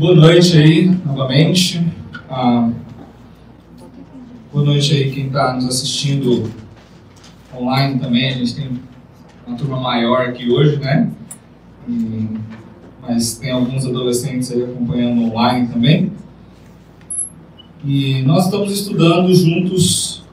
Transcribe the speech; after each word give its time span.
Boa 0.00 0.14
noite 0.14 0.56
aí, 0.56 0.98
novamente. 1.04 1.78
Ah, 2.30 2.70
boa 4.50 4.64
noite 4.64 4.94
aí 4.94 5.10
quem 5.10 5.26
está 5.26 5.52
nos 5.52 5.66
assistindo 5.66 6.50
online 7.54 7.98
também. 7.98 8.30
A 8.30 8.32
gente 8.32 8.54
tem 8.54 8.70
uma 9.46 9.58
turma 9.58 9.78
maior 9.78 10.22
aqui 10.22 10.50
hoje, 10.50 10.78
né? 10.78 11.10
E, 11.86 12.28
mas 13.02 13.34
tem 13.34 13.50
alguns 13.50 13.84
adolescentes 13.84 14.50
aí 14.50 14.62
acompanhando 14.62 15.22
online 15.24 15.68
também. 15.68 16.10
E 17.84 18.22
nós 18.22 18.46
estamos 18.46 18.72
estudando 18.72 19.34
juntos, 19.34 20.24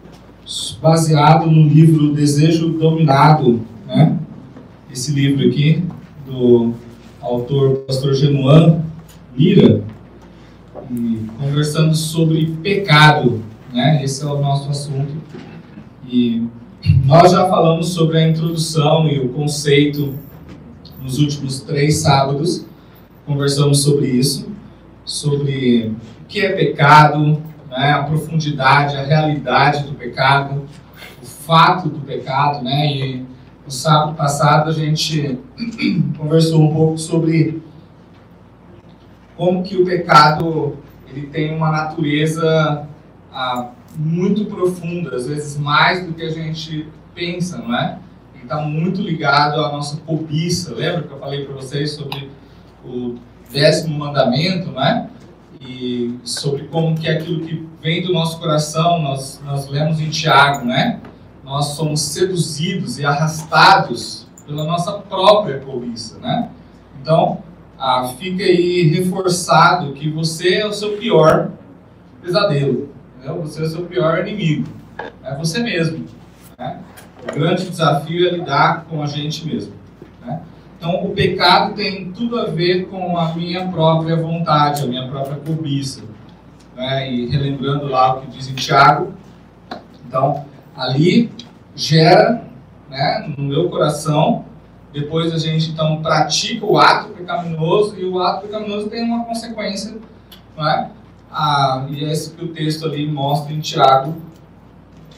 baseado 0.82 1.46
no 1.52 1.68
livro 1.68 2.14
Desejo 2.14 2.70
Dominado, 2.70 3.60
né? 3.86 4.18
Esse 4.90 5.12
livro 5.12 5.46
aqui, 5.46 5.84
do 6.26 6.74
autor 7.20 7.80
pastor 7.80 8.14
Genuan 8.14 8.87
Lira, 9.38 9.84
conversando 11.40 11.96
sobre 11.96 12.58
pecado, 12.64 13.44
né? 13.72 14.04
Esse 14.04 14.24
é 14.24 14.26
o 14.26 14.42
nosso 14.42 14.68
assunto. 14.68 15.14
E 16.10 16.48
nós 17.06 17.32
já 17.32 17.48
falamos 17.48 17.90
sobre 17.90 18.18
a 18.18 18.28
introdução 18.28 19.08
e 19.08 19.20
o 19.20 19.30
conceito 19.30 20.16
nos 21.00 21.20
últimos 21.20 21.62
três 21.62 21.98
sábados. 21.98 22.66
Conversamos 23.28 23.84
sobre 23.84 24.08
isso, 24.08 24.50
sobre 25.06 25.92
o 26.24 26.26
que 26.28 26.40
é 26.40 26.54
pecado, 26.54 27.40
né? 27.70 27.92
a 27.92 28.04
profundidade, 28.04 28.96
a 28.96 29.04
realidade 29.04 29.84
do 29.84 29.94
pecado, 29.94 30.64
o 31.22 31.26
fato 31.26 31.90
do 31.90 32.00
pecado, 32.00 32.64
né? 32.64 32.92
E 32.92 33.26
no 33.64 33.72
sábado 33.72 34.16
passado 34.16 34.72
a 34.72 34.74
gente 34.74 35.38
conversou 36.18 36.60
um 36.60 36.74
pouco 36.74 36.98
sobre 36.98 37.62
como 39.38 39.64
que 39.64 39.78
o 39.78 39.86
pecado 39.86 40.78
ele 41.08 41.28
tem 41.28 41.56
uma 41.56 41.72
natureza 41.72 42.88
ah, 43.32 43.70
muito 43.96 44.46
profunda, 44.46 45.16
às 45.16 45.28
vezes 45.28 45.58
mais 45.58 46.06
do 46.06 46.14
que 46.14 46.24
a 46.24 46.30
gente 46.30 46.88
pensa, 47.16 47.60
não 47.60 47.76
é? 47.76 48.00
Ele 48.34 48.44
está 48.44 48.58
muito 48.62 49.02
ligado 49.02 49.64
à 49.64 49.72
nossa 49.72 49.98
cobiça. 49.98 50.74
Lembra 50.74 51.04
que 51.04 51.14
eu 51.14 51.20
falei 51.20 51.46
para 51.46 51.56
vocês 51.56 51.92
sobre 51.92 52.30
o 52.84 53.16
décimo 53.52 53.98
mandamento, 53.98 54.72
não 54.72 54.84
é? 54.84 55.08
E 55.62 56.20
sobre 56.24 56.64
como 56.66 56.96
que 56.96 57.08
é 57.08 57.14
aquilo 57.14 57.46
que 57.46 57.68
vem 57.82 58.04
do 58.04 58.14
nosso 58.14 58.40
coração, 58.40 59.02
nós, 59.02 59.42
nós 59.46 59.68
lemos 59.68 60.00
em 60.00 60.10
Tiago, 60.10 60.66
né? 60.66 61.00
Nós 61.44 61.68
somos 61.68 62.02
seduzidos 62.02 63.00
e 63.00 63.06
arrastados 63.06 64.28
pela 64.46 64.64
nossa 64.64 64.94
própria 64.94 65.60
cobiça, 65.60 66.20
né? 66.20 66.50
Então, 67.02 67.42
ah, 67.80 68.08
fica 68.18 68.44
aí 68.44 68.84
reforçado 68.84 69.94
que 69.94 70.10
você 70.10 70.56
é 70.56 70.68
o 70.68 70.74
seu 70.74 70.98
pior 70.98 71.52
pesadelo, 72.22 72.90
entendeu? 73.16 73.42
você 73.42 73.62
é 73.62 73.66
o 73.66 73.70
seu 73.70 73.86
pior 73.86 74.20
inimigo, 74.28 74.68
é 75.24 75.36
você 75.36 75.60
mesmo. 75.60 76.06
Né? 76.58 76.80
O 77.24 77.34
grande 77.34 77.70
desafio 77.70 78.28
é 78.28 78.32
lidar 78.32 78.86
com 78.86 79.02
a 79.04 79.06
gente 79.06 79.46
mesmo. 79.46 79.74
Né? 80.26 80.42
Então, 80.78 81.06
o 81.06 81.12
pecado 81.12 81.76
tem 81.76 82.12
tudo 82.12 82.40
a 82.40 82.46
ver 82.46 82.88
com 82.88 83.18
a 83.18 83.34
minha 83.36 83.68
própria 83.68 84.16
vontade, 84.16 84.84
a 84.84 84.88
minha 84.88 85.08
própria 85.08 85.38
cobiça. 85.38 86.04
Né? 86.76 87.12
E 87.12 87.28
relembrando 87.28 87.88
lá 87.88 88.16
o 88.16 88.22
que 88.22 88.28
diz 88.28 88.50
em 88.50 88.56
Tiago, 88.56 89.14
então, 90.08 90.46
ali 90.76 91.30
gera 91.76 92.44
né, 92.90 93.34
no 93.38 93.44
meu 93.44 93.70
coração 93.70 94.46
depois 95.00 95.32
a 95.32 95.38
gente 95.38 95.70
então 95.70 96.02
pratica 96.02 96.66
o 96.66 96.76
ato 96.76 97.10
pecaminoso 97.10 97.96
e 98.00 98.06
o 98.06 98.20
ato 98.20 98.48
pecaminoso 98.48 98.90
tem 98.90 99.04
uma 99.04 99.26
consequência, 99.26 99.96
não 100.56 100.68
é? 100.68 100.90
Ah, 101.32 101.86
e 101.90 102.04
é 102.04 102.12
isso 102.12 102.34
que 102.34 102.44
o 102.44 102.48
texto 102.48 102.86
ali 102.86 103.06
mostra 103.06 103.54
em 103.54 103.60
Tiago. 103.60 104.16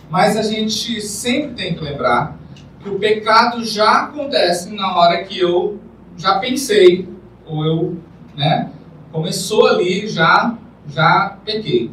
Mas 0.09 0.35
a 0.35 0.41
gente 0.41 0.99
sempre 0.99 1.53
tem 1.53 1.75
que 1.75 1.83
lembrar 1.83 2.37
que 2.81 2.89
o 2.89 2.99
pecado 2.99 3.63
já 3.63 4.03
acontece 4.03 4.75
na 4.75 4.97
hora 4.97 5.23
que 5.23 5.39
eu 5.39 5.79
já 6.17 6.39
pensei 6.39 7.07
ou 7.45 7.65
eu, 7.65 7.97
né, 8.35 8.71
começou 9.13 9.67
ali 9.67 10.07
já 10.07 10.57
já 10.87 11.37
pequei. 11.45 11.89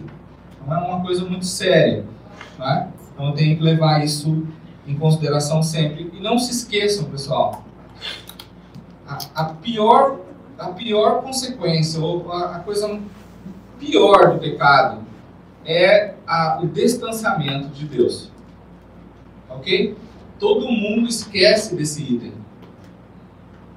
Então 0.60 0.74
é 0.74 0.78
uma 0.88 1.02
coisa 1.02 1.24
muito 1.24 1.46
séria, 1.46 2.04
né? 2.58 2.88
Então 3.12 3.28
eu 3.28 3.32
tenho 3.32 3.56
que 3.56 3.62
levar 3.62 4.02
isso 4.04 4.44
em 4.86 4.96
consideração 4.96 5.62
sempre. 5.62 6.10
E 6.12 6.20
não 6.20 6.38
se 6.38 6.50
esqueçam, 6.50 7.04
pessoal, 7.10 7.65
a, 9.08 9.18
a 9.34 9.44
pior, 9.54 10.20
a 10.58 10.68
pior 10.68 11.22
consequência, 11.22 12.00
ou 12.00 12.30
a, 12.32 12.56
a 12.56 12.60
coisa 12.60 13.00
pior 13.78 14.32
do 14.32 14.38
pecado, 14.38 15.00
é 15.64 16.14
a, 16.26 16.60
o 16.62 16.66
distanciamento 16.66 17.68
de 17.68 17.86
Deus. 17.86 18.30
Ok? 19.48 19.96
Todo 20.38 20.70
mundo 20.70 21.08
esquece 21.08 21.74
desse 21.74 22.02
item. 22.02 22.32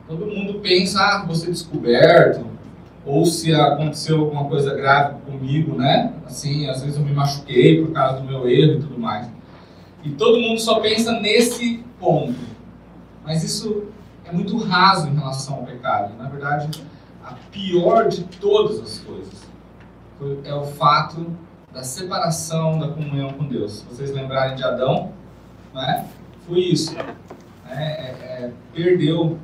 Todo 0.08 0.26
mundo 0.26 0.60
pensa, 0.60 1.00
ah, 1.00 1.24
vou 1.26 1.36
ser 1.36 1.52
descoberto, 1.52 2.46
ou 3.06 3.26
se 3.26 3.54
aconteceu 3.54 4.20
alguma 4.20 4.46
coisa 4.46 4.74
grave 4.74 5.16
comigo, 5.22 5.76
né? 5.76 6.14
Assim, 6.26 6.68
às 6.68 6.82
vezes 6.82 6.98
eu 6.98 7.06
me 7.06 7.14
machuquei 7.14 7.84
por 7.84 7.94
causa 7.94 8.22
do 8.22 8.28
meu 8.28 8.48
erro 8.48 8.74
e 8.74 8.80
tudo 8.82 9.00
mais. 9.00 9.30
E 10.04 10.10
todo 10.12 10.40
mundo 10.40 10.60
só 10.60 10.80
pensa 10.80 11.20
nesse 11.20 11.84
ponto. 12.00 12.40
Mas 13.24 13.44
isso 13.44 13.86
é 14.30 14.34
muito 14.34 14.58
raso 14.58 15.08
em 15.08 15.16
relação 15.16 15.56
ao 15.56 15.64
pecado. 15.64 16.16
Na 16.18 16.30
verdade, 16.30 16.84
a 17.24 17.34
pior 17.52 18.08
de 18.08 18.24
todas 18.24 18.80
as 18.80 19.00
coisas 19.00 19.50
é 20.44 20.54
o 20.54 20.64
fato 20.64 21.26
da 21.74 21.84
separação 21.84 22.78
da 22.78 22.90
comunhão 22.90 23.34
com 23.34 23.46
Deus. 23.46 23.80
Se 23.80 23.86
vocês 23.86 24.12
lembrarem 24.12 24.56
de 24.56 24.64
Adão, 24.64 25.12
né? 25.74 26.08
foi 26.46 26.60
isso. 26.60 26.94
Né? 26.96 27.16
É, 27.70 27.76
é, 27.76 28.52
perdeu 28.74 29.38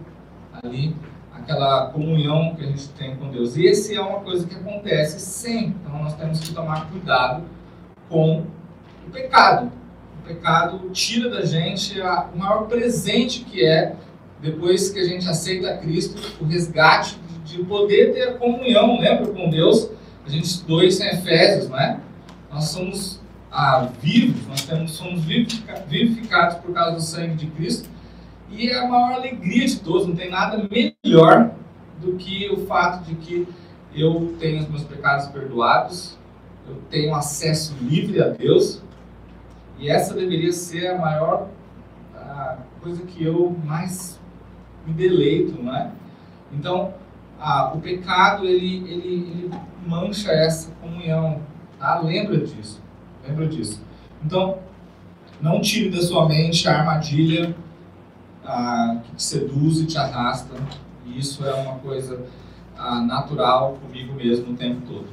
ali 0.63 0.95
aquela 1.33 1.87
comunhão 1.87 2.55
que 2.55 2.63
a 2.63 2.67
gente 2.67 2.89
tem 2.89 3.15
com 3.15 3.29
Deus. 3.29 3.55
E 3.55 3.65
esse 3.65 3.95
é 3.95 4.01
uma 4.01 4.19
coisa 4.19 4.47
que 4.47 4.55
acontece 4.55 5.19
sempre. 5.19 5.75
Então 5.81 6.03
nós 6.03 6.15
temos 6.15 6.39
que 6.39 6.53
tomar 6.53 6.89
cuidado 6.89 7.43
com 8.09 8.45
o 9.07 9.11
pecado. 9.11 9.71
O 10.19 10.27
pecado 10.27 10.89
tira 10.89 11.29
da 11.29 11.45
gente 11.45 12.01
a, 12.01 12.29
o 12.33 12.37
maior 12.37 12.67
presente 12.67 13.45
que 13.45 13.63
é 13.63 13.95
depois 14.41 14.89
que 14.89 14.99
a 14.99 15.05
gente 15.05 15.27
aceita 15.27 15.77
Cristo, 15.77 16.21
o 16.41 16.45
resgate 16.45 17.17
de 17.45 17.63
poder 17.63 18.13
ter 18.13 18.37
comunhão, 18.37 18.99
lembra, 18.99 19.27
com 19.27 19.49
Deus. 19.49 19.89
A 20.25 20.29
gente 20.29 20.45
estudou 20.45 20.83
isso 20.83 21.03
em 21.03 21.07
Efésios, 21.07 21.69
não 21.69 21.79
é? 21.79 21.99
Nós 22.51 22.65
somos 22.65 23.21
ah, 23.51 23.89
vivos, 24.01 24.45
nós 24.47 24.61
temos, 24.63 24.91
somos 24.91 25.23
vivificados 25.23 26.57
por 26.57 26.73
causa 26.73 26.95
do 26.95 27.01
sangue 27.01 27.35
de 27.35 27.47
Cristo. 27.47 27.89
E 28.49 28.69
é 28.69 28.77
a 28.79 28.87
maior 28.87 29.13
alegria 29.13 29.65
de 29.65 29.79
todos, 29.79 30.07
não 30.07 30.15
tem 30.15 30.29
nada 30.29 30.67
melhor 30.69 31.51
do 31.99 32.13
que 32.13 32.49
o 32.49 32.65
fato 32.65 33.03
de 33.05 33.15
que 33.15 33.47
eu 33.93 34.35
tenho 34.39 34.61
os 34.61 34.67
meus 34.67 34.83
pecados 34.83 35.27
perdoados, 35.27 36.17
eu 36.67 36.75
tenho 36.89 37.15
acesso 37.15 37.75
livre 37.81 38.21
a 38.21 38.29
Deus, 38.29 38.81
e 39.79 39.89
essa 39.89 40.13
deveria 40.13 40.51
ser 40.51 40.87
a 40.87 40.97
maior 40.97 41.47
a 42.15 42.57
coisa 42.81 43.03
que 43.03 43.23
eu 43.23 43.55
mais 43.63 44.19
me 44.85 44.93
deleito, 44.93 45.61
não 45.61 45.75
é? 45.75 45.91
Então, 46.51 46.93
o 47.73 47.79
pecado, 47.79 48.45
ele, 48.45 48.77
ele, 48.89 49.07
ele 49.07 49.51
mancha 49.85 50.31
essa 50.31 50.71
comunhão, 50.81 51.41
tá? 51.79 51.99
Lembra 51.99 52.37
disso, 52.39 52.81
lembra 53.27 53.47
disso. 53.47 53.81
Então, 54.23 54.59
não 55.41 55.59
tire 55.61 55.89
da 55.89 56.01
sua 56.01 56.27
mente 56.27 56.67
a 56.67 56.79
armadilha 56.79 57.55
que 59.03 59.15
te 59.15 59.23
seduz 59.23 59.79
e 59.79 59.85
te 59.85 59.97
arrasta. 59.97 60.55
E 61.05 61.19
isso 61.19 61.45
é 61.45 61.53
uma 61.53 61.75
coisa 61.79 62.25
natural 63.05 63.77
comigo 63.81 64.13
mesmo 64.13 64.53
o 64.53 64.55
tempo 64.55 64.81
todo. 64.87 65.07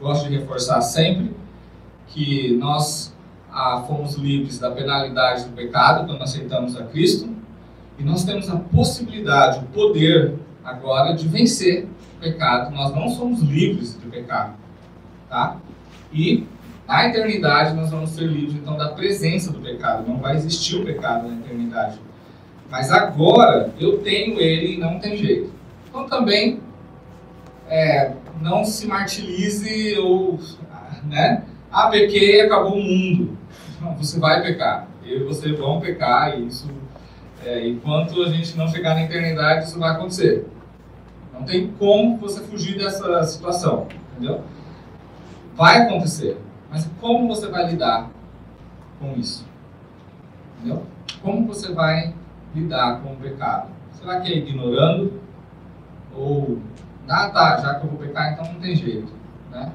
Gosto 0.00 0.28
de 0.28 0.36
reforçar 0.38 0.80
sempre 0.80 1.34
que 2.06 2.56
nós 2.56 3.14
fomos 3.86 4.14
livres 4.14 4.58
da 4.58 4.70
penalidade 4.70 5.44
do 5.44 5.52
pecado 5.52 6.06
quando 6.06 6.22
aceitamos 6.22 6.76
a 6.76 6.84
Cristo 6.84 7.28
e 8.00 8.02
nós 8.02 8.24
temos 8.24 8.48
a 8.48 8.56
possibilidade, 8.56 9.58
o 9.58 9.62
poder 9.68 10.34
agora 10.64 11.12
de 11.12 11.28
vencer 11.28 11.86
o 12.16 12.20
pecado. 12.20 12.74
Nós 12.74 12.94
não 12.94 13.10
somos 13.10 13.40
livres 13.42 13.94
do 13.94 14.10
pecado, 14.10 14.54
tá? 15.28 15.58
E 16.10 16.46
na 16.88 17.08
eternidade 17.08 17.74
nós 17.74 17.90
vamos 17.90 18.10
ser 18.10 18.24
livres 18.24 18.54
então 18.54 18.74
da 18.76 18.88
presença 18.88 19.52
do 19.52 19.60
pecado. 19.60 20.08
Não 20.08 20.16
vai 20.16 20.34
existir 20.34 20.76
o 20.76 20.84
pecado 20.84 21.28
na 21.28 21.36
eternidade. 21.36 22.00
Mas 22.70 22.90
agora 22.90 23.70
eu 23.78 23.98
tenho 23.98 24.40
ele 24.40 24.76
e 24.76 24.78
não 24.78 24.98
tem 24.98 25.18
jeito. 25.18 25.52
Então 25.86 26.06
também 26.06 26.58
é, 27.68 28.12
não 28.40 28.64
se 28.64 28.86
martirize 28.86 29.98
ou, 29.98 30.40
né? 31.04 31.44
Ah, 31.70 31.88
pequei, 31.88 32.40
acabou 32.40 32.76
o 32.76 32.82
mundo. 32.82 33.36
Não, 33.78 33.94
você 33.94 34.18
vai 34.18 34.42
pecar. 34.42 34.88
Eu 35.04 35.20
e 35.20 35.24
você 35.24 35.52
vão 35.52 35.80
pecar 35.80 36.38
e 36.38 36.46
isso 36.46 36.79
é, 37.44 37.66
enquanto 37.66 38.22
a 38.22 38.28
gente 38.28 38.56
não 38.56 38.68
chegar 38.68 38.94
na 38.94 39.04
eternidade, 39.04 39.64
isso 39.66 39.78
vai 39.78 39.90
acontecer. 39.90 40.46
Não 41.32 41.42
tem 41.44 41.70
como 41.72 42.18
você 42.18 42.40
fugir 42.42 42.76
dessa 42.76 43.22
situação, 43.24 43.88
entendeu? 44.12 44.42
Vai 45.54 45.82
acontecer, 45.82 46.38
mas 46.70 46.88
como 47.00 47.28
você 47.28 47.48
vai 47.48 47.66
lidar 47.70 48.10
com 48.98 49.12
isso? 49.18 49.46
Entendeu? 50.58 50.84
Como 51.22 51.46
você 51.46 51.72
vai 51.72 52.14
lidar 52.54 53.00
com 53.00 53.12
o 53.12 53.16
pecado? 53.16 53.68
Será 53.92 54.20
que 54.20 54.32
é 54.32 54.36
ignorando? 54.36 55.20
Ou, 56.14 56.58
ah 57.08 57.30
tá, 57.30 57.58
já 57.58 57.74
que 57.74 57.86
eu 57.86 57.90
vou 57.90 57.98
pecar, 57.98 58.32
então 58.32 58.52
não 58.52 58.60
tem 58.60 58.74
jeito, 58.76 59.12
né? 59.50 59.72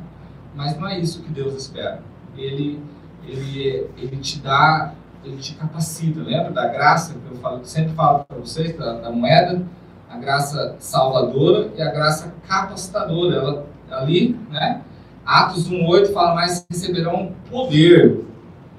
Mas 0.55 0.77
não 0.77 0.87
é 0.87 0.99
isso 0.99 1.21
que 1.21 1.29
Deus 1.31 1.53
espera. 1.55 2.01
Ele, 2.37 2.81
ele, 3.25 3.89
ele 3.97 4.17
te 4.17 4.39
dá, 4.39 4.93
ele 5.25 5.37
te 5.37 5.55
capacita. 5.55 6.21
Lembra 6.21 6.51
da 6.51 6.67
graça 6.67 7.13
que 7.13 7.33
eu 7.33 7.37
falo, 7.37 7.65
sempre 7.65 7.93
falo 7.93 8.23
para 8.23 8.37
vocês, 8.37 8.77
da, 8.77 8.93
da, 8.99 9.11
moeda? 9.11 9.65
A 10.09 10.17
graça 10.17 10.75
salvadora 10.79 11.71
e 11.75 11.81
a 11.81 11.91
graça 11.91 12.33
capacitadora. 12.47 13.35
Ela, 13.35 13.65
ali, 13.89 14.39
né? 14.49 14.81
Atos 15.25 15.69
1,8 15.69 16.13
fala, 16.13 16.35
mas 16.35 16.65
receberão 16.69 17.33
poder 17.49 18.23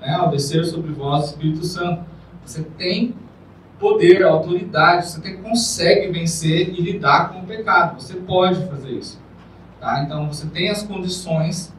né, 0.00 0.14
ao 0.14 0.30
descer 0.30 0.64
sobre 0.64 0.92
vós 0.92 1.26
Espírito 1.26 1.64
Santo. 1.64 2.04
Você 2.44 2.62
tem 2.62 3.14
poder, 3.78 4.22
autoridade, 4.22 5.08
você 5.08 5.32
consegue 5.34 6.12
vencer 6.12 6.68
e 6.70 6.80
lidar 6.80 7.32
com 7.32 7.40
o 7.40 7.46
pecado. 7.46 8.00
Você 8.00 8.14
pode 8.14 8.64
fazer 8.66 8.90
isso. 8.90 9.20
Tá? 9.80 10.02
Então 10.02 10.28
você 10.28 10.46
tem 10.46 10.70
as 10.70 10.82
condições 10.82 11.74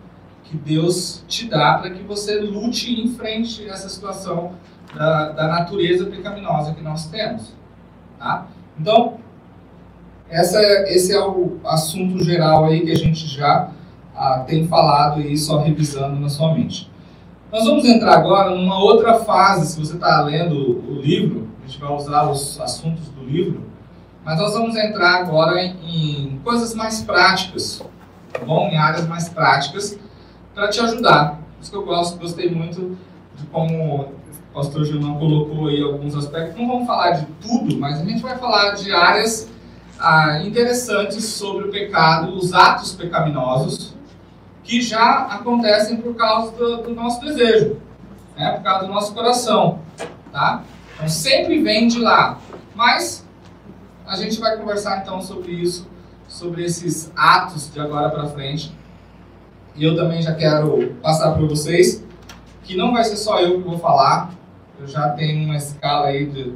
que 0.50 0.56
Deus 0.56 1.24
te 1.28 1.48
dá 1.48 1.78
para 1.78 1.90
que 1.90 2.04
você 2.04 2.40
lute 2.40 3.02
em 3.02 3.10
frente 3.10 3.68
essa 3.68 3.90
situação 3.90 4.54
da, 4.96 5.30
da 5.30 5.48
natureza 5.48 6.06
pecaminosa 6.06 6.74
que 6.74 6.82
nós 6.82 7.08
temos. 7.08 7.54
Tá? 8.18 8.48
Então, 8.80 9.18
essa, 10.30 10.62
esse 10.90 11.14
é 11.14 11.20
o 11.20 11.58
assunto 11.66 12.24
geral 12.24 12.66
aí 12.66 12.82
que 12.82 12.92
a 12.92 12.96
gente 12.96 13.28
já 13.28 13.72
ah, 14.16 14.44
tem 14.48 14.68
falado 14.68 15.20
aí, 15.20 15.38
só 15.38 15.62
revisando 15.62 16.20
na 16.20 16.30
sua 16.30 16.54
mente. 16.54 16.90
Nós 17.52 17.66
vamos 17.66 17.86
entrar 17.86 18.16
agora 18.16 18.56
numa 18.56 18.78
outra 18.80 19.16
fase, 19.20 19.74
se 19.74 19.80
você 19.80 19.96
está 19.96 20.22
lendo 20.22 20.56
o 20.56 21.02
livro, 21.02 21.48
a 21.64 21.68
gente 21.68 21.80
vai 21.80 21.92
usar 21.94 22.30
os 22.30 22.60
assuntos 22.60 23.08
do 23.10 23.24
livro, 23.24 23.64
mas 24.24 24.40
nós 24.40 24.54
vamos 24.54 24.76
entrar 24.76 25.22
agora 25.22 25.62
em, 25.62 25.76
em 25.84 26.40
coisas 26.40 26.74
mais 26.74 27.02
práticas, 27.02 27.82
tá 28.34 28.44
bom? 28.44 28.68
Em 28.68 28.78
áreas 28.78 29.08
mais 29.08 29.30
práticas, 29.30 29.98
para 30.58 30.70
te 30.70 30.80
ajudar. 30.80 31.36
Por 31.36 31.62
isso 31.62 31.70
que 31.70 31.78
eu 31.78 31.86
gosto, 31.86 32.18
gostei 32.18 32.50
muito 32.50 32.98
de 33.36 33.46
como 33.46 34.02
o 34.02 34.12
pastor 34.52 34.84
Gilmão 34.86 35.20
colocou 35.20 35.68
aí 35.68 35.84
alguns 35.84 36.16
aspectos. 36.16 36.58
Não 36.58 36.68
vamos 36.68 36.88
falar 36.88 37.12
de 37.12 37.28
tudo, 37.40 37.78
mas 37.78 38.02
a 38.02 38.04
gente 38.04 38.24
vai 38.24 38.36
falar 38.40 38.72
de 38.72 38.92
áreas 38.92 39.48
ah, 40.00 40.42
interessantes 40.44 41.26
sobre 41.26 41.68
o 41.68 41.72
pecado, 41.72 42.34
os 42.34 42.56
atos 42.56 42.94
pecaminosos, 42.94 43.94
que 44.64 44.82
já 44.82 45.28
acontecem 45.28 45.98
por 45.98 46.16
causa 46.16 46.52
do, 46.54 46.78
do 46.78 46.96
nosso 46.96 47.22
desejo, 47.22 47.78
né? 48.36 48.54
por 48.54 48.64
causa 48.64 48.88
do 48.88 48.92
nosso 48.92 49.14
coração. 49.14 49.80
Tá? 50.32 50.64
Então 50.96 51.08
sempre 51.08 51.62
vem 51.62 51.88
de 51.88 52.00
lá. 52.00 52.40
Mas 52.74 53.24
a 54.08 54.16
gente 54.16 54.40
vai 54.40 54.58
conversar 54.58 55.04
então 55.04 55.22
sobre 55.22 55.52
isso, 55.52 55.88
sobre 56.28 56.66
esses 56.66 57.12
atos 57.16 57.72
de 57.72 57.80
agora 57.80 58.10
para 58.10 58.26
frente. 58.26 58.76
E 59.78 59.84
eu 59.84 59.96
também 59.96 60.20
já 60.24 60.34
quero 60.34 60.96
passar 61.04 61.34
para 61.34 61.46
vocês 61.46 62.04
que 62.64 62.76
não 62.76 62.92
vai 62.92 63.04
ser 63.04 63.16
só 63.16 63.40
eu 63.40 63.62
que 63.62 63.68
vou 63.68 63.78
falar. 63.78 64.34
Eu 64.80 64.88
já 64.88 65.10
tenho 65.10 65.46
uma 65.46 65.56
escala 65.56 66.08
aí 66.08 66.26
de 66.26 66.54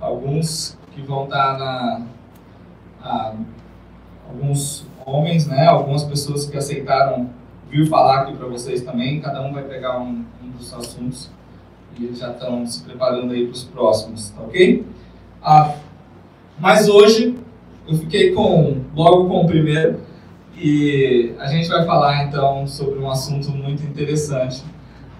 alguns 0.00 0.76
que 0.92 1.00
vão 1.00 1.24
estar 1.24 1.56
na. 1.56 2.02
A, 3.00 3.34
alguns 4.28 4.86
homens, 5.06 5.46
né? 5.46 5.66
Algumas 5.66 6.02
pessoas 6.02 6.46
que 6.46 6.56
aceitaram 6.56 7.30
vir 7.70 7.88
falar 7.88 8.22
aqui 8.22 8.36
para 8.36 8.48
vocês 8.48 8.82
também. 8.82 9.20
Cada 9.20 9.40
um 9.40 9.52
vai 9.52 9.62
pegar 9.62 10.00
um, 10.00 10.24
um, 10.42 10.50
dos 10.50 10.74
assuntos 10.74 11.30
e 11.96 12.06
eles 12.06 12.18
já 12.18 12.32
estão 12.32 12.66
se 12.66 12.82
preparando 12.82 13.32
aí 13.32 13.44
para 13.44 13.52
os 13.52 13.64
próximos, 13.64 14.30
tá 14.30 14.42
ok? 14.42 14.84
Ah, 15.40 15.76
mas 16.58 16.88
hoje 16.88 17.38
eu 17.86 17.96
fiquei 17.96 18.32
com 18.32 18.80
logo 18.96 19.28
com 19.28 19.44
o 19.44 19.46
primeiro 19.46 20.00
e 20.56 21.34
a 21.38 21.46
gente 21.46 21.68
vai 21.68 21.84
falar 21.84 22.24
então 22.24 22.66
sobre 22.66 22.98
um 22.98 23.10
assunto 23.10 23.50
muito 23.50 23.82
interessante, 23.82 24.64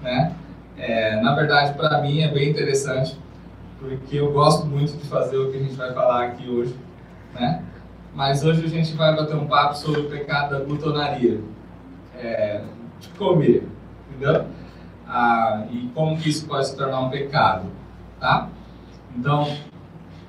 né? 0.03 0.35
É, 0.77 1.21
na 1.21 1.35
verdade, 1.35 1.75
para 1.75 2.01
mim 2.01 2.21
é 2.21 2.29
bem 2.29 2.51
interessante 2.51 3.17
porque 3.79 4.17
eu 4.17 4.33
gosto 4.33 4.67
muito 4.67 4.97
de 4.97 5.07
fazer 5.07 5.37
o 5.37 5.51
que 5.51 5.59
a 5.59 5.61
gente 5.61 5.75
vai 5.75 5.93
falar 5.93 6.25
aqui 6.25 6.49
hoje, 6.49 6.75
né? 7.35 7.63
Mas 8.15 8.45
hoje 8.45 8.65
a 8.65 8.69
gente 8.69 8.95
vai 8.95 9.15
bater 9.15 9.35
um 9.35 9.47
papo 9.47 9.77
sobre 9.77 10.03
o 10.03 10.09
pecado 10.09 10.51
da 10.51 10.65
glutonaria 10.65 11.41
é, 12.17 12.63
de 13.01 13.09
comer, 13.11 13.69
entendeu? 14.09 14.47
Ah, 15.07 15.65
e 15.71 15.91
como 15.95 16.17
que 16.17 16.31
isso 16.31 16.47
pode 16.47 16.69
se 16.69 16.77
tornar 16.77 17.01
um 17.01 17.11
pecado, 17.11 17.65
tá? 18.21 18.49
Então, 19.17 19.47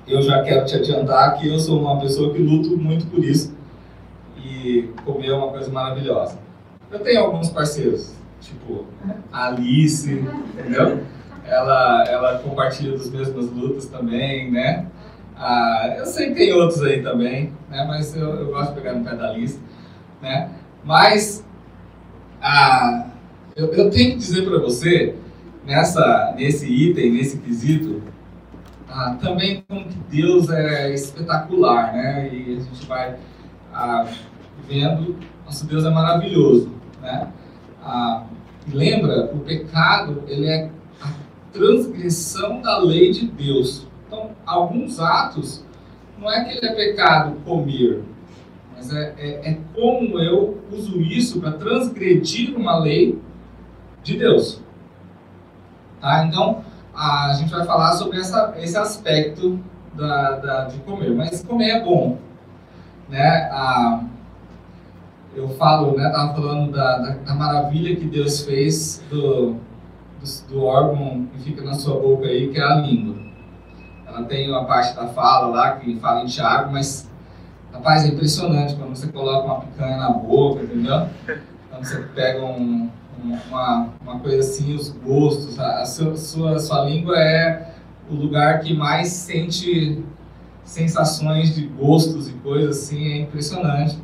eu 0.06 0.20
já 0.20 0.42
quero 0.42 0.66
te 0.66 0.74
adiantar 0.74 1.38
que 1.38 1.48
eu 1.48 1.58
sou 1.58 1.80
uma 1.80 1.98
pessoa 1.98 2.32
que 2.34 2.42
luto 2.42 2.76
muito 2.76 3.06
por 3.06 3.24
isso 3.24 3.55
e 4.46 4.90
comer 5.04 5.32
uma 5.32 5.48
coisa 5.48 5.70
maravilhosa. 5.70 6.38
Eu 6.90 7.00
tenho 7.00 7.20
alguns 7.20 7.50
parceiros, 7.50 8.14
tipo 8.40 8.86
a 9.32 9.48
Alice, 9.48 10.10
entendeu? 10.10 11.02
Ela, 11.44 12.04
ela 12.08 12.38
compartilha 12.38 12.96
das 12.96 13.10
mesmas 13.10 13.50
lutas 13.50 13.86
também, 13.86 14.50
né? 14.50 14.86
Ah, 15.36 15.94
eu 15.98 16.06
sei 16.06 16.28
que 16.28 16.34
tem 16.36 16.52
outros 16.52 16.82
aí 16.82 17.02
também, 17.02 17.52
né? 17.68 17.84
Mas 17.86 18.16
eu, 18.16 18.34
eu 18.34 18.46
gosto 18.46 18.74
de 18.74 18.80
pegar 18.80 18.94
no 18.94 19.04
pé 19.04 19.14
da 19.16 19.30
Alice, 19.30 19.60
né? 20.22 20.50
Mas 20.84 21.44
ah, 22.40 23.06
eu, 23.56 23.66
eu 23.72 23.90
tenho 23.90 24.12
que 24.12 24.18
dizer 24.18 24.44
para 24.48 24.58
você, 24.58 25.14
nessa, 25.64 26.34
nesse 26.36 26.66
item, 26.66 27.12
nesse 27.12 27.38
quesito, 27.38 28.02
ah, 28.88 29.16
também 29.20 29.64
como 29.68 29.84
que 29.86 29.98
Deus 30.10 30.48
é 30.50 30.92
espetacular, 30.94 31.92
né? 31.92 32.30
E 32.32 32.56
a 32.56 32.60
gente 32.60 32.86
vai 32.86 33.16
ah, 33.72 34.06
vendo, 34.68 35.16
nosso 35.44 35.66
Deus 35.66 35.84
é 35.84 35.90
maravilhoso, 35.90 36.70
né? 37.00 37.28
Ah, 37.82 38.24
lembra, 38.72 39.30
o 39.32 39.38
pecado, 39.40 40.24
ele 40.26 40.46
é 40.46 40.70
a 41.00 41.08
transgressão 41.52 42.60
da 42.60 42.78
lei 42.78 43.10
de 43.12 43.26
Deus. 43.26 43.86
Então, 44.06 44.30
alguns 44.44 44.98
atos, 44.98 45.64
não 46.18 46.30
é 46.30 46.44
que 46.44 46.56
ele 46.56 46.66
é 46.66 46.74
pecado 46.74 47.36
comer, 47.44 48.02
mas 48.74 48.92
é, 48.92 49.14
é, 49.18 49.50
é 49.50 49.58
como 49.74 50.18
eu 50.18 50.62
uso 50.70 51.00
isso 51.00 51.40
para 51.40 51.52
transgredir 51.52 52.56
uma 52.56 52.78
lei 52.78 53.18
de 54.02 54.18
Deus. 54.18 54.60
Tá? 56.00 56.24
Então, 56.24 56.64
a 56.94 57.34
gente 57.34 57.50
vai 57.50 57.64
falar 57.64 57.92
sobre 57.92 58.18
essa, 58.18 58.54
esse 58.58 58.76
aspecto 58.76 59.58
da, 59.94 60.32
da, 60.32 60.64
de 60.64 60.78
comer. 60.80 61.10
Mas 61.10 61.42
comer 61.42 61.70
é 61.70 61.84
bom. 61.84 62.18
Né? 63.08 63.48
A, 63.50 64.04
eu 65.36 65.48
falo, 65.50 65.96
né, 65.96 66.06
estava 66.06 66.34
falando 66.34 66.72
da, 66.72 66.98
da, 66.98 67.10
da, 67.10 67.34
maravilha 67.34 67.94
que 67.94 68.06
Deus 68.06 68.40
fez 68.42 69.02
do, 69.10 69.56
do, 70.20 70.48
do, 70.48 70.64
órgão 70.64 71.26
que 71.32 71.40
fica 71.44 71.62
na 71.62 71.74
sua 71.74 72.00
boca 72.00 72.26
aí, 72.26 72.48
que 72.48 72.58
é 72.58 72.62
a 72.62 72.76
língua. 72.76 73.16
Ela 74.06 74.22
tem 74.24 74.48
uma 74.50 74.64
parte 74.64 74.96
da 74.96 75.06
fala 75.08 75.48
lá 75.48 75.72
que 75.76 75.96
fala 75.96 76.22
em 76.22 76.26
Tiago, 76.26 76.72
mas 76.72 77.06
Rapaz, 77.76 78.06
é 78.06 78.08
impressionante 78.08 78.74
quando 78.74 78.96
você 78.96 79.08
coloca 79.08 79.44
uma 79.44 79.60
picanha 79.60 79.98
na 79.98 80.08
boca, 80.08 80.62
entendeu? 80.62 81.08
Quando 81.68 81.84
você 81.84 81.98
pega 82.14 82.42
um, 82.42 82.88
uma, 83.22 83.90
uma 84.00 84.18
coisa 84.18 84.38
assim, 84.38 84.74
os 84.74 84.88
gostos, 84.88 85.58
a, 85.60 85.84
sua, 85.84 86.16
sua, 86.16 86.58
sua 86.58 86.84
língua 86.86 87.18
é 87.18 87.74
o 88.10 88.14
lugar 88.14 88.60
que 88.60 88.72
mais 88.72 89.08
sente 89.08 90.02
sensações 90.64 91.54
de 91.54 91.66
gostos 91.66 92.30
e 92.30 92.32
coisas 92.32 92.78
assim, 92.78 93.12
é 93.12 93.18
impressionante, 93.18 93.98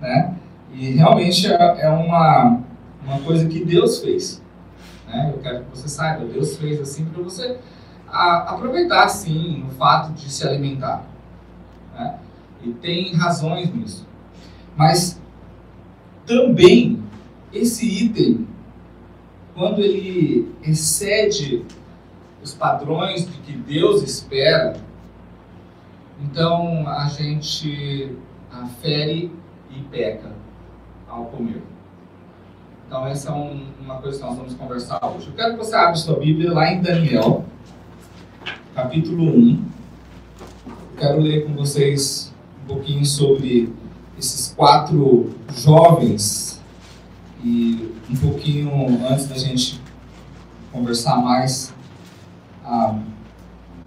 né? 0.00 0.34
E 0.72 0.90
realmente 0.90 1.46
é, 1.46 1.80
é 1.80 1.88
uma, 1.88 2.60
uma 3.04 3.20
coisa 3.20 3.48
que 3.48 3.64
Deus 3.64 4.00
fez, 4.00 4.42
né? 5.06 5.32
Eu 5.34 5.40
quero 5.40 5.64
que 5.64 5.70
você 5.76 5.88
saiba, 5.88 6.24
Deus 6.26 6.56
fez 6.56 6.80
assim 6.80 7.04
para 7.06 7.22
você 7.22 7.58
a, 8.06 8.54
aproveitar, 8.54 9.08
sim, 9.08 9.64
o 9.66 9.70
fato 9.72 10.12
de 10.12 10.30
se 10.30 10.46
alimentar, 10.46 11.04
né? 11.94 12.18
E 12.62 12.72
tem 12.72 13.14
razões 13.14 13.72
nisso. 13.74 14.06
Mas 14.76 15.20
também 16.26 17.02
esse 17.52 17.86
item, 18.04 18.46
quando 19.54 19.80
ele 19.80 20.54
excede 20.62 21.64
os 22.42 22.52
padrões 22.52 23.26
de 23.26 23.38
que 23.38 23.52
Deus 23.52 24.02
espera, 24.02 24.76
então 26.20 26.86
a 26.86 27.08
gente 27.08 28.16
fere 28.80 29.32
e 29.70 29.80
peca 29.90 30.37
ao 31.08 31.26
comer. 31.26 31.62
Então 32.86 33.06
essa 33.06 33.30
é 33.30 33.32
um, 33.32 33.66
uma 33.80 33.96
coisa 33.96 34.18
que 34.18 34.24
nós 34.24 34.36
vamos 34.36 34.54
conversar 34.54 35.04
hoje. 35.04 35.28
Eu 35.28 35.34
quero 35.34 35.52
que 35.52 35.58
você 35.58 35.74
abra 35.74 35.94
sua 35.94 36.18
Bíblia 36.18 36.52
lá 36.52 36.72
em 36.72 36.80
Daniel, 36.80 37.44
capítulo 38.74 39.24
1. 39.24 39.64
Eu 40.68 40.76
quero 40.96 41.20
ler 41.20 41.46
com 41.46 41.54
vocês 41.54 42.28
pouquinho 42.68 43.04
sobre 43.04 43.72
esses 44.18 44.52
quatro 44.54 45.30
jovens 45.56 46.60
e 47.42 47.90
um 48.10 48.16
pouquinho 48.16 48.70
antes 49.08 49.26
da 49.26 49.38
gente 49.38 49.80
conversar 50.70 51.16
mais, 51.16 51.72
ah, 52.64 52.98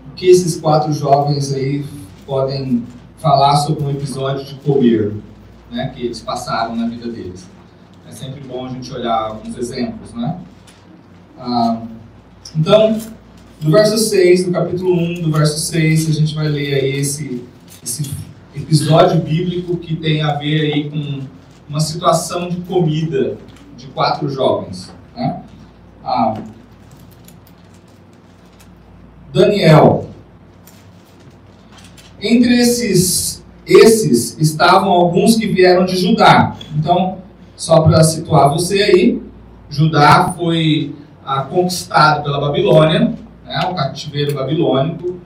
o 0.10 0.16
que 0.16 0.26
esses 0.28 0.60
quatro 0.60 0.92
jovens 0.92 1.54
aí 1.54 1.86
podem 2.26 2.84
falar 3.18 3.56
sobre 3.58 3.84
um 3.84 3.92
episódio 3.92 4.44
de 4.46 4.56
comer, 4.56 5.14
né, 5.72 5.92
que 5.96 6.06
eles 6.06 6.20
passaram 6.20 6.76
na 6.76 6.88
vida 6.88 7.08
deles. 7.08 7.48
É 8.08 8.12
sempre 8.12 8.42
bom 8.42 8.66
a 8.66 8.70
gente 8.70 8.92
olhar 8.94 9.18
alguns 9.18 9.58
exemplos, 9.58 10.14
né? 10.14 10.38
Ah, 11.40 11.82
então, 12.56 13.00
do 13.62 13.72
verso 13.72 13.98
6, 13.98 14.46
do 14.46 14.52
capítulo 14.52 14.94
1, 14.94 15.22
do 15.22 15.32
verso 15.32 15.58
6, 15.60 16.10
a 16.10 16.12
gente 16.12 16.36
vai 16.36 16.50
ler 16.50 16.74
aí 16.74 16.98
esse, 16.98 17.44
esse 17.82 18.12
episódio 18.56 19.22
bíblico 19.22 19.78
que 19.78 19.96
tem 19.96 20.22
a 20.22 20.34
ver 20.34 20.74
aí 20.74 20.90
com 20.90 21.22
uma 21.70 21.80
situação 21.80 22.50
de 22.50 22.58
comida 22.62 23.38
de 23.78 23.88
quatro 23.88 24.30
jovens. 24.30 24.92
Né? 25.16 25.42
Ah, 26.04 26.34
Daniel. 29.34 30.10
Entre 32.20 32.60
esses, 32.60 33.41
esses 33.72 34.38
estavam 34.40 34.92
alguns 34.92 35.36
que 35.36 35.48
vieram 35.48 35.86
de 35.86 35.98
Judá. 35.98 36.56
Então, 36.76 37.20
só 37.56 37.82
para 37.82 38.04
situar 38.04 38.50
você 38.50 38.82
aí, 38.82 39.22
Judá 39.70 40.34
foi 40.38 40.96
ah, 41.26 41.42
conquistado 41.44 42.24
pela 42.24 42.40
Babilônia, 42.40 43.14
né, 43.46 43.60
o 43.70 43.76
cativeiro 43.76 44.34
babilônico, 44.34 45.20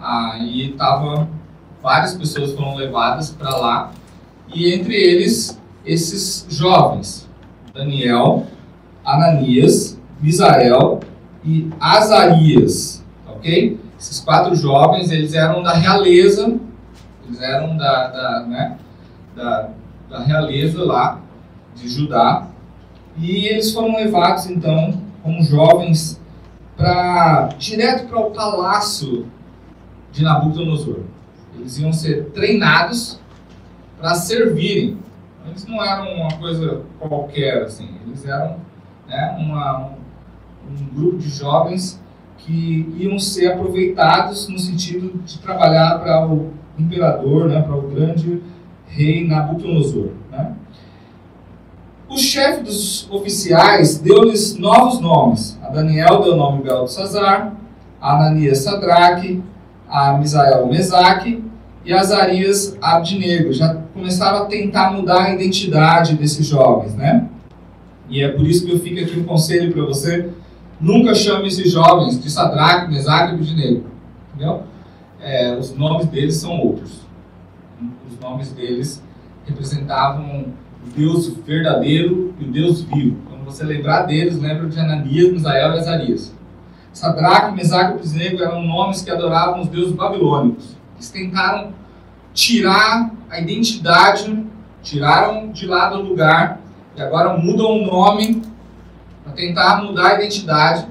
ah, 0.00 0.38
estava 0.42 1.28
várias 1.82 2.14
pessoas 2.14 2.52
foram 2.52 2.74
levadas 2.76 3.30
para 3.30 3.56
lá 3.56 3.92
e 4.54 4.72
entre 4.72 4.94
eles 4.94 5.58
esses 5.84 6.46
jovens, 6.50 7.28
Daniel, 7.74 8.46
Ananias, 9.04 9.98
Misael 10.20 11.00
e 11.44 11.70
Azarias, 11.80 13.04
ok? 13.26 13.78
Esses 13.98 14.20
quatro 14.20 14.54
jovens 14.54 15.10
eles 15.10 15.34
eram 15.34 15.62
da 15.62 15.72
realeza, 15.72 16.58
eles 17.28 17.40
eram 17.42 17.76
da, 17.76 18.08
da, 18.08 18.46
né, 18.46 18.78
da, 19.36 19.68
da 20.08 20.20
realeza 20.20 20.82
lá 20.82 21.20
de 21.74 21.88
Judá 21.88 22.48
e 23.16 23.46
eles 23.46 23.72
foram 23.72 23.94
levados 23.96 24.46
então 24.46 25.02
como 25.22 25.42
jovens 25.42 26.20
para 26.76 27.48
direto 27.58 28.08
para 28.08 28.18
o 28.18 28.30
palácio 28.30 29.26
de 30.10 30.22
Nabucodonosor. 30.22 31.00
Eles 31.54 31.78
iam 31.78 31.92
ser 31.92 32.30
treinados 32.30 33.20
para 33.98 34.14
servirem. 34.14 34.96
Eles 35.46 35.66
não 35.66 35.84
eram 35.84 36.14
uma 36.14 36.38
coisa 36.38 36.82
qualquer 36.98 37.62
assim. 37.62 37.96
Eles 38.06 38.24
eram 38.24 38.58
né, 39.08 39.36
uma, 39.40 39.88
um, 39.88 39.96
um 40.70 40.86
grupo 40.94 41.18
de 41.18 41.28
jovens 41.28 42.00
que 42.38 42.94
iam 42.96 43.18
ser 43.18 43.52
aproveitados 43.52 44.48
no 44.48 44.58
sentido 44.58 45.18
de 45.24 45.38
trabalhar 45.38 45.98
para 45.98 46.26
o 46.26 46.52
imperador, 46.78 47.48
né, 47.48 47.60
para 47.62 47.76
o 47.76 47.82
grande 47.82 48.42
rei 48.86 49.26
Nabucodonosor. 49.26 50.10
Né? 50.30 50.52
O 52.08 52.16
chefe 52.16 52.62
dos 52.62 53.10
oficiais 53.10 53.98
deu-lhes 53.98 54.56
novos 54.56 55.00
nomes. 55.00 55.58
A 55.62 55.68
Daniel 55.68 56.22
deu 56.22 56.34
o 56.34 56.36
nome 56.36 56.62
Beltesazar, 56.62 57.54
a 58.00 58.16
Ananias 58.16 58.58
Sadraque, 58.58 59.42
a 59.88 60.14
Misael 60.14 60.66
Mesaque 60.66 61.44
e 61.84 61.92
a 61.92 62.00
Azarias 62.00 62.76
Abdinego. 62.80 63.52
Já 63.52 63.74
começaram 63.92 64.38
a 64.38 64.46
tentar 64.46 64.92
mudar 64.92 65.24
a 65.24 65.34
identidade 65.34 66.14
desses 66.14 66.46
jovens, 66.46 66.94
né? 66.94 67.28
E 68.08 68.22
é 68.22 68.28
por 68.28 68.46
isso 68.46 68.64
que 68.64 68.72
eu 68.72 68.78
fico 68.78 69.00
aqui 69.00 69.18
um 69.20 69.24
conselho 69.24 69.72
para 69.72 69.84
você. 69.84 70.30
Nunca 70.80 71.14
chame 71.14 71.48
esses 71.48 71.70
jovens 71.70 72.22
de 72.22 72.30
Sadraque, 72.30 72.90
Mesaque 72.90 73.32
e 73.32 73.34
Abdinego. 73.34 73.84
Entendeu? 74.34 74.62
É, 75.20 75.56
os 75.56 75.74
nomes 75.74 76.06
deles 76.06 76.36
são 76.36 76.58
outros. 76.58 77.06
Os 78.10 78.18
nomes 78.20 78.52
deles 78.52 79.02
representavam 79.46 80.46
o 80.86 80.90
Deus 80.96 81.28
verdadeiro 81.46 82.34
e 82.38 82.44
o 82.44 82.50
Deus 82.50 82.82
vivo. 82.82 83.16
Quando 83.28 83.44
você 83.44 83.64
lembrar 83.64 84.02
deles, 84.02 84.38
lembra 84.38 84.68
de 84.68 84.78
Ananias, 84.78 85.32
Misael 85.32 85.74
e 85.74 85.78
Azarias. 85.78 86.34
Sadraque, 86.92 87.54
Mesaque 87.54 87.92
e 87.92 87.94
Abednego 87.94 88.42
eram 88.42 88.62
nomes 88.62 89.02
que 89.02 89.10
adoravam 89.10 89.60
os 89.60 89.68
deuses 89.68 89.92
babilônicos. 89.92 90.76
Eles 90.96 91.10
tentaram 91.10 91.72
tirar 92.32 93.10
a 93.30 93.40
identidade, 93.40 94.44
tiraram 94.82 95.50
de 95.50 95.66
lado 95.66 95.98
o 95.98 96.02
lugar 96.02 96.60
e 96.96 97.02
agora 97.02 97.36
mudam 97.36 97.82
o 97.82 97.86
nome 97.86 98.42
para 99.22 99.32
tentar 99.32 99.82
mudar 99.82 100.08
a 100.08 100.14
identidade. 100.14 100.86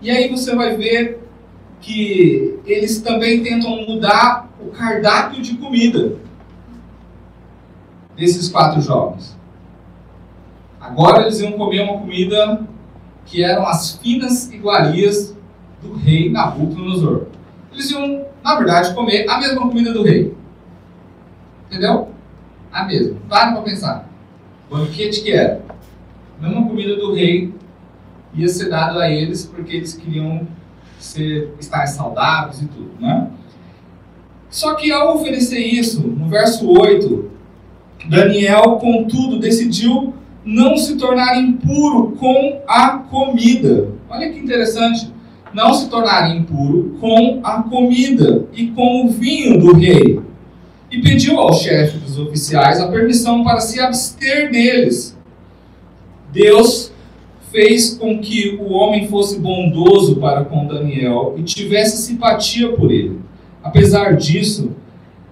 E 0.00 0.10
aí 0.10 0.28
você 0.28 0.54
vai 0.54 0.76
ver 0.76 1.20
que 1.80 2.58
eles 2.66 3.00
também 3.00 3.42
tentam 3.42 3.84
mudar 3.86 4.48
o 4.60 4.70
cardápio 4.70 5.42
de 5.42 5.56
comida 5.56 6.16
desses 8.16 8.48
quatro 8.48 8.80
jovens. 8.80 9.36
Agora 10.80 11.22
eles 11.22 11.40
iam 11.40 11.52
comer 11.52 11.82
uma 11.82 11.98
comida 11.98 12.66
que 13.24 13.42
eram 13.42 13.66
as 13.66 13.96
finas 13.96 14.52
iguarias 14.52 15.36
do 15.82 15.94
rei 15.94 16.30
Nabucodonosor. 16.30 17.26
Eles 17.72 17.90
iam, 17.90 18.26
na 18.42 18.56
verdade, 18.56 18.94
comer 18.94 19.28
a 19.28 19.38
mesma 19.38 19.60
comida 19.60 19.92
do 19.92 20.02
rei. 20.02 20.34
Entendeu? 21.66 22.10
A 22.72 22.84
mesma. 22.84 23.16
Para 23.28 23.52
para 23.52 23.62
pensar. 23.62 24.08
Banquete 24.70 25.22
que 25.22 25.32
era. 25.32 25.62
A 26.38 26.46
mesma 26.46 26.66
comida 26.66 26.96
do 26.96 27.14
rei 27.14 27.54
ia 28.34 28.48
ser 28.48 28.68
dado 28.68 28.98
a 28.98 29.08
eles 29.10 29.46
porque 29.46 29.76
eles 29.76 29.94
queriam 29.94 30.46
ser, 31.00 31.54
estar 31.58 31.86
saudáveis 31.86 32.62
e 32.62 32.66
tudo, 32.66 32.90
né? 33.00 33.28
Só 34.48 34.74
que 34.74 34.90
ao 34.90 35.16
oferecer 35.16 35.60
isso, 35.60 36.00
no 36.02 36.28
verso 36.28 36.68
8, 36.68 37.30
Daniel, 38.08 38.78
contudo, 38.80 39.38
decidiu 39.38 40.14
não 40.44 40.76
se 40.76 40.96
tornar 40.96 41.40
impuro 41.40 42.12
com 42.18 42.60
a 42.66 42.98
comida. 42.98 43.88
Olha 44.08 44.30
que 44.30 44.38
interessante. 44.38 45.12
Não 45.52 45.74
se 45.74 45.88
tornar 45.88 46.34
impuro 46.34 46.96
com 47.00 47.40
a 47.42 47.62
comida 47.62 48.46
e 48.52 48.68
com 48.68 49.04
o 49.04 49.10
vinho 49.10 49.58
do 49.58 49.74
rei. 49.74 50.20
E 50.90 51.00
pediu 51.00 51.38
ao 51.38 51.52
chefe 51.52 51.98
dos 51.98 52.18
oficiais 52.18 52.80
a 52.80 52.88
permissão 52.88 53.44
para 53.44 53.60
se 53.60 53.80
abster 53.80 54.50
deles. 54.50 55.16
Deus 56.32 56.92
fez 57.50 57.94
com 57.94 58.18
que 58.20 58.56
o 58.60 58.72
homem 58.72 59.08
fosse 59.08 59.38
bondoso 59.38 60.16
para 60.16 60.44
com 60.44 60.66
Daniel 60.66 61.34
e 61.36 61.42
tivesse 61.42 62.06
simpatia 62.06 62.72
por 62.72 62.90
ele. 62.90 63.18
Apesar 63.62 64.16
disso, 64.16 64.70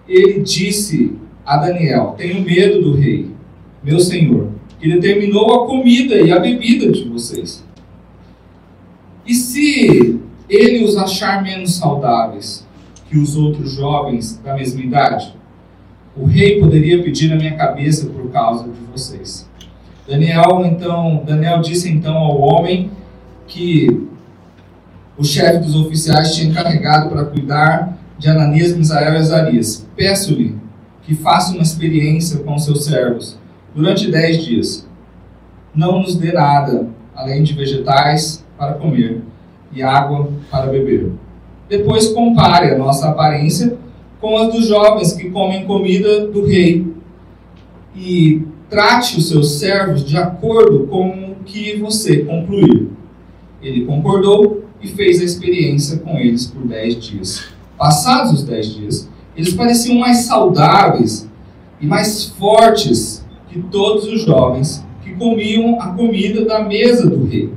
ele 0.06 0.40
disse 0.40 1.12
a 1.44 1.56
Daniel: 1.56 2.14
Tenho 2.16 2.42
medo 2.42 2.82
do 2.82 2.94
rei, 2.94 3.30
meu 3.82 4.00
senhor, 4.00 4.48
que 4.78 4.88
determinou 4.88 5.62
a 5.62 5.66
comida 5.66 6.16
e 6.16 6.30
a 6.30 6.38
bebida 6.38 6.90
de 6.90 7.04
vocês. 7.04 7.64
E 9.26 9.34
se 9.34 10.18
ele 10.48 10.84
os 10.84 10.96
achar 10.96 11.42
menos 11.42 11.74
saudáveis 11.74 12.66
que 13.08 13.18
os 13.18 13.36
outros 13.36 13.72
jovens 13.72 14.38
da 14.42 14.54
mesma 14.54 14.80
idade, 14.82 15.34
o 16.16 16.24
rei 16.24 16.58
poderia 16.58 17.02
pedir 17.02 17.32
a 17.32 17.36
minha 17.36 17.56
cabeça 17.56 18.06
por 18.06 18.30
causa 18.30 18.64
de 18.64 18.80
vocês. 18.92 19.47
Daniel 20.08 20.64
então, 20.64 21.22
Daniel 21.26 21.60
disse 21.60 21.90
então 21.90 22.16
ao 22.16 22.40
homem 22.40 22.90
que 23.46 24.08
o 25.18 25.22
chefe 25.22 25.58
dos 25.58 25.76
oficiais 25.76 26.34
tinha 26.34 26.48
encarregado 26.48 27.10
para 27.10 27.26
cuidar 27.26 27.98
de 28.18 28.26
Ananias, 28.26 28.74
Misael 28.74 29.12
e 29.12 29.16
Azarias. 29.18 29.86
Peço-lhe 29.94 30.56
que 31.02 31.14
faça 31.14 31.52
uma 31.52 31.62
experiência 31.62 32.38
com 32.38 32.58
seus 32.58 32.86
servos 32.86 33.38
durante 33.74 34.10
dez 34.10 34.42
dias. 34.42 34.88
Não 35.74 36.00
nos 36.00 36.16
dê 36.16 36.32
nada, 36.32 36.88
além 37.14 37.42
de 37.42 37.52
vegetais 37.52 38.44
para 38.56 38.74
comer 38.74 39.22
e 39.70 39.82
água 39.82 40.30
para 40.50 40.68
beber. 40.68 41.12
Depois 41.68 42.08
compare 42.08 42.70
a 42.70 42.78
nossa 42.78 43.10
aparência 43.10 43.76
com 44.20 44.38
a 44.38 44.46
dos 44.46 44.66
jovens 44.66 45.12
que 45.12 45.30
comem 45.30 45.66
comida 45.66 46.26
do 46.28 46.46
rei 46.46 46.86
e 47.94 48.42
trate 48.68 49.18
os 49.18 49.28
seus 49.28 49.52
servos 49.52 50.04
de 50.04 50.16
acordo 50.16 50.86
com 50.86 51.32
o 51.32 51.44
que 51.44 51.76
você 51.78 52.18
concluir. 52.18 52.88
Ele 53.62 53.84
concordou 53.84 54.64
e 54.80 54.88
fez 54.88 55.20
a 55.20 55.24
experiência 55.24 55.98
com 55.98 56.16
eles 56.18 56.46
por 56.46 56.66
dez 56.66 56.96
dias. 56.96 57.44
Passados 57.76 58.32
os 58.32 58.44
dez 58.44 58.74
dias, 58.74 59.08
eles 59.36 59.54
pareciam 59.54 59.98
mais 59.98 60.18
saudáveis 60.18 61.28
e 61.80 61.86
mais 61.86 62.26
fortes 62.26 63.24
que 63.48 63.60
todos 63.62 64.04
os 64.04 64.22
jovens 64.22 64.84
que 65.02 65.14
comiam 65.14 65.80
a 65.80 65.88
comida 65.88 66.44
da 66.44 66.62
mesa 66.62 67.08
do 67.08 67.24
rei. 67.24 67.52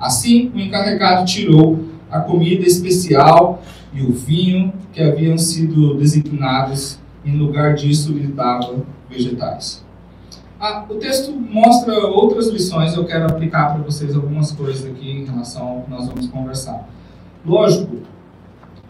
Assim, 0.00 0.50
o 0.54 0.58
encarregado 0.58 1.26
tirou 1.26 1.84
a 2.10 2.20
comida 2.20 2.66
especial 2.66 3.62
e 3.92 4.02
o 4.02 4.12
vinho 4.12 4.72
que 4.92 5.02
haviam 5.02 5.36
sido 5.38 5.94
designados, 5.94 6.98
em 7.24 7.36
lugar 7.36 7.74
disso 7.74 8.12
lhe 8.12 8.26
dava 8.26 8.84
vegetais. 9.10 9.84
Ah, 10.60 10.84
o 10.88 10.96
texto 10.96 11.30
mostra 11.30 11.94
outras 12.08 12.48
lições, 12.48 12.92
eu 12.96 13.04
quero 13.04 13.26
aplicar 13.26 13.74
para 13.74 13.82
vocês 13.84 14.16
algumas 14.16 14.50
coisas 14.50 14.84
aqui 14.90 15.08
em 15.08 15.24
relação 15.24 15.68
ao 15.68 15.82
que 15.82 15.90
nós 15.90 16.08
vamos 16.08 16.26
conversar. 16.26 16.88
Lógico, 17.46 17.98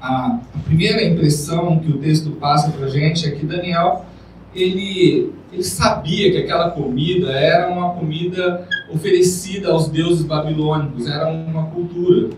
a, 0.00 0.38
primeira 0.64 1.04
impressão 1.04 1.78
que 1.78 1.90
o 1.90 1.98
texto 1.98 2.30
passa 2.32 2.70
para 2.70 2.86
a 2.86 2.88
gente 2.88 3.26
é 3.26 3.32
que 3.32 3.44
Daniel 3.44 4.06
ele, 4.54 5.30
ele 5.52 5.62
sabia 5.62 6.32
que 6.32 6.38
aquela 6.38 6.70
comida 6.70 7.32
era 7.32 7.70
uma 7.70 7.90
comida 7.90 8.66
oferecida 8.90 9.70
aos 9.70 9.88
deuses 9.88 10.24
babilônicos, 10.24 11.06
era 11.06 11.28
uma 11.28 11.66
cultura. 11.66 12.30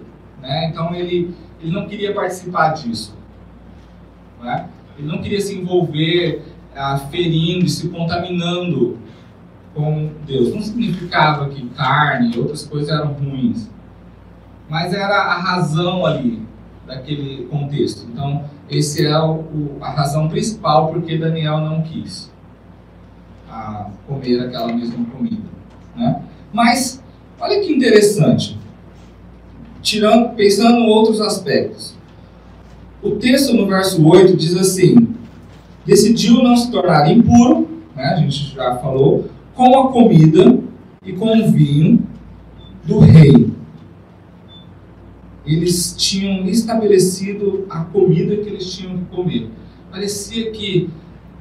Né? 0.42 0.70
Então 0.70 0.92
ele, 0.92 1.32
ele 1.62 1.70
não 1.70 1.86
queria 1.86 2.12
participar 2.12 2.70
disso. 2.70 3.16
Né? 4.42 4.68
Ele 4.98 5.06
não 5.06 5.22
queria 5.22 5.40
se 5.40 5.56
envolver 5.56 6.42
ah, 6.74 6.98
ferindo 6.98 7.64
e 7.64 7.68
se 7.68 7.88
contaminando 7.88 8.98
com 9.74 10.10
Deus. 10.26 10.54
Não 10.54 10.60
significava 10.60 11.48
que 11.48 11.68
carne 11.70 12.34
e 12.34 12.38
outras 12.38 12.64
coisas 12.66 12.88
eram 12.88 13.12
ruins, 13.12 13.68
mas 14.68 14.92
era 14.92 15.16
a 15.16 15.38
razão 15.38 16.04
ali 16.06 16.42
daquele 16.86 17.46
contexto. 17.46 18.06
Então, 18.12 18.44
esse 18.68 19.06
é 19.06 19.18
o, 19.20 19.76
a 19.80 19.90
razão 19.90 20.28
principal 20.28 20.88
porque 20.88 21.18
Daniel 21.18 21.58
não 21.58 21.82
quis 21.82 22.30
a, 23.48 23.90
comer 24.06 24.40
aquela 24.40 24.72
mesma 24.72 25.04
comida. 25.06 25.48
Né? 25.96 26.22
Mas, 26.52 27.02
olha 27.40 27.60
que 27.60 27.72
interessante, 27.72 28.58
tirando, 29.82 30.34
pensando 30.34 30.76
em 30.76 30.88
outros 30.88 31.20
aspectos. 31.20 31.94
O 33.02 33.12
texto 33.12 33.54
no 33.54 33.66
verso 33.66 34.06
8 34.06 34.36
diz 34.36 34.56
assim: 34.56 35.14
decidiu 35.86 36.42
não 36.42 36.56
se 36.56 36.70
tornar 36.70 37.10
impuro, 37.10 37.68
né, 37.96 38.04
a 38.04 38.16
gente 38.16 38.54
já 38.54 38.76
falou, 38.76 39.28
com 39.54 39.78
a 39.78 39.92
comida 39.92 40.58
e 41.04 41.12
com 41.12 41.38
o 41.38 41.50
vinho 41.50 42.06
do 42.84 43.00
rei. 43.00 43.50
Eles 45.44 45.94
tinham 45.96 46.46
estabelecido 46.46 47.66
a 47.68 47.80
comida 47.84 48.36
que 48.36 48.48
eles 48.48 48.72
tinham 48.72 48.98
que 48.98 49.04
comer. 49.06 49.50
Parecia 49.90 50.50
que 50.52 50.88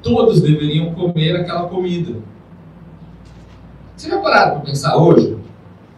todos 0.02 0.40
deveriam 0.40 0.92
comer 0.94 1.36
aquela 1.36 1.68
comida. 1.68 2.16
Você 3.96 4.08
já 4.08 4.18
parado 4.18 4.52
para 4.52 4.60
pensar 4.60 4.96
hoje? 4.96 5.36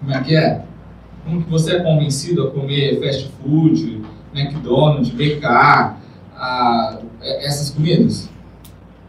Como 0.01 0.13
é 0.13 0.21
que 0.23 0.37
é? 0.37 0.65
Como 1.25 1.43
que 1.43 1.51
você 1.51 1.77
é 1.77 1.81
convencido 1.81 2.49
a 2.49 2.51
comer 2.51 3.01
fast 3.01 3.31
food, 3.41 4.03
McDonald's, 4.35 5.11
BK, 5.11 5.45
a, 5.47 6.99
essas 7.23 7.71
comidas? 7.71 8.29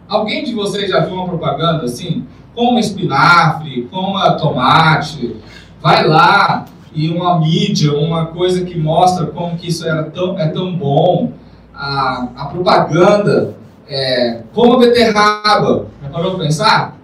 Alguém 0.08 0.44
de 0.44 0.54
vocês 0.54 0.92
já 0.92 1.00
viu 1.00 1.16
uma 1.16 1.28
propaganda 1.28 1.86
assim? 1.86 2.28
Coma 2.56 2.80
espinafre, 2.80 3.88
coma 3.92 4.38
tomate, 4.38 5.36
vai 5.82 6.08
lá 6.08 6.66
e 6.94 7.10
uma 7.10 7.40
mídia, 7.40 7.94
uma 7.94 8.28
coisa 8.28 8.64
que 8.64 8.78
mostra 8.78 9.26
como 9.28 9.58
que 9.58 9.68
isso 9.70 9.88
era 9.88 10.04
tão, 10.04 10.38
é 10.38 10.48
tão 10.48 10.76
bom, 10.76 11.32
a, 11.74 12.28
a 12.36 12.46
propaganda, 12.46 13.56
é, 13.88 14.42
coma 14.54 14.78
beterraba, 14.80 15.88
já 16.02 16.10
parou 16.10 16.36
para 16.36 16.46
pensar? 16.46 16.98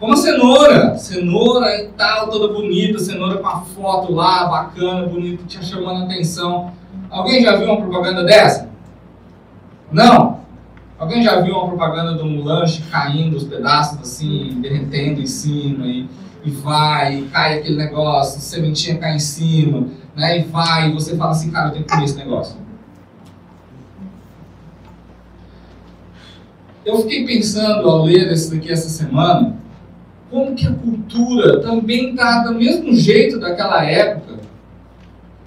Coma 0.00 0.16
cenoura, 0.16 0.96
cenoura 0.96 1.82
e 1.82 1.88
tal, 1.88 2.28
toda 2.28 2.52
bonita, 2.54 2.98
cenoura 2.98 3.38
com 3.38 3.46
a 3.48 3.60
foto 3.60 4.12
lá, 4.12 4.46
bacana, 4.46 5.06
bonita, 5.06 5.44
te 5.44 5.64
chamando 5.64 6.02
a 6.02 6.04
atenção. 6.04 6.72
Alguém 7.10 7.42
já 7.42 7.56
viu 7.56 7.66
uma 7.66 7.80
propaganda 7.80 8.22
dessa? 8.24 8.68
Não? 9.90 10.40
Alguém 10.98 11.22
já 11.22 11.40
viu 11.40 11.54
uma 11.54 11.68
propaganda 11.68 12.14
de 12.16 12.24
um 12.24 12.42
lanche 12.42 12.82
caindo, 12.90 13.36
os 13.36 13.44
pedaços 13.44 14.00
assim, 14.00 14.60
derretendo 14.60 15.20
em 15.20 15.26
cima, 15.28 15.86
e, 15.86 16.08
e 16.44 16.50
vai, 16.50 17.20
e 17.20 17.22
cai 17.26 17.58
aquele 17.58 17.76
negócio, 17.76 18.40
sementinha 18.40 18.98
cai 18.98 19.14
em 19.14 19.20
cima, 19.20 19.86
né? 20.16 20.40
E 20.40 20.42
vai, 20.42 20.88
e 20.88 20.92
você 20.92 21.16
fala 21.16 21.30
assim, 21.30 21.52
cara, 21.52 21.68
eu 21.68 21.72
tenho 21.72 21.84
que 21.84 21.90
comer 21.92 22.04
esse 22.04 22.16
negócio. 22.16 22.56
Eu 26.84 26.98
fiquei 27.02 27.24
pensando 27.24 27.88
ao 27.88 28.02
ler 28.02 28.32
isso 28.32 28.50
daqui 28.52 28.72
essa 28.72 28.88
semana, 28.88 29.56
como 30.28 30.56
que 30.56 30.66
a 30.66 30.72
cultura 30.72 31.60
também 31.60 32.10
está 32.10 32.42
do 32.42 32.54
mesmo 32.54 32.92
jeito 32.92 33.38
daquela 33.38 33.84
época. 33.84 34.38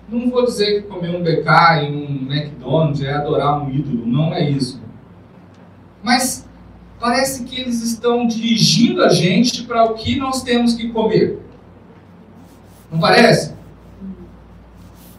Não 0.07 0.29
vou 0.29 0.45
dizer 0.45 0.83
que 0.83 0.87
comer 0.87 1.09
um 1.09 1.21
BK 1.21 1.49
e 1.83 1.91
um 1.91 2.31
McDonald's 2.31 3.01
é 3.01 3.13
adorar 3.13 3.61
um 3.61 3.69
ídolo, 3.69 4.05
não 4.05 4.33
é 4.33 4.49
isso 4.49 4.81
mas 6.03 6.47
parece 6.99 7.43
que 7.43 7.59
eles 7.59 7.81
estão 7.81 8.27
dirigindo 8.27 9.03
a 9.03 9.09
gente 9.09 9.63
para 9.63 9.85
o 9.85 9.95
que 9.95 10.17
nós 10.17 10.43
temos 10.43 10.75
que 10.75 10.89
comer. 10.89 11.39
Não 12.91 12.99
parece? 12.99 13.53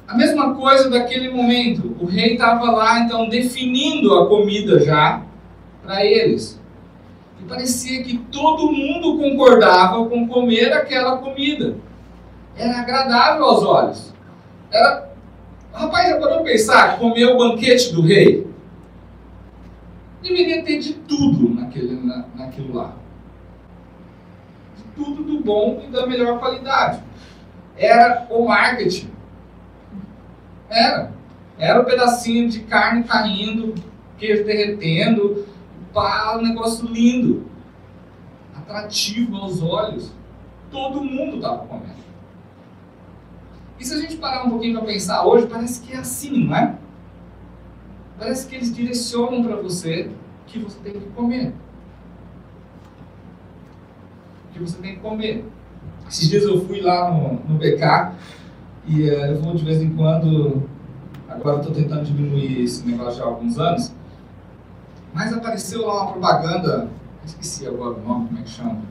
A 0.07 0.15
mesma 0.15 0.55
coisa 0.55 0.91
daquele 0.91 1.31
momento. 1.31 1.97
O 1.99 2.07
rei 2.07 2.35
estava 2.35 2.71
lá, 2.71 3.01
então, 3.01 3.29
definindo 3.29 4.15
a 4.15 4.29
comida 4.29 4.79
já 4.85 5.23
para 5.83 6.05
eles. 6.05 6.61
E 7.41 7.45
parecia 7.45 8.03
que 8.03 8.19
todo 8.31 8.71
mundo 8.71 9.19
concordava 9.19 10.05
com 10.05 10.29
comer 10.29 10.73
aquela 10.73 11.17
comida. 11.17 11.77
Era 12.57 12.81
agradável 12.81 13.45
aos 13.45 13.65
olhos. 13.65 14.13
Era... 14.71 15.11
Rapaz, 15.73 16.11
já 16.11 16.19
parou 16.19 16.45
pensar? 16.45 16.99
Comer 16.99 17.27
o 17.27 17.39
banquete 17.39 17.95
do 17.95 18.03
rei? 18.03 18.47
Deveria 20.23 20.65
ter 20.65 20.79
de 20.79 20.95
tudo 20.95 21.55
naquele, 21.55 21.95
na, 22.01 22.25
naquilo 22.35 22.75
lá. 22.75 22.97
De 24.77 24.85
tudo 24.95 25.23
do 25.23 25.41
bom 25.41 25.83
e 25.87 25.91
da 25.91 26.07
melhor 26.07 26.39
qualidade. 26.39 27.03
Era 27.77 28.27
o 28.31 28.47
marketing. 28.47 29.11
Era. 30.69 31.13
Era 31.59 31.81
um 31.81 31.85
pedacinho 31.85 32.49
de 32.49 32.61
carne 32.61 33.05
caindo, 33.05 33.75
queijo 34.17 34.45
derretendo, 34.45 35.47
pá, 35.93 36.37
um 36.39 36.43
negócio 36.43 36.87
lindo. 36.87 37.47
Atrativo 38.57 39.37
aos 39.37 39.63
olhos. 39.63 40.13
Todo 40.71 41.05
mundo 41.05 41.37
estava 41.37 41.67
comendo. 41.67 42.03
E 43.79 43.85
se 43.85 43.95
a 43.95 43.99
gente 43.99 44.17
parar 44.17 44.45
um 44.45 44.51
pouquinho 44.51 44.79
para 44.79 44.87
pensar 44.87 45.27
hoje, 45.27 45.47
parece 45.47 45.83
que 45.83 45.93
é 45.93 45.99
assim, 45.99 46.45
não 46.45 46.57
é? 46.57 46.79
Parece 48.23 48.47
que 48.47 48.55
eles 48.55 48.73
direcionam 48.73 49.43
para 49.43 49.57
você 49.57 50.09
que 50.47 50.61
você 50.61 50.79
tem 50.79 50.93
que 50.93 51.09
comer. 51.11 51.53
Que 54.53 54.61
você 54.61 54.81
tem 54.81 54.95
que 54.95 55.01
comer. 55.01 55.45
Esses 56.09 56.31
dias 56.31 56.45
eu 56.45 56.65
fui 56.65 56.81
lá 56.81 57.11
no, 57.11 57.33
no 57.49 57.59
BK 57.59 58.13
e 58.87 59.11
uh, 59.11 59.27
eu 59.27 59.43
vou 59.43 59.57
de 59.57 59.65
vez 59.65 59.83
em 59.83 59.91
quando. 59.97 60.63
Agora 61.29 61.59
estou 61.59 61.75
tentando 61.75 62.05
diminuir 62.05 62.63
esse 62.63 62.87
negócio 62.87 63.19
já 63.19 63.25
há 63.25 63.27
alguns 63.27 63.59
anos. 63.59 63.93
Mas 65.13 65.33
apareceu 65.33 65.85
lá 65.85 66.05
uma 66.05 66.13
propaganda, 66.13 66.89
esqueci 67.25 67.67
agora 67.67 67.99
o 67.99 68.03
nome, 68.07 68.29
como 68.29 68.39
é 68.39 68.43
que 68.45 68.51
chama. 68.51 68.83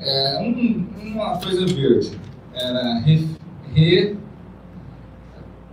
É, 0.00 0.38
um, 0.40 0.86
uma 1.02 1.38
coisa 1.38 1.66
verde. 1.66 2.18
Era 2.54 3.00
re, 3.00 3.28
re 3.74 4.16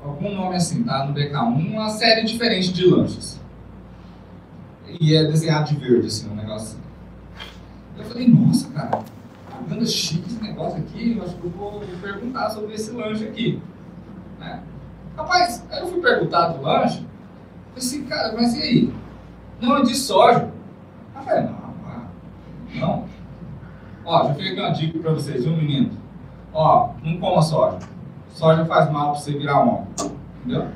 algum 0.04 0.34
nome 0.34 0.56
assim, 0.56 0.84
tá? 0.84 1.06
No 1.06 1.14
BK1, 1.14 1.72
uma 1.72 1.90
série 1.90 2.26
diferente 2.26 2.74
de 2.74 2.86
lanches. 2.86 3.40
E 5.00 5.16
é 5.16 5.24
desenhado 5.24 5.70
de 5.70 5.76
verde, 5.76 6.08
assim, 6.08 6.30
um 6.30 6.36
negócio. 6.36 6.78
Eu 7.98 8.04
falei, 8.04 8.28
nossa, 8.28 8.70
cara, 8.70 9.04
propaganda 9.48 9.86
chique 9.86 10.28
esse 10.28 10.42
negócio 10.42 10.80
aqui, 10.80 11.18
eu 11.18 11.24
acho 11.24 11.36
que 11.36 11.44
eu 11.46 11.50
vou 11.52 11.82
perguntar 12.02 12.50
sobre 12.50 12.74
esse 12.74 12.92
lanche 12.92 13.26
aqui. 13.26 13.62
Né? 14.40 14.62
Rapaz, 15.16 15.64
aí 15.70 15.82
eu 15.82 15.88
fui 15.88 16.02
perguntar 16.02 16.50
do 16.50 16.62
lanche, 16.62 17.00
eu 17.00 17.06
falei 17.70 17.78
assim, 17.78 18.04
cara, 18.06 18.34
mas 18.34 18.56
e 18.56 18.62
aí? 18.62 18.94
Não, 19.62 19.78
é 19.78 19.84
de 19.84 19.96
soja. 19.96 20.52
Eu 21.16 21.22
falei, 21.22 21.44
não, 21.44 21.74
não. 22.76 23.06
Ó, 24.04 24.28
já 24.28 24.34
fiquei 24.34 24.52
aqui 24.52 24.60
uma 24.60 24.72
dica 24.72 25.00
pra 25.00 25.14
vocês, 25.14 25.46
viu, 25.46 25.56
menino? 25.56 25.92
Ó, 26.54 26.94
não 27.04 27.20
coma 27.20 27.42
soja. 27.42 27.78
Soja 28.34 28.66
faz 28.66 28.92
mal 28.92 29.12
para 29.12 29.20
você 29.20 29.32
virar 29.34 29.60
homem. 29.60 29.88
Entendeu? 30.40 30.68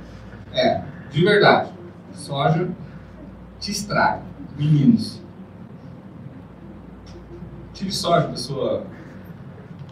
É, 0.52 0.82
de 1.10 1.24
verdade. 1.24 1.72
Soja 2.13 2.70
te 3.60 3.72
estraga. 3.72 4.22
Meninos. 4.58 5.22
Tire 7.74 7.91
soja 7.91 8.28
da 8.28 8.38
sua 8.38 8.86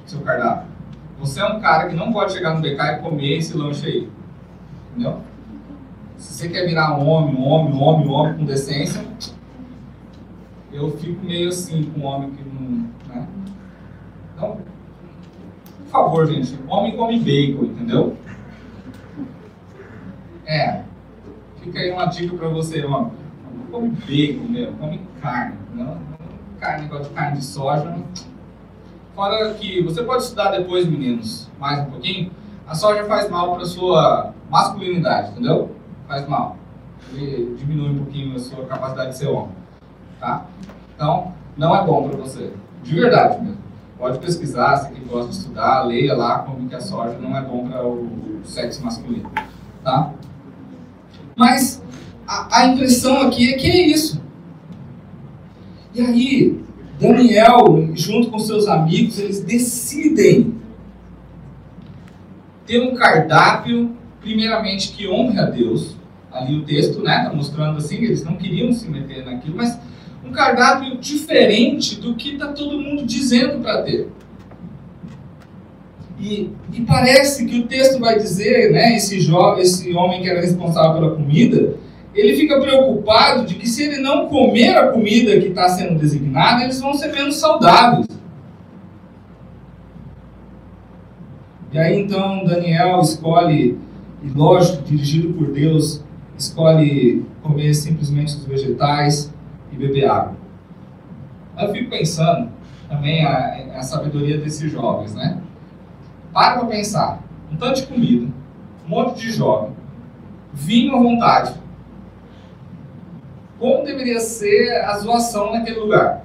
seu 0.06 0.21
cardápio. 0.21 0.67
Você 1.19 1.39
é 1.39 1.45
um 1.45 1.60
cara 1.60 1.88
que 1.88 1.95
não 1.95 2.12
pode 2.12 2.34
chegar 2.34 2.54
no 2.54 2.62
BK 2.62 2.82
e 2.82 2.99
comer 3.02 3.38
esse 3.38 3.58
lanche 3.58 3.86
aí. 3.86 4.10
Entendeu? 4.91 5.21
Se 6.17 6.34
você 6.34 6.49
quer 6.49 6.65
virar 6.65 6.97
homem, 6.97 7.36
homem, 7.41 7.82
homem, 7.82 8.10
homem 8.10 8.38
com 8.38 8.45
decência, 8.45 9.04
eu 10.71 10.91
fico 10.97 11.26
meio 11.26 11.49
assim 11.49 11.84
com 11.84 12.02
um 12.02 12.06
homem 12.06 12.32
que 12.32 12.43
não. 12.43 12.89
Né? 13.08 13.28
Então, 14.36 14.58
favor, 15.93 16.25
gente, 16.25 16.58
homem 16.67 16.97
come 16.97 17.19
bacon, 17.19 17.65
entendeu? 17.65 18.17
É. 20.45 20.82
Fica 21.62 21.79
aí 21.79 21.91
uma 21.91 22.08
dica 22.08 22.36
pra 22.36 22.49
você, 22.49 22.84
homem. 22.84 23.12
Não 23.53 23.65
come 23.67 23.89
bacon 23.89 24.49
mesmo, 24.49 24.75
come 24.77 24.99
carne. 25.21 25.56
Não, 25.75 25.97
carne, 26.60 26.84
negócio 26.84 27.06
de 27.06 27.10
carne 27.12 27.38
de 27.38 27.45
soja. 27.45 27.95
Fora 29.13 29.53
que 29.53 29.84
você 29.84 30.01
pode 30.03 30.23
estudar 30.23 30.49
depois, 30.51 30.88
meninos, 30.88 31.49
mais 31.60 31.79
um 31.82 31.91
pouquinho. 31.91 32.32
A 32.67 32.73
soja 32.73 33.06
faz 33.06 33.29
mal 33.29 33.53
para 33.53 33.65
sua 33.65 34.34
masculinidade, 34.49 35.32
entendeu? 35.32 35.75
Faz 36.08 36.27
mal. 36.27 36.58
Ele 37.13 37.56
diminui 37.56 37.89
um 37.89 37.97
pouquinho 37.97 38.36
a 38.36 38.39
sua 38.39 38.65
capacidade 38.65 39.12
de 39.12 39.17
ser 39.17 39.27
homem, 39.27 39.56
tá? 40.19 40.47
Então, 40.95 41.34
não 41.56 41.75
é 41.75 41.86
bom 41.86 42.10
para 42.10 42.17
você. 42.17 42.51
De 42.82 42.95
verdade 42.95 43.39
mesmo. 43.43 43.62
Pode 43.97 44.19
pesquisar, 44.19 44.77
se 44.77 44.91
quem 44.91 45.03
gosta 45.06 45.29
de 45.29 45.38
estudar, 45.38 45.84
leia 45.84 46.15
lá 46.15 46.39
como 46.39 46.67
que 46.67 46.75
a 46.75 46.82
soja 46.82 47.17
não 47.19 47.38
é 47.38 47.41
bom 47.41 47.67
para 47.67 47.86
o 47.86 48.41
sexo 48.43 48.84
masculino, 48.84 49.32
tá? 49.84 50.13
Mas 51.36 51.82
a, 52.27 52.60
a 52.62 52.67
impressão 52.67 53.21
aqui 53.21 53.53
é 53.53 53.58
que 53.58 53.67
é 53.69 53.88
isso. 53.88 54.21
E 55.93 56.01
aí, 56.01 56.63
Daniel, 56.99 57.89
junto 57.93 58.29
com 58.29 58.39
seus 58.39 58.67
amigos, 58.67 59.19
eles 59.19 59.41
decidem 59.41 60.56
ter 62.65 62.82
um 62.82 62.95
cardápio, 62.95 63.95
primeiramente, 64.19 64.91
que 64.93 65.08
honre 65.08 65.39
a 65.39 65.45
Deus. 65.45 65.95
Ali 66.32 66.58
o 66.58 66.65
texto 66.65 66.99
está 66.99 67.23
né, 67.23 67.32
mostrando 67.34 67.77
assim, 67.77 67.97
eles 67.97 68.23
não 68.23 68.36
queriam 68.36 68.73
se 68.73 68.89
meter 68.89 69.23
naquilo, 69.23 69.58
mas 69.58 69.77
um 70.25 70.31
cardápio 70.31 70.97
diferente 70.97 71.99
do 71.99 72.15
que 72.15 72.33
está 72.33 72.47
todo 72.47 72.79
mundo 72.79 73.05
dizendo 73.05 73.62
para 73.62 73.83
ter. 73.83 74.09
E, 76.19 76.49
e, 76.71 76.81
parece 76.81 77.45
que 77.45 77.59
o 77.59 77.67
texto 77.67 77.99
vai 77.99 78.17
dizer, 78.17 78.71
né, 78.71 78.95
esse, 78.95 79.17
esse 79.59 79.93
homem 79.93 80.21
que 80.21 80.29
era 80.29 80.39
responsável 80.39 80.93
pela 80.93 81.15
comida, 81.15 81.75
ele 82.15 82.38
fica 82.38 82.62
preocupado 82.62 83.45
de 83.45 83.55
que 83.55 83.67
se 83.67 83.83
ele 83.83 83.97
não 83.97 84.27
comer 84.27 84.77
a 84.77 84.88
comida 84.89 85.38
que 85.39 85.47
está 85.47 85.67
sendo 85.67 85.99
designada, 85.99 86.63
eles 86.63 86.79
vão 86.79 86.93
ser 86.93 87.12
menos 87.12 87.36
saudáveis. 87.36 88.07
E 91.73 91.77
aí 91.77 91.99
então 91.99 92.45
Daniel 92.45 93.01
escolhe, 93.01 93.77
e 94.23 94.29
lógico, 94.29 94.83
dirigido 94.83 95.33
por 95.33 95.51
Deus, 95.51 96.03
escolhe 96.38 97.25
comer 97.41 97.73
simplesmente 97.73 98.36
os 98.36 98.45
vegetais 98.45 99.33
e 99.73 99.77
beber 99.77 100.05
água. 100.09 100.36
Eu 101.57 101.71
fico 101.71 101.89
pensando 101.89 102.51
também 102.88 103.25
a, 103.25 103.77
a 103.77 103.81
sabedoria 103.81 104.38
desses 104.38 104.71
jovens, 104.71 105.15
né? 105.15 105.41
Para 106.31 106.59
para 106.59 106.67
pensar. 106.67 107.19
Um 107.51 107.57
tanto 107.57 107.81
de 107.81 107.88
comida, 107.88 108.31
um 108.86 108.89
monte 108.89 109.19
de 109.19 109.31
jovem, 109.31 109.75
vinho 110.53 110.95
à 110.95 110.99
vontade. 110.99 111.53
Como 113.59 113.83
deveria 113.83 114.19
ser 114.19 114.81
a 114.83 114.97
zoação 114.97 115.53
naquele 115.53 115.79
lugar? 115.79 116.23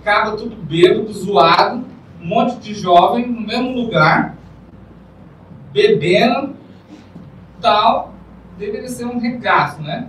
Acaba 0.00 0.36
tudo 0.36 0.54
bêbado, 0.54 1.12
zoado, 1.12 1.84
um 2.20 2.26
monte 2.26 2.56
de 2.58 2.74
jovem 2.74 3.26
no 3.26 3.40
mesmo 3.40 3.70
lugar, 3.70 4.36
bebendo, 5.72 6.54
tal. 7.60 8.12
Deveria 8.58 8.88
ser 8.88 9.06
um 9.06 9.18
regaço, 9.18 9.82
né? 9.82 10.08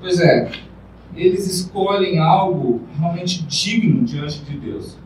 Pois 0.00 0.18
é, 0.18 0.50
eles 1.14 1.46
escolhem 1.46 2.18
algo 2.18 2.80
realmente 2.98 3.44
digno 3.44 4.02
diante 4.02 4.40
de 4.40 4.58
Deus. 4.58 4.96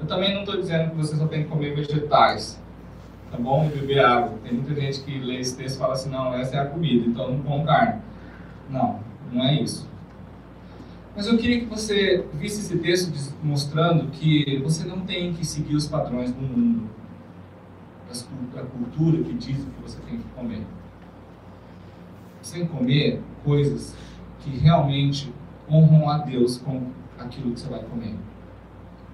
Eu 0.00 0.06
também 0.06 0.34
não 0.34 0.40
estou 0.40 0.56
dizendo 0.56 0.90
que 0.90 0.96
você 0.96 1.14
só 1.14 1.28
tem 1.28 1.44
que 1.44 1.48
comer 1.48 1.76
vegetais, 1.76 2.60
tá 3.30 3.38
bom? 3.38 3.64
E 3.66 3.78
beber 3.78 4.04
água. 4.04 4.36
Tem 4.42 4.52
muita 4.52 4.74
gente 4.74 5.00
que 5.02 5.16
lê 5.16 5.38
esse 5.38 5.56
texto 5.56 5.76
e 5.76 5.78
fala 5.78 5.92
assim, 5.92 6.10
não, 6.10 6.34
essa 6.34 6.56
é 6.56 6.60
a 6.60 6.66
comida, 6.66 7.06
então 7.06 7.30
não 7.30 7.42
com 7.42 7.64
carne. 7.64 8.02
Não, 8.68 8.98
não 9.32 9.44
é 9.44 9.62
isso. 9.62 9.88
Mas 11.14 11.28
eu 11.28 11.38
queria 11.38 11.60
que 11.60 11.66
você 11.66 12.26
visse 12.34 12.60
esse 12.60 12.78
texto 12.78 13.12
mostrando 13.44 14.10
que 14.10 14.60
você 14.64 14.84
não 14.84 15.02
tem 15.02 15.34
que 15.34 15.46
seguir 15.46 15.76
os 15.76 15.86
padrões 15.86 16.32
do 16.32 16.42
mundo, 16.42 16.90
da 18.52 18.62
cultura 18.62 19.22
que 19.22 19.34
diz 19.34 19.56
que 19.56 19.82
você 19.82 20.00
tem 20.00 20.18
que 20.18 20.24
comer. 20.34 20.62
Que 22.42 22.66
comer 22.66 23.22
coisas 23.44 23.94
que 24.40 24.50
realmente 24.58 25.32
honram 25.70 26.08
a 26.10 26.18
Deus 26.18 26.58
com 26.58 26.88
aquilo 27.18 27.52
que 27.52 27.60
você 27.60 27.68
vai 27.68 27.82
comer 27.84 28.16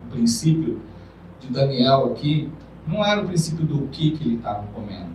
o 0.09 0.11
princípio 0.11 0.81
de 1.41 1.49
Daniel 1.49 2.13
aqui 2.13 2.51
não 2.87 3.05
era 3.05 3.21
o 3.21 3.27
princípio 3.27 3.67
do 3.67 3.87
que, 3.89 4.13
que 4.13 4.25
ele 4.25 4.37
estava 4.37 4.67
comendo. 4.69 5.13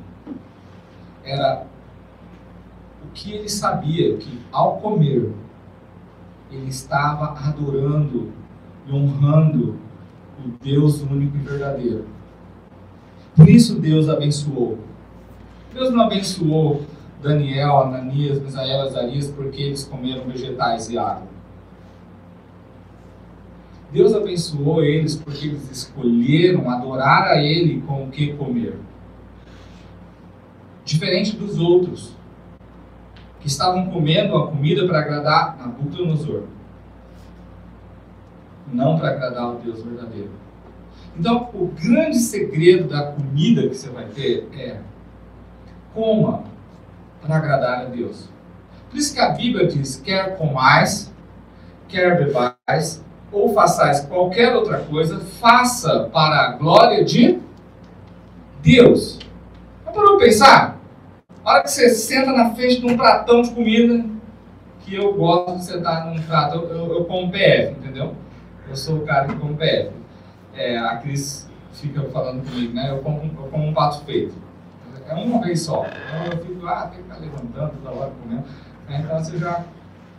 Era 1.24 1.66
o 3.04 3.12
que 3.14 3.32
ele 3.32 3.50
sabia 3.50 4.16
que 4.18 4.40
ao 4.52 4.78
comer 4.78 5.34
ele 6.52 6.70
estava 6.70 7.40
adorando 7.40 8.32
e 8.86 8.94
honrando 8.94 9.80
o 10.40 10.50
Deus 10.62 11.02
único 11.02 11.36
e 11.38 11.40
verdadeiro. 11.40 12.06
Por 13.36 13.50
isso 13.50 13.80
Deus 13.80 14.08
abençoou. 14.08 14.78
Deus 15.74 15.92
não 15.92 16.02
abençoou 16.02 16.86
Daniel, 17.24 17.80
Ananias, 17.80 18.40
Misael, 18.42 18.82
Azarias 18.82 19.30
porque 19.32 19.62
eles 19.62 19.86
comeram 19.86 20.26
vegetais 20.26 20.90
e 20.90 20.98
água. 20.98 21.34
Deus 23.92 24.14
abençoou 24.14 24.84
eles 24.84 25.16
porque 25.16 25.48
eles 25.48 25.72
escolheram 25.72 26.70
adorar 26.70 27.28
a 27.28 27.38
Ele 27.42 27.82
com 27.82 28.04
o 28.04 28.10
que 28.10 28.34
comer. 28.34 28.78
Diferente 30.84 31.38
dos 31.38 31.60
outros, 31.60 32.14
que 33.40 33.48
estavam 33.48 33.90
comendo 33.90 34.36
a 34.36 34.48
comida 34.48 34.86
para 34.86 35.00
agradar 35.00 35.58
Nabucodonosor, 35.58 36.44
não 38.72 38.98
para 38.98 39.10
agradar 39.10 39.52
o 39.52 39.60
Deus 39.60 39.82
verdadeiro. 39.82 40.32
Então, 41.18 41.50
o 41.54 41.68
grande 41.68 42.18
segredo 42.18 42.90
da 42.90 43.12
comida 43.12 43.70
que 43.70 43.76
você 43.76 43.90
vai 43.90 44.06
ter 44.06 44.50
é 44.58 44.80
coma 45.94 46.53
para 47.26 47.38
agradar 47.38 47.82
a 47.82 47.86
Deus. 47.86 48.30
Por 48.90 48.98
isso 48.98 49.14
que 49.14 49.20
a 49.20 49.30
Bíblia 49.30 49.68
diz: 49.68 49.96
quer 49.96 50.38
comais, 50.38 51.12
quer 51.88 52.24
bebais, 52.24 53.04
ou 53.32 53.54
façais 53.54 54.02
qualquer 54.02 54.56
outra 54.56 54.80
coisa, 54.80 55.20
faça 55.20 56.10
para 56.14 56.46
a 56.46 56.52
glória 56.52 57.04
de 57.04 57.40
Deus. 58.62 59.20
Não 59.86 59.92
parou 59.92 60.18
pensar? 60.18 60.80
A 61.44 61.52
hora 61.52 61.64
que 61.64 61.72
você 61.72 61.90
senta 61.90 62.32
na 62.32 62.52
frente 62.54 62.80
de 62.80 62.86
um 62.86 62.96
pratão 62.96 63.42
de 63.42 63.52
comida, 63.52 64.06
que 64.82 64.96
eu 64.96 65.14
gosto 65.14 65.58
de 65.58 65.66
sentar 65.66 66.06
num 66.06 66.22
prato, 66.22 66.56
eu, 66.56 66.70
eu, 66.70 66.94
eu 66.94 67.06
como 67.06 67.32
PF, 67.32 67.72
entendeu? 67.72 68.16
Eu 68.70 68.76
sou 68.76 68.98
o 68.98 69.06
cara 69.06 69.28
que 69.28 69.36
come 69.36 69.56
PF. 69.56 69.92
É, 70.56 70.78
a 70.78 70.98
Cris 70.98 71.50
fica 71.74 72.04
falando 72.10 72.48
comigo, 72.48 72.74
né? 72.74 72.92
Eu 72.92 73.00
como, 73.00 73.24
eu 73.24 73.50
como 73.50 73.68
um 73.68 73.74
pato 73.74 74.06
feito. 74.06 74.36
É 75.08 75.14
uma 75.14 75.42
vez 75.42 75.62
só. 75.62 75.86
Então 75.86 76.26
eu 76.26 76.46
fico, 76.46 76.66
ah, 76.68 76.88
tem 76.88 77.04
que 77.04 77.10
estar 77.10 77.20
levantando 77.20 77.74
toda 77.82 77.96
hora 77.96 78.12
comendo. 78.22 78.44
Então 78.88 79.20
você 79.20 79.38
já 79.38 79.64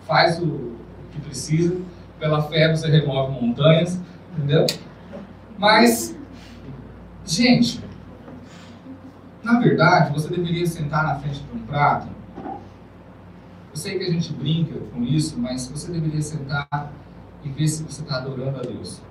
faz 0.07 0.39
o, 0.39 0.45
o 0.45 0.79
que 1.13 1.21
precisa 1.21 1.77
pela 2.19 2.43
fé 2.43 2.71
você 2.71 2.89
remove 2.89 3.33
montanhas, 3.33 4.01
entendeu? 4.33 4.67
Mas, 5.59 6.17
gente, 7.25 7.85
na 9.43 9.59
verdade, 9.61 10.13
você 10.13 10.29
deveria 10.29 10.67
sentar 10.67 11.05
na 11.05 11.17
frente 11.17 11.41
de 11.41 11.57
um 11.57 11.67
prato. 11.67 12.09
Eu 12.37 13.77
sei 13.77 13.99
que 13.99 14.05
a 14.05 14.11
gente 14.11 14.33
brinca 14.33 14.79
com 14.93 15.03
isso, 15.03 15.39
mas 15.39 15.67
você 15.67 15.93
deveria 15.93 16.23
sentar 16.23 16.93
e 17.43 17.49
ver 17.51 17.69
se 17.69 17.83
você 17.83 18.03
está 18.03 18.17
adorando 18.17 18.59
a 18.59 18.63
Deus. 18.63 19.03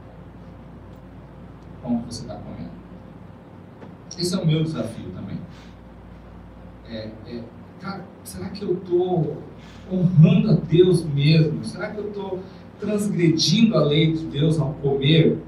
Como 1.82 2.02
você 2.04 2.22
está 2.22 2.36
comendo. 2.36 2.83
Esse 4.18 4.36
é 4.36 4.38
o 4.38 4.46
meu 4.46 4.64
desafio 4.64 5.10
também. 5.12 5.38
É, 6.90 7.10
é, 7.28 7.44
cara, 7.80 8.06
será 8.24 8.50
que 8.50 8.64
eu 8.64 8.74
estou 8.74 9.38
honrando 9.92 10.52
a 10.52 10.54
Deus 10.54 11.04
mesmo? 11.04 11.64
Será 11.66 11.92
que 11.92 11.98
eu 11.98 12.08
estou 12.08 12.40
transgredindo 12.80 13.76
a 13.76 13.84
lei 13.84 14.14
de 14.14 14.26
Deus 14.26 14.60
ao 14.60 14.74
comer? 14.76 15.40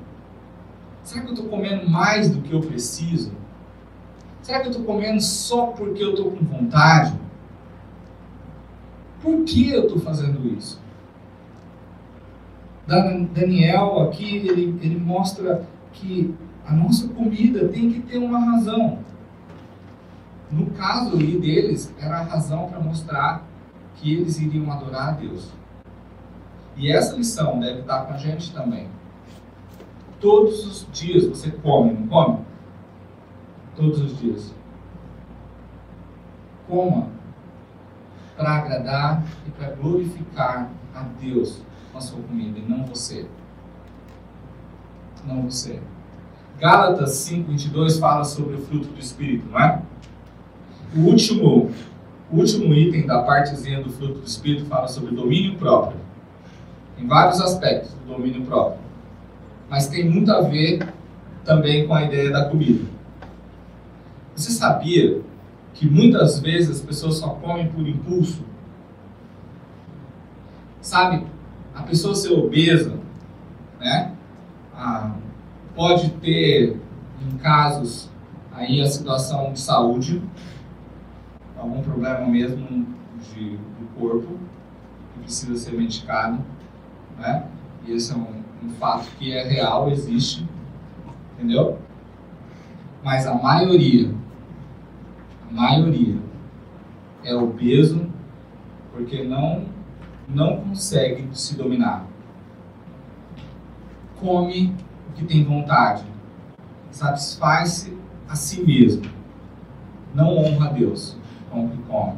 Será 1.04 1.22
que 1.22 1.28
eu 1.28 1.34
estou 1.34 1.50
comendo 1.50 1.90
mais 1.90 2.30
do 2.30 2.42
que 2.42 2.54
eu 2.54 2.62
preciso? 2.62 3.32
Será 4.42 4.60
que 4.60 4.68
eu 4.68 4.72
estou 4.72 4.86
comendo 4.86 5.22
só 5.22 5.68
porque 5.68 6.04
eu 6.04 6.12
estou 6.12 6.32
com 6.32 6.46
vontade? 6.46 7.14
Por 9.22 9.44
que 9.44 9.72
eu 9.72 9.84
estou 9.84 10.00
fazendo 10.00 10.48
isso? 10.56 10.80
Daniel 13.34 14.02
aqui 14.02 14.38
ele, 14.38 14.78
ele 14.82 15.00
mostra 15.00 15.68
que 15.92 16.34
a 16.66 16.74
nossa 16.74 17.08
comida 17.10 17.68
tem 17.70 17.92
que 17.92 18.02
ter 18.02 18.18
uma 18.18 18.40
razão. 18.40 19.00
No 20.52 20.68
caso 20.72 21.16
ali 21.16 21.40
deles, 21.40 21.94
era 22.00 22.20
a 22.20 22.24
razão 22.24 22.68
para 22.70 22.80
mostrar 22.80 23.44
que 23.96 24.14
eles 24.14 24.40
iriam 24.40 24.72
adorar 24.72 25.10
a 25.10 25.12
Deus. 25.12 25.52
E 26.76 26.92
essa 26.92 27.16
lição 27.16 27.60
deve 27.60 27.82
estar 27.82 28.06
com 28.06 28.14
a 28.14 28.18
gente 28.18 28.54
também. 28.54 28.88
Todos 30.20 30.66
os 30.66 30.88
dias 30.92 31.26
você 31.26 31.52
come, 31.52 31.94
não 31.94 32.08
come? 32.08 32.40
Todos 33.76 34.02
os 34.02 34.18
dias. 34.20 34.54
Coma 36.68 37.10
para 38.36 38.56
agradar 38.56 39.24
e 39.48 39.52
para 39.52 39.72
glorificar 39.72 40.70
a 40.94 41.02
Deus 41.22 41.62
com 41.92 41.98
a 41.98 42.02
sua 42.02 42.22
comida 42.24 42.58
e 42.58 42.62
não 42.64 42.86
você. 42.86 43.28
Não 45.26 45.44
você. 45.44 45.82
Gálatas 46.60 47.12
5:22 47.12 48.00
fala 48.00 48.24
sobre 48.24 48.56
o 48.56 48.60
fruto 48.60 48.88
do 48.88 49.00
espírito, 49.00 49.46
não 49.50 49.60
é? 49.60 49.82
O 50.96 51.02
último, 51.02 51.72
o 52.32 52.38
último 52.38 52.74
item 52.74 53.06
da 53.06 53.22
partezinha 53.24 53.84
do 53.84 53.90
fruto 53.90 54.20
do 54.20 54.26
espírito 54.26 54.66
fala 54.66 54.88
sobre 54.88 55.14
domínio 55.14 55.58
próprio. 55.58 56.00
Em 56.98 57.06
vários 57.06 57.42
aspectos 57.42 57.92
do 57.94 58.14
domínio 58.14 58.44
próprio. 58.44 58.80
Mas 59.70 59.88
tem 59.88 60.10
muito 60.10 60.32
a 60.32 60.42
ver 60.42 60.88
também 61.44 61.86
com 61.86 61.94
a 61.94 62.04
ideia 62.04 62.32
da 62.32 62.46
comida. 62.46 62.86
Você 64.36 64.52
sabia 64.52 65.22
que 65.74 65.86
muitas 65.86 66.40
vezes 66.40 66.70
as 66.70 66.82
pessoas 66.82 67.16
só 67.16 67.30
comem 67.30 67.68
por 67.68 67.86
impulso? 67.86 68.44
Sabe, 70.80 71.26
a 71.74 71.84
pessoa 71.84 72.16
ser 72.16 72.32
obesa, 72.32 72.98
né? 73.80 74.14
Ah, 74.74 75.16
pode 75.76 76.10
ter, 76.12 76.80
em 77.22 77.38
casos, 77.38 78.10
aí 78.52 78.82
a 78.82 78.88
situação 78.88 79.52
de 79.52 79.60
saúde, 79.60 80.22
algum 81.58 81.82
problema 81.82 82.26
mesmo 82.26 82.88
de, 83.34 83.58
do 83.58 84.00
corpo, 84.00 84.38
que 85.14 85.20
precisa 85.22 85.56
ser 85.56 85.78
medicado, 85.78 86.40
né? 87.18 87.46
E 87.86 87.92
esse 87.92 88.14
é 88.14 88.16
um, 88.16 88.44
um 88.64 88.70
fato 88.80 89.08
que 89.18 89.32
é 89.32 89.44
real, 89.44 89.90
existe, 89.90 90.48
entendeu? 91.34 91.78
Mas 93.04 93.28
a 93.28 93.36
maioria, 93.36 94.14
a 95.50 95.54
maioria 95.54 96.18
é 97.24 97.36
obeso 97.36 98.10
porque 98.92 99.24
não 99.24 99.76
não 100.28 100.58
consegue 100.58 101.28
se 101.34 101.56
dominar. 101.56 102.06
Come 104.20 104.74
que 105.16 105.26
tem 105.26 105.44
vontade, 105.44 106.04
satisfaz-se 106.92 107.94
a 108.28 108.36
si 108.36 108.62
mesmo, 108.62 109.04
não 110.14 110.38
honra 110.38 110.70
a 110.70 110.72
Deus 110.72 111.18
com 111.50 111.66
o 111.66 111.70
que 111.70 111.78
come. 111.84 112.14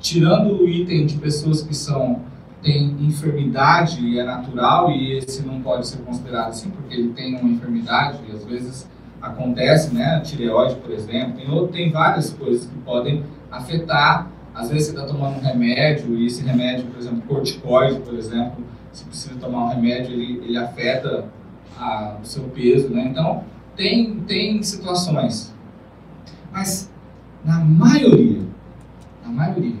Tirando 0.00 0.62
o 0.62 0.68
item 0.68 1.06
de 1.06 1.16
pessoas 1.18 1.62
que 1.62 1.74
são 1.74 2.20
têm 2.62 2.96
enfermidade 3.00 4.04
e 4.04 4.20
é 4.20 4.24
natural 4.24 4.90
e 4.90 5.18
esse 5.18 5.44
não 5.44 5.60
pode 5.60 5.86
ser 5.86 5.98
considerado 5.98 6.50
assim 6.50 6.70
porque 6.70 6.94
ele 6.94 7.08
tem 7.12 7.36
uma 7.36 7.50
enfermidade 7.50 8.20
e 8.28 8.30
às 8.30 8.44
vezes 8.44 8.88
acontece, 9.20 9.92
né, 9.92 10.16
a 10.16 10.20
tireoide, 10.20 10.76
por 10.76 10.92
exemplo, 10.92 11.38
tem, 11.38 11.66
tem 11.68 11.90
várias 11.90 12.30
coisas 12.30 12.66
que 12.66 12.76
podem 12.78 13.24
afetar 13.50 14.28
às 14.54 14.70
vezes 14.70 14.88
você 14.88 14.92
está 14.92 15.06
tomando 15.06 15.38
um 15.38 15.40
remédio 15.40 16.14
e 16.16 16.26
esse 16.26 16.44
remédio, 16.44 16.86
por 16.86 16.98
exemplo, 16.98 17.22
corticoide, 17.22 18.00
por 18.00 18.14
exemplo, 18.14 18.62
se 18.92 19.04
precisa 19.04 19.34
tomar 19.40 19.64
um 19.64 19.68
remédio, 19.68 20.12
ele, 20.12 20.42
ele 20.44 20.56
afeta 20.58 21.24
a, 21.82 22.18
o 22.22 22.24
seu 22.24 22.44
peso, 22.44 22.88
né? 22.90 23.08
Então, 23.08 23.44
tem, 23.76 24.20
tem 24.20 24.62
situações. 24.62 25.52
Mas, 26.52 26.90
na 27.44 27.58
maioria, 27.58 28.42
na 29.24 29.32
maioria 29.32 29.80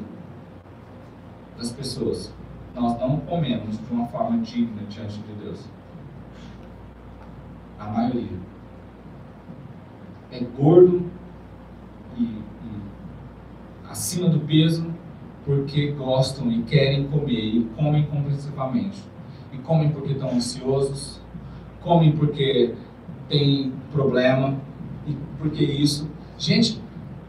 das 1.56 1.70
pessoas, 1.70 2.34
nós 2.74 2.98
não 2.98 3.18
comemos 3.20 3.78
de 3.78 3.92
uma 3.92 4.06
forma 4.08 4.38
digna 4.38 4.82
diante 4.88 5.18
de 5.20 5.32
Deus. 5.34 5.64
A 7.78 7.86
maioria. 7.86 8.40
É 10.30 10.40
gordo 10.40 11.04
e, 12.16 12.22
e 12.22 12.42
acima 13.88 14.28
do 14.30 14.40
peso 14.40 14.92
porque 15.44 15.90
gostam 15.92 16.50
e 16.50 16.62
querem 16.62 17.06
comer 17.08 17.44
e 17.44 17.64
comem 17.76 18.06
compulsivamente. 18.06 19.02
E 19.52 19.58
comem 19.58 19.92
porque 19.92 20.12
estão 20.12 20.30
ansiosos, 20.30 21.21
comem 21.82 22.12
porque 22.12 22.74
tem 23.28 23.72
problema 23.92 24.56
e 25.06 25.16
porque 25.38 25.64
isso. 25.64 26.08
Gente, 26.38 26.80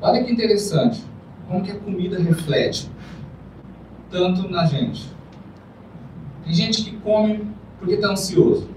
olha 0.02 0.24
que 0.24 0.32
interessante 0.32 1.04
como 1.48 1.62
que 1.62 1.72
a 1.72 1.76
comida 1.76 2.20
reflete 2.20 2.89
tanto 4.10 4.50
na 4.50 4.66
gente. 4.66 5.12
Tem 6.44 6.54
gente 6.54 6.84
que 6.84 6.98
come 6.98 7.48
porque 7.80 7.96
está 7.96 8.10
ansioso. 8.10 8.70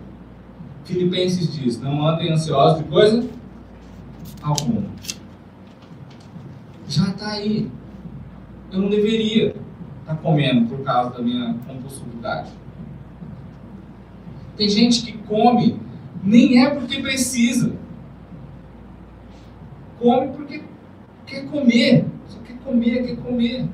Filipenses 0.85 1.53
diz: 1.53 1.81
não 1.81 2.07
andem 2.07 2.33
ansiosos 2.33 2.79
de 2.79 2.85
coisa 2.85 3.29
alguma 4.43 4.83
já 6.89 7.09
está 7.09 7.33
aí. 7.33 7.71
Eu 8.73 8.81
não 8.81 8.89
deveria 8.89 9.49
estar 9.49 9.57
tá 10.07 10.17
comendo 10.17 10.69
por 10.69 10.85
causa 10.85 11.11
da 11.11 11.23
minha 11.23 11.55
compulsividade. 11.67 12.51
Tem 14.57 14.69
gente 14.69 15.03
que 15.03 15.19
come 15.19 15.79
nem 16.23 16.65
é 16.65 16.71
porque 16.71 17.01
precisa. 17.01 17.73
Come 19.99 20.29
porque 20.29 20.63
quer 21.27 21.47
comer. 21.47 22.07
Só 22.29 22.39
quer 22.41 22.57
comer, 22.59 23.07
quer 23.07 23.17
comer. 23.17 23.69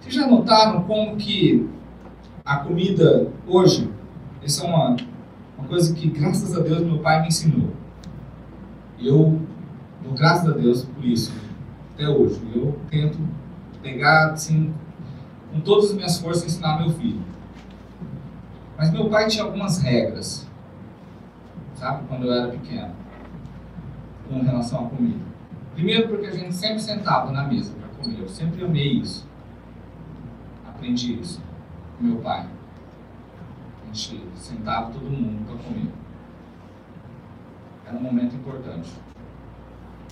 Vocês 0.00 0.14
já 0.14 0.26
notaram 0.26 0.82
como 0.84 1.16
que 1.16 1.68
a 2.44 2.56
comida 2.56 3.30
hoje, 3.46 3.90
é 4.42 4.66
uma, 4.66 4.96
uma 5.58 5.68
coisa 5.68 5.94
que 5.94 6.08
graças 6.08 6.56
a 6.56 6.60
Deus 6.60 6.80
meu 6.80 6.98
pai 6.98 7.20
me 7.22 7.28
ensinou. 7.28 7.70
Eu 9.00 9.40
Dou 10.02 10.16
graças 10.16 10.48
a 10.48 10.52
Deus 10.52 10.84
por 10.84 11.04
isso, 11.04 11.32
até 11.94 12.08
hoje. 12.08 12.40
Eu 12.54 12.78
tento 12.88 13.18
pegar, 13.82 14.32
assim, 14.32 14.72
com 15.52 15.60
todas 15.60 15.90
as 15.90 15.92
minhas 15.96 16.18
forças, 16.18 16.44
ensinar 16.44 16.78
meu 16.78 16.90
filho. 16.90 17.20
Mas 18.78 18.92
meu 18.92 19.10
pai 19.10 19.26
tinha 19.26 19.42
algumas 19.42 19.82
regras, 19.82 20.46
sabe, 21.74 22.06
quando 22.06 22.26
eu 22.26 22.32
era 22.32 22.52
pequeno, 22.52 22.94
com 24.28 24.40
relação 24.40 24.86
à 24.86 24.88
comida. 24.88 25.18
Primeiro, 25.74 26.08
porque 26.08 26.26
a 26.26 26.32
gente 26.32 26.54
sempre 26.54 26.80
sentava 26.80 27.32
na 27.32 27.42
mesa 27.42 27.72
para 27.74 27.88
comer. 27.88 28.20
Eu 28.20 28.28
sempre 28.28 28.64
amei 28.64 29.00
isso. 29.00 29.26
Aprendi 30.68 31.20
isso 31.20 31.42
com 31.96 32.04
meu 32.04 32.16
pai. 32.18 32.46
A 33.82 33.86
gente 33.86 34.22
sentava 34.36 34.92
todo 34.92 35.04
mundo 35.04 35.44
para 35.44 35.56
comer. 35.56 35.90
Era 37.84 37.96
um 37.96 38.02
momento 38.02 38.36
importante. 38.36 38.90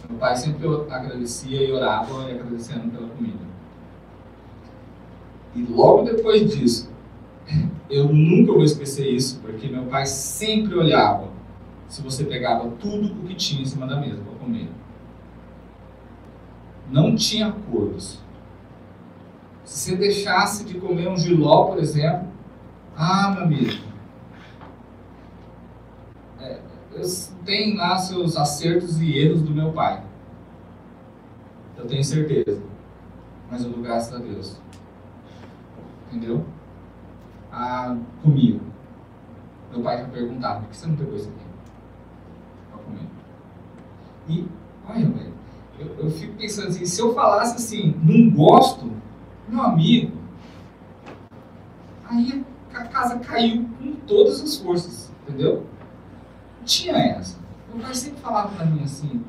Meu 0.09 0.19
pai 0.19 0.35
sempre 0.35 0.67
agradecia 0.91 1.69
e 1.69 1.73
orava 1.73 2.31
e 2.31 2.33
agradecendo 2.33 2.91
pela 2.91 3.09
comida. 3.09 3.45
E 5.55 5.63
logo 5.63 6.03
depois 6.03 6.53
disso, 6.53 6.96
eu 7.91 8.09
nunca 8.13 8.53
vou 8.53 8.65
esquecer 8.65 9.09
isso, 9.09 9.41
porque 9.41 9.69
meu 9.69 9.85
pai 9.85 10.07
sempre 10.07 10.75
olhava 10.75 11.29
se 11.89 12.03
você 12.03 12.25
pegava 12.25 12.69
tudo 12.81 13.13
o 13.13 13.27
que 13.27 13.35
tinha 13.35 13.63
em 13.63 13.67
cima 13.67 13.87
da 13.87 14.01
mesa 14.01 14.21
para 14.23 14.39
comer. 14.39 14.69
Não 16.91 17.15
tinha 17.15 17.49
acordos. 17.49 18.21
Se 19.65 19.91
você 19.91 19.97
deixasse 19.97 20.65
de 20.65 20.75
comer 20.79 21.09
um 21.09 21.17
giló, 21.17 21.65
por 21.65 21.79
exemplo, 21.79 22.29
ah, 22.97 23.33
meu 23.33 23.45
amigo, 23.45 23.87
tem 27.45 27.77
lá 27.77 27.97
seus 27.99 28.37
acertos 28.37 29.01
e 29.01 29.17
erros 29.17 29.43
do 29.43 29.53
meu 29.53 29.73
pai. 29.73 30.03
Eu 31.77 31.87
tenho 31.87 32.03
certeza. 32.03 32.63
Mas 33.51 33.63
eu 33.63 33.71
dou 33.71 33.83
graças 33.83 34.13
a 34.13 34.19
Deus. 34.19 34.61
Entendeu? 36.09 36.45
Ah, 37.59 37.97
comigo. 38.23 38.61
Meu 39.73 39.81
pai 39.83 39.97
já 39.97 40.09
perguntava, 40.09 40.61
por 40.61 40.69
que 40.69 40.77
você 40.77 40.87
não 40.87 40.97
pegou 40.97 41.17
isso 41.17 41.31
aqui? 41.31 41.47
Pra 42.71 42.79
comer. 42.79 43.09
E, 44.29 44.47
olha, 44.87 45.09
velho, 45.09 45.33
eu, 45.79 45.87
eu 46.05 46.11
fico 46.11 46.37
pensando 46.37 46.69
assim, 46.69 46.85
se 46.85 47.01
eu 47.01 47.15
falasse 47.15 47.57
assim, 47.57 47.95
não 48.03 48.31
gosto, 48.31 48.93
meu 49.49 49.63
amigo, 49.63 50.13
aí 52.05 52.45
a 52.75 52.85
casa 52.85 53.19
caiu 53.21 53.67
com 53.79 53.93
todas 54.07 54.43
as 54.43 54.59
forças, 54.59 55.11
entendeu? 55.23 55.65
tinha 56.67 56.95
essa. 56.97 57.39
Meu 57.73 57.83
pai 57.83 57.95
sempre 57.95 58.21
falava 58.21 58.49
pra 58.55 58.67
mim 58.67 58.83
assim, 58.83 59.25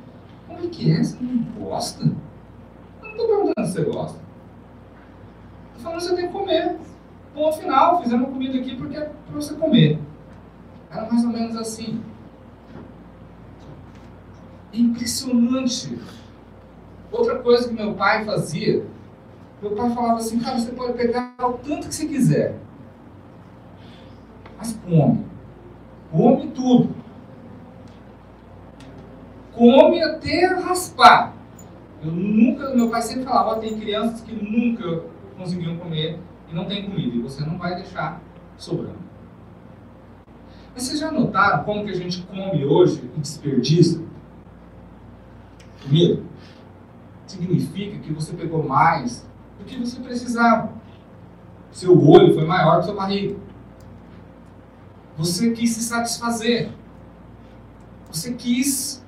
como 0.48 0.60
é 0.60 0.68
que 0.68 0.92
é? 0.92 1.02
Você 1.02 1.18
não 1.22 1.44
gosta? 1.64 2.04
Eu 2.04 2.14
não 3.04 3.12
estou 3.12 3.28
perguntando 3.28 3.68
se 3.68 3.74
você 3.74 3.84
gosta. 3.84 4.20
Estou 5.78 5.84
falando 5.84 6.00
que 6.00 6.06
você 6.06 6.16
tem 6.16 6.28
que 6.28 6.34
comer. 6.34 6.78
Bom, 7.38 7.52
final, 7.54 8.02
fizemos 8.02 8.30
comida 8.30 8.58
aqui 8.58 8.76
porque 8.76 8.98
é 8.98 9.02
para 9.02 9.36
você 9.36 9.54
comer. 9.54 10.00
Era 10.90 11.06
mais 11.06 11.24
ou 11.24 11.30
menos 11.30 11.56
assim. 11.56 12.02
Impressionante. 14.74 16.00
Outra 17.12 17.38
coisa 17.38 17.68
que 17.68 17.76
meu 17.76 17.94
pai 17.94 18.26
fazia, 18.26 18.84
meu 19.62 19.76
pai 19.76 19.90
falava 19.92 20.18
assim, 20.18 20.40
cara, 20.40 20.58
você 20.58 20.72
pode 20.72 20.94
pegar 20.94 21.36
o 21.40 21.54
tanto 21.54 21.88
que 21.88 21.94
você 21.94 22.08
quiser. 22.08 22.56
Mas 24.58 24.76
come. 24.84 25.24
Come 26.12 26.48
tudo 26.48 26.98
come 29.58 30.02
até 30.02 30.46
raspar. 30.46 31.34
Eu 32.04 32.12
nunca, 32.12 32.76
meu 32.76 32.90
pai 32.90 33.02
sempre 33.02 33.26
falava, 33.26 33.60
tem 33.60 33.78
crianças 33.80 34.22
que 34.22 34.32
nunca 34.32 35.04
conseguiam 35.38 35.78
comer 35.78 36.20
e 36.50 36.56
não 36.56 36.66
tem 36.66 36.90
comida, 36.90 37.16
e 37.16 37.20
você 37.20 37.46
não 37.46 37.58
vai 37.58 37.76
deixar 37.76 38.22
sobrando. 38.58 39.08
Mas 40.74 40.84
vocês 40.84 41.00
já 41.00 41.12
notaram 41.12 41.64
como 41.64 41.86
que 41.86 41.92
a 41.92 41.96
gente 41.96 42.22
come 42.24 42.64
hoje 42.66 43.02
e 43.16 43.20
desperdiça? 43.20 44.02
Comida? 45.84 46.22
Significa 47.26 48.00
que 48.00 48.14
você 48.14 48.34
pegou 48.34 48.64
mais 48.64 49.28
do 49.58 49.66
que 49.66 49.78
você 49.78 50.00
precisava. 50.00 50.72
Seu 51.72 52.00
olho 52.00 52.34
foi 52.34 52.46
maior 52.46 52.80
que 52.80 52.86
sua 52.86 52.96
barriga. 52.96 53.36
Você 55.18 55.52
quis 55.52 55.72
se 55.72 55.84
satisfazer. 55.84 56.72
Você 58.12 58.34
quis. 58.34 59.04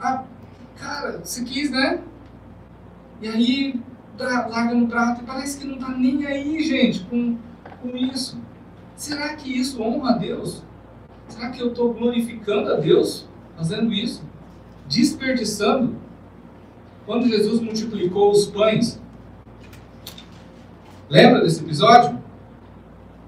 Ah, 0.00 0.24
cara, 0.76 1.18
você 1.18 1.44
quis, 1.44 1.70
né? 1.70 2.02
E 3.20 3.28
aí 3.28 3.82
larga 4.24 4.74
no 4.74 4.88
prato 4.88 5.22
e 5.22 5.24
parece 5.24 5.58
que 5.58 5.66
não 5.66 5.74
está 5.74 5.90
nem 5.90 6.26
aí, 6.26 6.60
gente, 6.62 7.00
com, 7.04 7.36
com 7.82 7.96
isso. 7.96 8.38
Será 8.96 9.34
que 9.34 9.56
isso 9.56 9.80
honra 9.82 10.10
a 10.10 10.18
Deus? 10.18 10.62
Será 11.28 11.50
que 11.50 11.60
eu 11.60 11.68
estou 11.68 11.94
glorificando 11.94 12.72
a 12.72 12.76
Deus 12.76 13.28
fazendo 13.56 13.92
isso? 13.92 14.24
Desperdiçando? 14.88 15.96
Quando 17.06 17.28
Jesus 17.28 17.60
multiplicou 17.60 18.30
os 18.30 18.46
pães, 18.46 19.00
lembra 21.08 21.42
desse 21.42 21.62
episódio? 21.62 22.18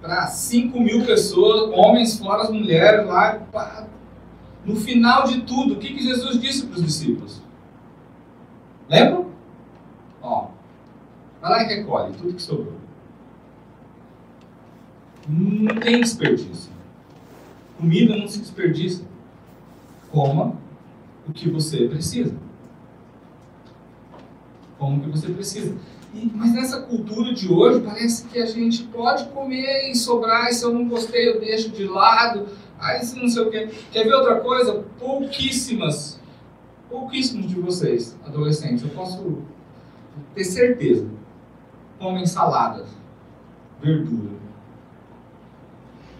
Para 0.01 0.27
5 0.27 0.81
mil 0.81 1.05
pessoas, 1.05 1.71
homens 1.75 2.19
fora 2.19 2.43
as 2.43 2.51
mulheres 2.51 3.07
lá. 3.07 3.35
Pá. 3.53 3.87
No 4.65 4.77
final 4.77 5.25
de 5.25 5.43
tudo, 5.43 5.75
o 5.75 5.77
que, 5.79 5.95
que 5.95 6.03
Jesus 6.03 6.41
disse 6.41 6.67
para 6.67 6.77
os 6.77 6.85
discípulos? 6.85 7.43
Lembra? 8.89 9.30
Vai 11.41 11.51
lá 11.51 11.63
e 11.63 11.77
recolhe 11.77 12.15
tudo 12.15 12.35
que 12.35 12.43
sobrou. 12.43 12.75
Não 15.29 15.77
tem 15.77 16.01
desperdício. 16.01 16.71
Comida 17.79 18.17
não 18.17 18.29
se 18.29 18.41
desperdiça. 18.41 19.03
Coma 20.11 20.57
o 21.29 21.33
que 21.33 21.49
você 21.49 21.89
precisa. 21.89 22.35
Coma 24.79 24.99
o 24.99 25.01
que 25.01 25.09
você 25.09 25.29
precisa. 25.33 25.77
E, 26.13 26.31
mas 26.35 26.53
nessa 26.53 26.83
cultura 26.83 27.33
de 27.33 27.51
hoje, 27.53 27.81
parece 27.81 28.27
que 28.27 28.39
a 28.39 28.47
gente 28.47 28.83
pode 28.85 29.29
comer 29.29 29.91
e 29.91 29.95
sobrar, 29.95 30.49
e 30.49 30.53
se 30.53 30.65
eu 30.65 30.73
não 30.73 30.89
gostei, 30.89 31.29
eu 31.29 31.41
deixo 31.41 31.71
de 31.71 31.85
lado. 31.85 32.49
Aí 32.79 33.05
se 33.05 33.17
não 33.17 33.29
sei 33.29 33.43
o 33.43 33.51
quê. 33.51 33.69
Quer 33.93 34.05
ver 34.05 34.15
outra 34.15 34.41
coisa? 34.41 34.85
Pouquíssimas, 34.99 36.19
pouquíssimos 36.89 37.47
de 37.47 37.55
vocês, 37.55 38.17
adolescentes, 38.27 38.83
eu 38.83 38.91
posso 38.91 39.39
ter 40.35 40.45
certeza, 40.45 41.07
comem 42.01 42.25
saladas, 42.25 42.89
verdura. 43.81 44.41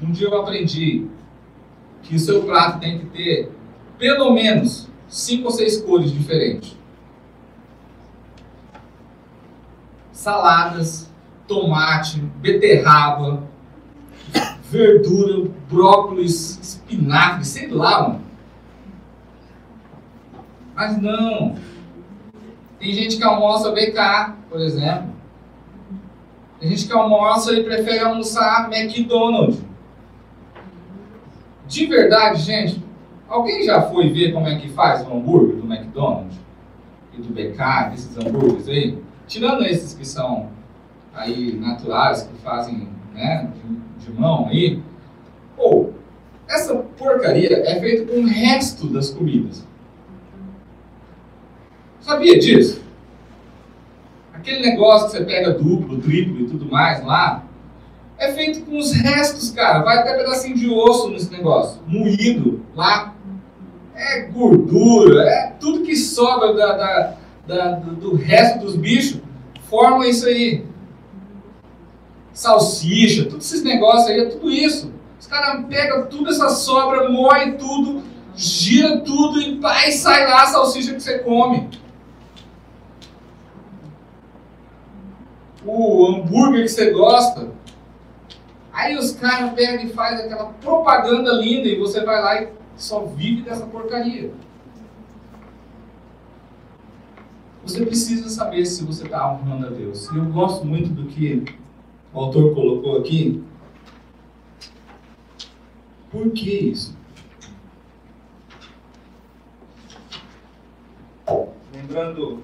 Um 0.01 0.13
dia 0.13 0.29
eu 0.29 0.41
aprendi 0.41 1.09
que 2.03 2.15
o 2.15 2.19
seu 2.19 2.43
prato 2.45 2.79
tem 2.81 2.99
que 2.99 3.07
ter 3.07 3.53
pelo 3.99 4.33
menos 4.33 4.89
cinco 5.09 5.47
ou 5.47 5.51
seis 5.51 5.81
cores 5.81 6.13
diferentes. 6.13 6.77
Saladas, 10.13 11.11
tomate, 11.49 12.21
beterraba, 12.21 13.43
verdura, 14.65 15.51
brócolis, 15.69 16.59
espinafre, 16.61 17.45
sei 17.45 17.69
lá, 17.69 18.03
mano. 18.03 18.23
Mas 20.75 21.01
não. 21.01 21.57
Tem 22.79 22.93
gente 22.93 23.17
que 23.17 23.25
almoça 23.25 23.73
BK, 23.73 24.35
por 24.49 24.61
exemplo. 24.61 25.20
Tem 26.61 26.69
gente 26.69 26.87
que 26.87 26.93
almoça 26.93 27.55
e 27.55 27.65
prefere 27.65 28.01
almoçar 28.01 28.71
McDonald's. 28.71 29.63
De 31.67 31.87
verdade, 31.87 32.43
gente, 32.43 32.85
alguém 33.27 33.65
já 33.65 33.81
foi 33.81 34.11
ver 34.11 34.33
como 34.33 34.47
é 34.47 34.57
que 34.57 34.69
faz 34.69 35.07
o 35.07 35.11
hambúrguer 35.11 35.57
do 35.57 35.73
McDonald's? 35.73 36.39
E 37.17 37.23
do 37.23 37.29
BK, 37.31 37.91
desses 37.91 38.17
hambúrgueres 38.19 38.69
aí? 38.69 38.99
Tirando 39.27 39.65
esses 39.65 39.95
que 39.95 40.07
são 40.07 40.51
aí 41.15 41.55
naturais, 41.55 42.25
que 42.25 42.37
fazem 42.43 42.89
né, 43.15 43.51
de, 43.55 44.05
de 44.05 44.21
mão 44.21 44.49
aí. 44.49 44.83
Pô, 45.57 45.91
essa 46.47 46.75
porcaria 46.75 47.63
é 47.67 47.81
feita 47.81 48.13
com 48.13 48.21
o 48.21 48.27
resto 48.27 48.87
das 48.89 49.09
comidas. 49.09 49.67
Sabia 52.01 52.39
disso? 52.39 52.83
Aquele 54.41 54.71
negócio 54.71 55.11
que 55.11 55.19
você 55.19 55.25
pega 55.25 55.53
duplo, 55.53 56.01
triplo 56.01 56.41
e 56.41 56.47
tudo 56.47 56.65
mais 56.65 57.05
lá, 57.05 57.45
é 58.17 58.33
feito 58.33 58.63
com 58.63 58.79
os 58.79 58.91
restos, 58.91 59.51
cara. 59.51 59.83
Vai 59.83 59.99
até 59.99 60.17
pedacinho 60.17 60.57
de 60.57 60.67
osso 60.67 61.11
nesse 61.11 61.31
negócio. 61.31 61.79
Moído 61.87 62.65
lá. 62.75 63.15
É 63.95 64.23
gordura, 64.23 65.25
é 65.25 65.53
tudo 65.61 65.83
que 65.83 65.95
sobra 65.95 66.55
da, 66.55 66.73
da, 66.73 67.17
da, 67.47 67.71
do 67.81 68.17
resto 68.17 68.61
dos 68.61 68.77
bichos. 68.77 69.21
Forma 69.69 70.07
isso 70.07 70.27
aí. 70.27 70.65
Salsicha, 72.33 73.27
todos 73.27 73.45
esses 73.45 73.63
negócios 73.63 74.09
aí, 74.09 74.21
é 74.21 74.25
tudo 74.25 74.51
isso. 74.51 74.91
Os 75.21 75.27
caras 75.27 75.67
pegam 75.69 76.07
tudo 76.07 76.31
essa 76.31 76.49
sobra, 76.49 77.11
moe 77.11 77.53
tudo, 77.59 78.03
gira 78.35 79.01
tudo 79.01 79.39
e, 79.39 79.57
pá, 79.57 79.87
e 79.87 79.93
sai 79.93 80.27
lá 80.27 80.45
a 80.45 80.47
salsicha 80.47 80.95
que 80.95 81.03
você 81.03 81.19
come. 81.19 81.69
O 85.65 86.07
hambúrguer 86.07 86.63
que 86.63 86.69
você 86.69 86.91
gosta, 86.91 87.51
Aí 88.73 88.97
os 88.97 89.13
caras 89.13 89.53
pegam 89.53 89.85
e 89.85 89.89
fazem 89.93 90.27
aquela 90.27 90.47
propaganda 90.55 91.33
linda 91.33 91.69
e 91.69 91.79
você 91.79 92.05
vai 92.05 92.23
lá 92.23 92.43
e 92.43 92.49
só 92.77 93.05
vive 93.05 93.43
dessa 93.43 93.67
porcaria. 93.67 94.33
Você 97.63 97.85
precisa 97.85 98.31
saber 98.31 98.65
se 98.65 98.85
você 98.85 99.05
está 99.05 99.33
honrando 99.33 99.67
a 99.67 99.71
Deus. 99.71 100.11
E 100.11 100.17
eu 100.17 100.25
gosto 100.27 100.65
muito 100.65 100.89
do 100.91 101.07
que 101.07 101.45
o 102.13 102.21
autor 102.21 102.55
colocou 102.55 102.99
aqui. 102.99 103.43
Por 106.11 106.31
que 106.31 106.51
isso? 106.51 106.97
Lembrando 111.73 112.43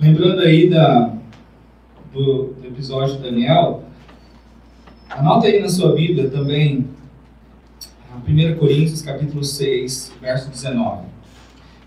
Lembrando 0.00 0.42
aí 0.42 0.70
da, 0.70 1.12
do, 2.12 2.52
do 2.52 2.66
episódio 2.68 3.16
de 3.16 3.22
Daniel, 3.22 3.82
anota 5.10 5.48
aí 5.48 5.60
na 5.60 5.68
sua 5.68 5.92
Bíblia 5.92 6.30
também 6.30 6.86
1 8.28 8.58
Coríntios 8.58 9.02
capítulo 9.02 9.42
6, 9.42 10.12
verso 10.20 10.50
19. 10.50 11.04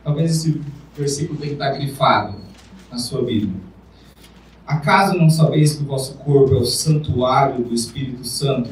Talvez 0.04 0.32
esse 0.32 0.62
versículo 0.94 1.40
tenha 1.40 1.56
que 1.56 1.62
estar 1.62 1.72
grifado 1.72 2.36
na 2.92 2.98
sua 2.98 3.24
Bíblia. 3.24 3.56
Acaso 4.68 5.18
não 5.18 5.30
sabeis 5.30 5.76
que 5.76 5.84
o 5.84 5.88
vosso 5.88 6.16
corpo 6.16 6.54
é 6.54 6.58
o 6.58 6.66
santuário 6.66 7.64
do 7.64 7.74
Espírito 7.74 8.26
Santo, 8.26 8.72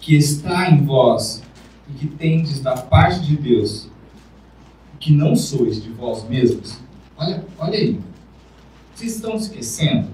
que 0.00 0.16
está 0.16 0.70
em 0.70 0.82
vós 0.86 1.42
e 1.86 1.92
que 1.92 2.06
tendes 2.06 2.60
da 2.60 2.78
parte 2.78 3.20
de 3.20 3.36
Deus, 3.36 3.90
que 4.98 5.12
não 5.12 5.36
sois 5.36 5.82
de 5.82 5.90
vós 5.90 6.26
mesmos? 6.26 6.78
Olha, 7.14 7.44
olha 7.58 7.78
aí. 7.78 8.07
Vocês 8.98 9.14
estão 9.14 9.36
esquecendo? 9.36 10.08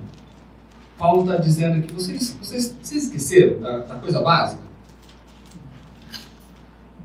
Paulo 0.98 1.22
está 1.22 1.38
dizendo 1.38 1.80
que 1.86 1.94
vocês, 1.94 2.36
vocês, 2.38 2.76
vocês 2.82 3.04
esqueceram 3.04 3.58
da, 3.58 3.78
da 3.78 3.94
coisa 3.94 4.20
básica? 4.20 4.62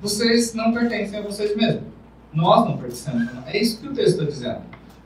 Vocês 0.01 0.53
não 0.53 0.73
pertencem 0.73 1.17
a 1.17 1.21
vocês 1.21 1.55
mesmos. 1.55 1.83
Nós 2.33 2.67
não 2.67 2.75
pertencemos. 2.77 3.29
É 3.45 3.57
isso 3.57 3.79
que 3.79 3.87
o 3.87 3.93
texto 3.93 4.19
está 4.19 4.25
dizendo. 4.25 4.61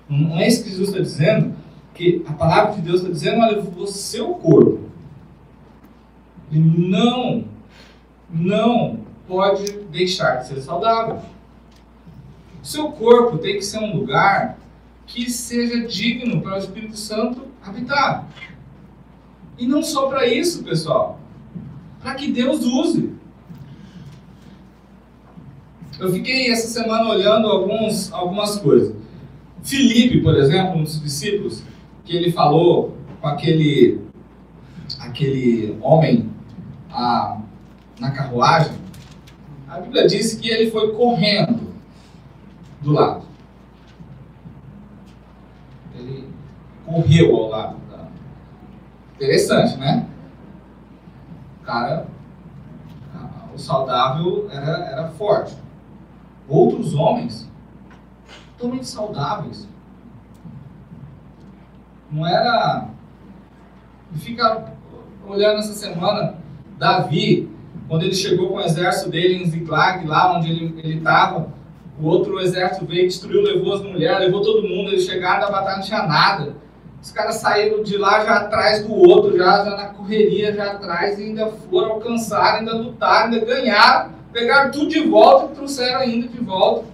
Não 0.10 0.40
é 0.40 0.48
isso 0.48 0.64
que 0.64 0.72
Jesus 0.72 0.90
está 0.90 1.02
dizendo, 1.02 1.56
que 1.94 2.26
a 2.28 2.34
palavra 2.34 2.74
de 2.74 2.82
Deus 2.82 3.02
está 3.02 3.12
dizendo, 3.12 3.42
olha, 3.42 3.60
o 3.60 3.86
seu 3.86 4.30
corpo 4.30 4.90
não, 6.50 7.46
não 8.32 9.00
pode 9.28 9.72
deixar 9.92 10.38
de 10.38 10.48
ser 10.48 10.60
saudável. 10.60 11.22
O 12.64 12.66
seu 12.66 12.92
corpo 12.94 13.38
tem 13.38 13.58
que 13.58 13.62
ser 13.64 13.78
um 13.78 13.96
lugar 13.96 14.58
que 15.06 15.30
seja 15.30 15.88
digno 15.88 16.42
para 16.42 16.56
o 16.56 16.58
Espírito 16.58 16.98
Santo 16.98 17.48
habitar. 17.62 18.28
E 19.58 19.68
não 19.68 19.84
só 19.84 20.08
para 20.08 20.28
isso, 20.28 20.64
pessoal, 20.64 21.20
para 22.02 22.16
que 22.16 22.32
Deus 22.32 22.66
use. 22.66 23.14
Eu 26.00 26.12
fiquei 26.12 26.52
essa 26.52 26.68
semana 26.68 27.10
olhando 27.10 27.48
alguns, 27.48 28.12
algumas 28.12 28.58
coisas. 28.58 28.96
Filipe, 29.62 30.22
por 30.22 30.36
exemplo, 30.36 30.80
um 30.80 30.84
dos 30.84 31.02
discípulos, 31.02 31.64
que 32.04 32.16
ele 32.16 32.32
falou 32.32 32.98
com 33.22 33.28
aquele, 33.28 34.02
aquele 35.00 35.78
homem 35.82 36.30
a, 36.92 37.40
na 38.00 38.12
carruagem, 38.12 38.74
a 39.68 39.80
Bíblia 39.80 40.08
diz 40.08 40.34
que 40.34 40.50
ele 40.50 40.70
foi 40.70 40.94
correndo 40.94 41.74
do 42.82 42.92
lado. 42.92 43.24
Morreu 46.94 47.36
ao 47.36 47.50
lado 47.50 47.78
da. 47.90 48.08
Interessante, 49.16 49.78
né? 49.78 50.06
O 51.62 51.66
cara, 51.66 52.06
o 53.54 53.58
saudável 53.58 54.48
era, 54.52 54.86
era 54.86 55.08
forte. 55.10 55.56
Outros 56.48 56.94
homens, 56.94 57.50
totalmente 58.58 58.88
saudáveis. 58.88 59.68
Não 62.12 62.28
era. 62.28 62.90
Fica 64.14 64.72
olhando 65.28 65.60
essa 65.60 65.74
semana, 65.74 66.36
Davi, 66.78 67.50
quando 67.88 68.04
ele 68.04 68.14
chegou 68.14 68.50
com 68.50 68.56
o 68.56 68.62
exército 68.62 69.10
dele 69.10 69.42
em 69.42 69.46
Ziklag, 69.46 70.06
lá 70.06 70.38
onde 70.38 70.52
ele 70.52 70.98
estava, 70.98 71.52
o 72.00 72.06
outro 72.06 72.40
exército 72.40 72.86
veio, 72.86 73.08
destruiu, 73.08 73.42
levou 73.42 73.74
as 73.74 73.82
mulheres, 73.82 74.20
levou 74.20 74.42
todo 74.42 74.68
mundo, 74.68 74.90
eles 74.90 75.06
chegaram 75.06 75.42
da 75.42 75.52
batalha, 75.52 75.78
não 75.78 75.84
tinha 75.84 76.06
nada. 76.06 76.63
Os 77.04 77.12
caras 77.12 77.36
saíram 77.36 77.84
de 77.84 77.98
lá 77.98 78.24
já 78.24 78.38
atrás 78.38 78.88
do 78.88 78.94
outro, 78.94 79.38
já, 79.38 79.66
já 79.66 79.76
na 79.76 79.88
correria, 79.88 80.54
já 80.54 80.72
atrás, 80.72 81.20
e 81.20 81.24
ainda 81.24 81.48
foram 81.70 81.92
alcançar, 81.92 82.60
ainda 82.60 82.74
lutaram, 82.74 83.34
ainda 83.34 83.46
ganharam, 83.46 84.12
pegaram 84.32 84.72
tudo 84.72 84.88
de 84.88 85.02
volta 85.02 85.52
e 85.52 85.56
trouxeram 85.56 86.00
ainda 86.00 86.30
de 86.30 86.40
volta. 86.40 86.86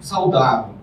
Saudável. 0.00 0.76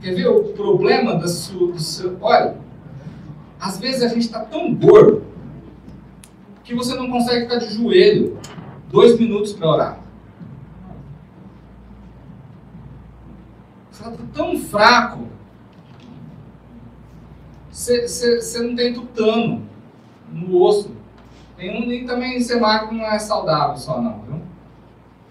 Quer 0.00 0.14
ver 0.14 0.28
o 0.28 0.44
problema 0.54 1.16
da 1.16 1.28
sua, 1.28 1.72
do 1.72 1.78
seu. 1.78 2.16
Olha, 2.22 2.56
às 3.60 3.78
vezes 3.78 4.02
a 4.02 4.08
gente 4.08 4.20
está 4.20 4.40
tão 4.40 4.74
gordo 4.74 5.22
que 6.64 6.74
você 6.74 6.94
não 6.94 7.10
consegue 7.10 7.42
ficar 7.42 7.58
de 7.58 7.74
joelho 7.74 8.38
dois 8.90 9.18
minutos 9.20 9.52
para 9.52 9.68
orar. 9.68 10.05
Está 13.96 14.12
tão 14.34 14.58
fraco. 14.58 15.26
Você 17.70 18.62
não 18.62 18.76
tem 18.76 18.92
tutano 18.92 19.66
no 20.30 20.62
osso. 20.62 20.94
Tem 21.56 21.70
um, 21.70 21.90
e 21.90 22.04
também 22.04 22.38
ser 22.42 22.60
magro 22.60 22.94
não 22.94 23.06
é 23.06 23.18
saudável 23.18 23.78
só 23.78 24.02
não, 24.02 24.20
viu? 24.20 24.42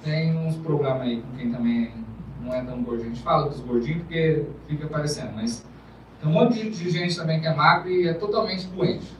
Tem 0.03 0.35
uns 0.35 0.55
programas 0.57 1.03
aí 1.03 1.21
com 1.21 1.37
quem 1.37 1.51
também 1.51 1.93
não 2.41 2.51
é 2.51 2.63
tão 2.63 2.81
gordinho. 2.81 3.11
A 3.11 3.13
gente 3.13 3.23
fala 3.23 3.49
dos 3.49 3.59
gordinhos 3.59 4.01
porque 4.01 4.45
fica 4.67 4.87
parecendo, 4.87 5.33
mas 5.35 5.63
tem 6.19 6.27
um 6.27 6.33
monte 6.33 6.67
de 6.67 6.89
gente 6.89 7.15
também 7.15 7.39
que 7.39 7.45
é 7.45 7.53
magro 7.53 7.91
e 7.91 8.07
é 8.07 8.15
totalmente 8.15 8.65
doente. 8.67 9.15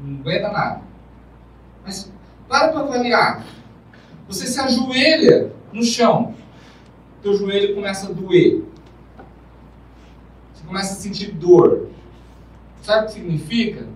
Não 0.00 0.20
aguenta 0.20 0.50
nada. 0.50 0.80
Mas 1.84 2.10
para 2.48 2.68
para 2.68 2.80
avaliar. 2.80 3.44
Você 4.26 4.46
se 4.46 4.58
ajoelha 4.58 5.52
no 5.70 5.82
chão. 5.82 6.34
Teu 7.22 7.34
joelho 7.34 7.74
começa 7.74 8.08
a 8.08 8.12
doer. 8.12 8.64
Você 10.54 10.64
começa 10.66 10.92
a 10.94 10.96
sentir 10.96 11.32
dor. 11.32 11.88
Sabe 12.82 13.04
o 13.04 13.06
que 13.06 13.12
significa? 13.14 13.86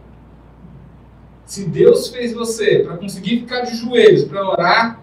Se 1.44 1.64
Deus 1.64 2.08
fez 2.08 2.32
você 2.32 2.80
para 2.80 2.96
conseguir 2.96 3.40
ficar 3.40 3.60
de 3.60 3.76
joelhos 3.76 4.24
para 4.24 4.48
orar, 4.48 5.00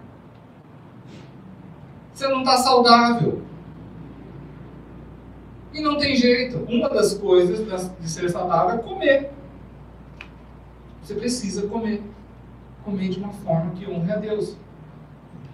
você 2.12 2.28
não 2.28 2.40
está 2.40 2.58
saudável. 2.58 3.42
E 5.72 5.80
não 5.80 5.96
tem 5.96 6.16
jeito. 6.16 6.58
Uma 6.68 6.88
das 6.88 7.14
coisas 7.14 7.64
de 8.00 8.10
ser 8.10 8.28
saudável 8.30 8.74
é 8.74 8.82
comer. 8.82 9.30
Você 11.02 11.14
precisa 11.14 11.66
comer. 11.66 12.02
Comer 12.84 13.08
de 13.08 13.18
uma 13.18 13.32
forma 13.32 13.70
que 13.72 13.88
honre 13.88 14.12
a 14.12 14.16
Deus. 14.16 14.56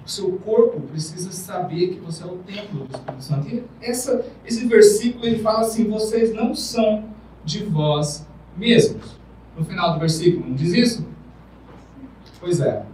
O 0.06 0.08
seu 0.08 0.32
corpo 0.38 0.80
precisa 0.82 1.32
saber 1.32 1.88
que 1.88 2.00
você 2.00 2.22
é 2.22 2.26
o 2.26 2.38
templo 2.38 2.84
do 2.84 2.94
Espírito 2.94 3.22
Santo. 3.24 3.48
E 3.48 3.64
essa, 3.80 4.24
esse 4.44 4.64
versículo 4.68 5.26
ele 5.26 5.40
fala 5.40 5.62
assim: 5.62 5.90
vocês 5.90 6.32
não 6.32 6.54
são 6.54 7.06
de 7.44 7.64
vós 7.64 8.24
mesmos. 8.56 9.18
No 9.56 9.64
final 9.64 9.94
do 9.94 9.98
versículo, 9.98 10.46
não 10.46 10.54
diz 10.54 10.72
isso? 10.72 11.08
Pois 12.38 12.60
é. 12.60 12.86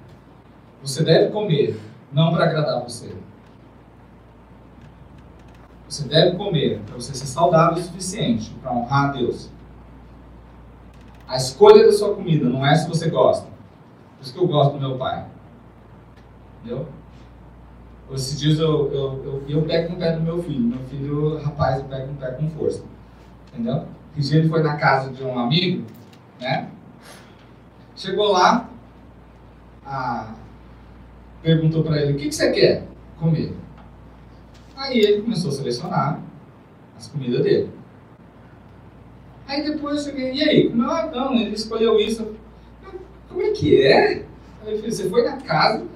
Você 0.80 1.04
deve 1.04 1.30
comer, 1.30 1.78
não 2.10 2.32
para 2.32 2.46
agradar 2.46 2.82
você, 2.82 3.14
você 5.86 6.04
deve 6.04 6.38
comer 6.38 6.80
para 6.86 6.94
você 6.94 7.14
ser 7.14 7.26
saudável 7.26 7.76
o 7.76 7.82
suficiente 7.82 8.50
para 8.62 8.72
honrar 8.72 9.10
a 9.10 9.12
Deus. 9.12 9.50
A 11.28 11.36
escolha 11.36 11.84
da 11.84 11.92
sua 11.92 12.14
comida 12.14 12.48
não 12.48 12.64
é 12.64 12.74
se 12.74 12.88
você 12.88 13.10
gosta. 13.10 13.46
Por 14.16 14.22
isso 14.22 14.32
que 14.32 14.38
eu 14.38 14.46
gosto 14.46 14.72
do 14.72 14.80
meu 14.80 14.96
pai. 14.96 15.26
Entendeu? 16.58 16.88
Esses 18.14 18.38
dias 18.38 18.58
eu, 18.58 18.92
eu, 18.92 19.24
eu, 19.24 19.42
eu 19.48 19.62
pego 19.62 19.96
pé 19.96 20.12
do 20.12 20.20
meu 20.20 20.42
filho. 20.42 20.60
Meu 20.60 20.78
filho, 20.90 21.38
rapaz, 21.42 21.78
eu 21.78 21.84
pego 21.84 22.12
no 22.12 22.18
pé 22.18 22.30
com 22.32 22.48
força. 22.50 22.84
Entendeu? 23.52 23.86
Esse 24.16 24.30
dia 24.30 24.40
ele 24.40 24.48
foi 24.48 24.62
na 24.62 24.76
casa 24.76 25.10
de 25.10 25.22
um 25.22 25.38
amigo, 25.38 25.86
né? 26.40 26.68
Chegou 27.96 28.32
lá, 28.32 28.68
a... 29.86 30.34
perguntou 31.42 31.82
para 31.82 32.02
ele: 32.02 32.12
o 32.12 32.16
que, 32.16 32.28
que 32.28 32.34
você 32.34 32.50
quer 32.50 32.86
comer? 33.18 33.54
Aí 34.76 34.98
ele 34.98 35.22
começou 35.22 35.50
a 35.50 35.54
selecionar 35.54 36.20
as 36.96 37.08
comidas 37.08 37.42
dele. 37.42 37.70
Aí 39.46 39.62
depois 39.62 39.98
eu 39.98 40.12
cheguei, 40.12 40.32
e 40.32 40.42
aí? 40.42 40.70
Como, 40.70 40.82
ah, 40.90 41.10
não, 41.12 41.34
ele 41.34 41.54
escolheu 41.54 41.98
isso. 41.98 42.34
como 43.28 43.42
é 43.42 43.50
que 43.50 43.82
é? 43.82 44.26
Aí 44.62 44.72
eu 44.72 44.76
falei, 44.76 44.90
você 44.90 45.08
foi 45.08 45.22
na 45.22 45.36
casa 45.38 45.86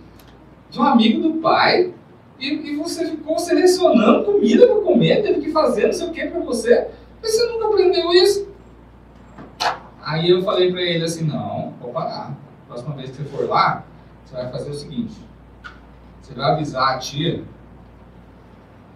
de 0.71 0.79
um 0.79 0.83
amigo 0.83 1.23
do 1.23 1.41
pai 1.41 1.93
e, 2.39 2.73
e 2.73 2.77
você 2.77 3.07
ficou 3.07 3.39
selecionando 3.39 4.25
comida 4.25 4.67
para 4.67 4.81
comer, 4.81 5.23
teve 5.23 5.41
que 5.41 5.53
fazer 5.53 5.87
não 5.87 5.93
sei 5.93 6.07
o 6.09 6.13
que 6.13 6.27
para 6.27 6.41
você. 6.41 6.89
Mas 7.23 7.35
você 7.35 7.47
nunca 7.47 7.67
aprendeu 7.67 8.13
isso? 8.13 8.49
Aí 10.03 10.31
eu 10.31 10.43
falei 10.43 10.71
para 10.71 10.83
ele 10.83 11.05
assim, 11.05 11.25
não, 11.25 11.75
vou 11.81 11.93
parar. 11.93 12.37
Próxima 12.69 12.95
vez 12.95 13.11
que 13.11 13.17
você 13.17 13.25
for 13.25 13.49
lá, 13.49 13.85
você 14.25 14.35
vai 14.35 14.51
fazer 14.51 14.71
o 14.71 14.75
seguinte. 14.75 15.17
Você 16.21 16.35
vai 16.35 16.53
avisar 16.53 16.95
a 16.95 16.99
tia 16.99 17.45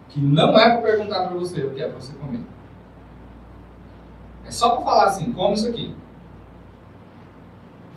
que 0.09 0.21
não 0.21 0.59
é 0.59 0.71
para 0.71 0.83
perguntar 0.83 1.27
para 1.27 1.37
você 1.37 1.63
o 1.63 1.71
que 1.71 1.83
é 1.83 1.89
para 1.89 2.01
você 2.01 2.13
comer. 2.15 2.41
É 4.45 4.51
só 4.51 4.71
para 4.71 4.85
falar 4.85 5.05
assim, 5.05 5.33
come 5.33 5.55
isso 5.55 5.69
aqui. 5.69 5.95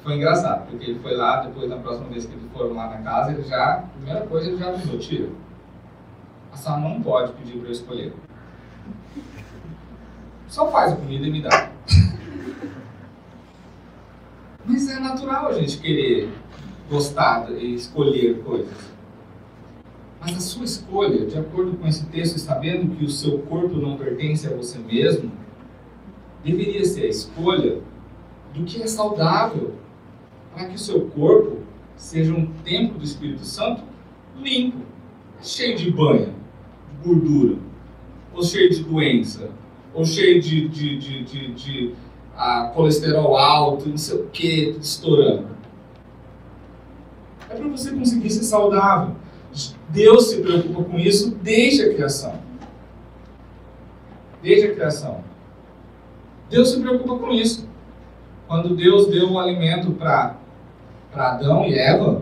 Foi 0.03 0.15
engraçado, 0.15 0.69
porque 0.69 0.91
ele 0.91 0.99
foi 0.99 1.15
lá, 1.15 1.43
depois 1.43 1.69
da 1.69 1.77
próxima 1.77 2.09
vez 2.09 2.25
que 2.25 2.33
eles 2.33 2.51
foram 2.51 2.73
lá 2.73 2.89
na 2.89 2.97
casa, 2.97 3.31
ele 3.31 3.43
já, 3.43 3.75
a 3.75 3.81
primeira 3.83 4.27
coisa, 4.27 4.49
ele 4.49 4.57
já 4.57 4.67
avisou, 4.67 4.99
tira. 4.99 5.29
A 6.51 6.57
Sá 6.57 6.77
não 6.77 7.01
pode 7.01 7.31
pedir 7.33 7.57
para 7.57 7.69
eu 7.69 7.71
escolher. 7.71 8.13
Só 10.49 10.69
faz 10.69 10.91
a 10.91 10.97
comida 10.97 11.25
e 11.25 11.31
me 11.31 11.41
dá. 11.41 11.71
Mas 14.65 14.89
é 14.89 14.99
natural 14.99 15.47
a 15.47 15.53
gente 15.53 15.77
querer 15.77 16.29
gostar 16.89 17.49
e 17.51 17.73
escolher 17.73 18.43
coisas. 18.43 18.93
Mas 20.19 20.37
a 20.37 20.41
sua 20.41 20.65
escolha, 20.65 21.25
de 21.25 21.37
acordo 21.37 21.77
com 21.77 21.87
esse 21.87 22.05
texto, 22.07 22.37
sabendo 22.39 22.93
que 22.95 23.05
o 23.05 23.09
seu 23.09 23.39
corpo 23.39 23.75
não 23.75 23.97
pertence 23.97 24.47
a 24.47 24.55
você 24.55 24.77
mesmo, 24.79 25.31
deveria 26.43 26.83
ser 26.85 27.03
a 27.03 27.09
escolha 27.09 27.79
do 28.53 28.63
que 28.65 28.81
é 28.81 28.87
saudável, 28.87 29.73
para 30.53 30.65
que 30.65 30.75
o 30.75 30.79
seu 30.79 31.07
corpo 31.09 31.57
seja 31.95 32.33
um 32.33 32.47
templo 32.63 32.99
do 32.99 33.03
Espírito 33.03 33.45
Santo 33.45 33.83
limpo, 34.37 34.79
cheio 35.41 35.77
de 35.77 35.91
banha, 35.91 36.27
de 36.27 37.07
gordura, 37.07 37.57
ou 38.33 38.43
cheio 38.43 38.69
de 38.69 38.83
doença, 38.83 39.49
ou 39.93 40.05
cheio 40.05 40.41
de, 40.41 40.67
de, 40.67 40.97
de, 40.97 41.23
de, 41.23 41.53
de 41.53 41.95
ah, 42.35 42.71
colesterol 42.73 43.37
alto, 43.37 43.89
não 43.89 43.97
sei 43.97 44.17
o 44.17 44.27
que, 44.27 44.77
estourando. 44.79 45.47
É 47.49 47.55
para 47.55 47.67
você 47.67 47.91
conseguir 47.91 48.29
ser 48.31 48.43
saudável. 48.43 49.15
Deus 49.89 50.29
se 50.29 50.41
preocupa 50.41 50.83
com 50.83 50.97
isso 50.97 51.35
desde 51.35 51.83
a 51.83 51.93
criação. 51.93 52.41
Desde 54.41 54.67
a 54.67 54.73
criação. 54.73 55.23
Deus 56.49 56.71
se 56.71 56.79
preocupa 56.79 57.17
com 57.17 57.31
isso. 57.31 57.69
Quando 58.47 58.75
Deus 58.75 59.07
deu 59.07 59.31
o 59.31 59.39
alimento 59.39 59.91
para 59.91 60.37
Adão 61.21 61.65
e 61.65 61.77
Eva, 61.77 62.21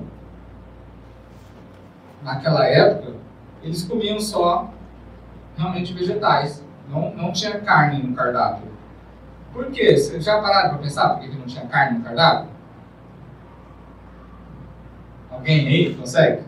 naquela 2.24 2.66
época, 2.66 3.14
eles 3.64 3.84
comiam 3.84 4.20
só 4.20 4.70
realmente 5.58 5.94
vegetais. 5.94 6.64
Não, 6.89 7.14
não 7.16 7.32
tinha 7.32 7.60
carne 7.62 8.04
no 8.04 8.16
cardápio. 8.16 8.70
Por 9.54 9.72
quê? 9.72 9.98
Vocês 9.98 10.24
já 10.24 10.42
pararam 10.42 10.72
para 10.72 10.80
pensar 10.80 11.10
por 11.10 11.20
que 11.20 11.28
não 11.36 11.46
tinha 11.46 11.66
carne 11.68 12.00
no 12.00 12.04
cardápio? 12.04 12.50
Alguém 15.30 15.68
aí 15.68 15.96
consegue? 15.96 16.44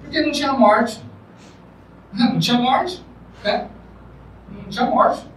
Porque 0.00 0.22
não 0.22 0.32
tinha 0.32 0.52
morte. 0.52 1.06
Não 2.10 2.38
tinha 2.38 2.58
morte. 2.58 3.04
Né? 3.44 3.68
Não 4.50 4.64
tinha 4.64 4.86
morte. 4.86 5.27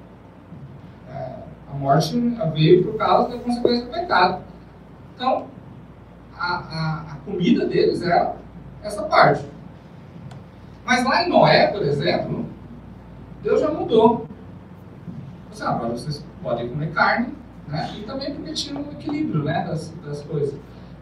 É, 1.72 1.76
a 1.76 1.78
morte 1.78 2.20
veio 2.54 2.84
por 2.84 2.98
causa 2.98 3.30
da 3.30 3.38
consequência 3.40 3.86
do 3.86 3.92
pecado. 3.92 4.44
Então, 5.16 5.48
a, 6.38 6.56
a, 6.56 7.02
a 7.12 7.16
comida 7.26 7.66
deles 7.66 8.02
era 8.02 8.36
essa 8.84 9.04
parte. 9.04 9.46
Mas 10.86 11.04
lá 11.06 11.24
em 11.24 11.30
Noé, 11.30 11.68
por 11.68 11.82
exemplo, 11.84 12.46
Deus 13.44 13.62
já 13.62 13.72
mudou. 13.72 14.28
Você, 15.52 15.64
agora 15.64 15.92
vocês 15.92 16.26
podem 16.42 16.70
comer 16.70 16.92
carne, 16.92 17.34
né? 17.68 17.94
E 17.98 18.04
também 18.04 18.34
porque 18.34 18.54
tinha 18.54 18.80
um 18.80 18.92
equilíbrio 18.92 19.44
né, 19.44 19.66
das, 19.68 19.90
das 20.04 20.22
coisas. 20.24 20.60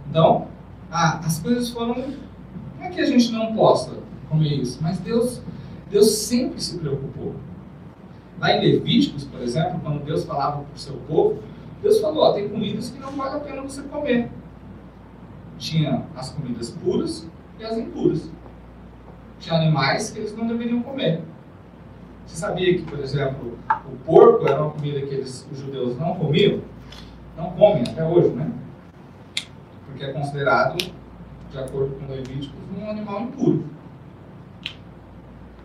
Então, 0.09 0.47
ah, 0.91 1.20
as 1.24 1.39
coisas 1.39 1.70
foram. 1.70 1.95
Não 2.78 2.86
é 2.86 2.89
que 2.89 3.01
a 3.01 3.05
gente 3.05 3.32
não 3.32 3.55
possa 3.55 3.91
comer 4.30 4.55
isso, 4.55 4.80
mas 4.82 4.99
Deus, 4.99 5.41
Deus 5.89 6.09
sempre 6.11 6.61
se 6.61 6.78
preocupou. 6.78 7.36
Lá 8.39 8.53
em 8.53 8.61
Levíticos, 8.61 9.25
por 9.25 9.41
exemplo, 9.41 9.79
quando 9.83 10.03
Deus 10.05 10.23
falava 10.23 10.63
para 10.63 10.75
o 10.75 10.79
seu 10.79 10.95
povo, 11.07 11.43
Deus 11.81 11.99
falou: 11.99 12.23
ó, 12.23 12.33
tem 12.33 12.47
comidas 12.47 12.89
que 12.89 12.99
não 12.99 13.11
vale 13.11 13.35
a 13.35 13.39
pena 13.39 13.61
você 13.61 13.81
comer. 13.83 14.29
Tinha 15.57 16.05
as 16.15 16.31
comidas 16.31 16.69
puras 16.71 17.27
e 17.59 17.65
as 17.65 17.77
impuras. 17.77 18.29
Tinha 19.39 19.55
animais 19.55 20.11
que 20.11 20.19
eles 20.19 20.35
não 20.35 20.47
deveriam 20.47 20.81
comer. 20.81 21.21
Você 22.25 22.37
sabia 22.37 22.77
que, 22.77 22.83
por 22.83 22.99
exemplo, 22.99 23.57
o 23.91 23.95
porco 24.05 24.47
era 24.47 24.61
uma 24.61 24.71
comida 24.71 25.01
que 25.01 25.15
eles, 25.15 25.47
os 25.51 25.57
judeus 25.57 25.97
não 25.97 26.15
comiam? 26.15 26.61
Não 27.35 27.51
comem 27.51 27.81
até 27.81 28.05
hoje, 28.05 28.29
né? 28.29 28.51
Porque 29.85 30.03
é 30.03 30.13
considerado, 30.13 30.77
de 31.51 31.57
acordo 31.57 31.95
com 31.95 32.11
Levíticos, 32.11 32.59
um 32.77 32.89
animal 32.89 33.21
impuro. 33.21 33.65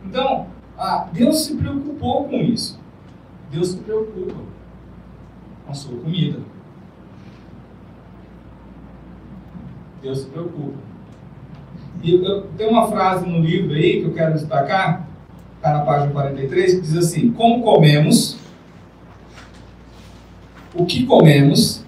Então, 0.04 0.46
ah, 0.76 1.08
Deus 1.12 1.44
se 1.44 1.54
preocupou 1.54 2.24
com 2.24 2.36
isso. 2.36 2.78
Deus 3.50 3.68
se 3.68 3.76
preocupa 3.78 4.34
com 5.64 5.70
a 5.70 5.74
sua 5.74 5.96
comida. 5.98 6.40
Deus 10.02 10.18
se 10.18 10.26
preocupa. 10.26 10.78
E 12.02 12.14
eu, 12.14 12.42
tem 12.58 12.68
uma 12.68 12.88
frase 12.88 13.26
no 13.26 13.40
livro 13.40 13.74
aí 13.74 14.00
que 14.00 14.06
eu 14.06 14.12
quero 14.12 14.34
destacar, 14.34 15.08
está 15.56 15.72
na 15.72 15.84
página 15.84 16.12
43, 16.12 16.74
que 16.74 16.80
diz 16.80 16.96
assim: 16.96 17.30
Como 17.30 17.62
comemos, 17.62 18.36
o 20.74 20.84
que 20.84 21.06
comemos 21.06 21.84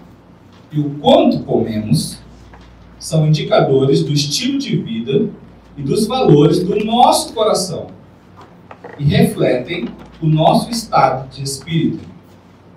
e 0.71 0.81
o 0.81 0.91
quanto 1.01 1.41
comemos 1.41 2.19
são 2.99 3.27
indicadores 3.27 4.03
do 4.05 4.13
estilo 4.13 4.59
de 4.59 4.77
vida 4.77 5.29
e 5.77 5.83
dos 5.83 6.07
valores 6.07 6.63
do 6.63 6.85
nosso 6.85 7.35
coração 7.35 7.96
e 8.99 9.05
refletem 9.05 9.89
o 10.21 10.27
nosso 10.27 10.71
estado 10.71 11.29
de 11.31 11.43
espírito. 11.43 12.05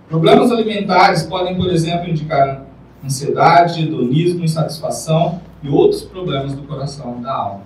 Problemas 0.08 0.52
alimentares 0.52 1.24
podem, 1.24 1.56
por 1.56 1.68
exemplo, 1.68 2.10
indicar 2.10 2.66
ansiedade, 3.04 3.84
hedonismo, 3.84 4.44
insatisfação 4.44 5.42
e 5.62 5.70
outros 5.70 6.02
problemas 6.02 6.54
do 6.54 6.64
coração 6.64 7.18
e 7.20 7.24
da 7.24 7.34
alma. 7.34 7.64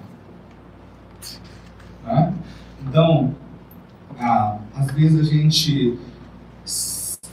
Tá? 2.03 2.33
Então, 2.87 3.33
ah, 4.19 4.57
às 4.75 4.91
vezes 4.91 5.19
a 5.19 5.23
gente 5.23 5.97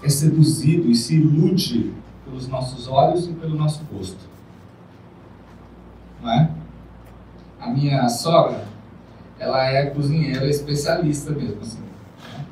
é 0.02 0.08
seduzido 0.08 0.90
e 0.90 0.94
se 0.94 1.16
ilude 1.16 1.92
pelos 2.24 2.48
nossos 2.48 2.88
olhos 2.88 3.28
e 3.28 3.32
pelo 3.32 3.56
nosso 3.56 3.82
rosto. 3.92 4.30
Não 6.22 6.30
é? 6.30 6.50
A 7.60 7.68
minha 7.68 8.08
sogra, 8.08 8.64
ela 9.40 9.66
é 9.66 9.86
cozinheira 9.86 10.46
especialista 10.46 11.32
mesmo. 11.32 11.62
Assim? 11.62 11.82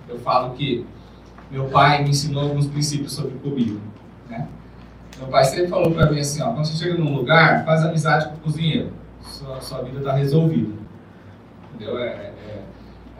Eu 0.08 0.18
falo 0.18 0.54
que 0.54 0.86
meu 1.50 1.66
pai 1.66 2.02
me 2.02 2.10
ensinou 2.10 2.44
alguns 2.44 2.66
princípios 2.66 3.12
sobre 3.12 3.38
comida. 3.38 3.78
Né? 4.28 4.48
Meu 5.18 5.28
pai 5.28 5.44
sempre 5.44 5.68
falou 5.68 5.92
para 5.92 6.10
mim 6.10 6.18
assim, 6.18 6.42
ó, 6.42 6.52
quando 6.52 6.64
você 6.64 6.82
chega 6.82 6.98
num 6.98 7.14
lugar, 7.14 7.64
faz 7.66 7.84
amizade 7.84 8.28
com 8.28 8.34
o 8.36 8.38
cozinheiro. 8.38 8.90
Sua, 9.22 9.60
sua 9.60 9.82
vida 9.82 9.98
está 9.98 10.14
resolvida. 10.14 10.72
Entendeu? 11.74 11.98
É, 11.98 12.06
é, 12.06 12.62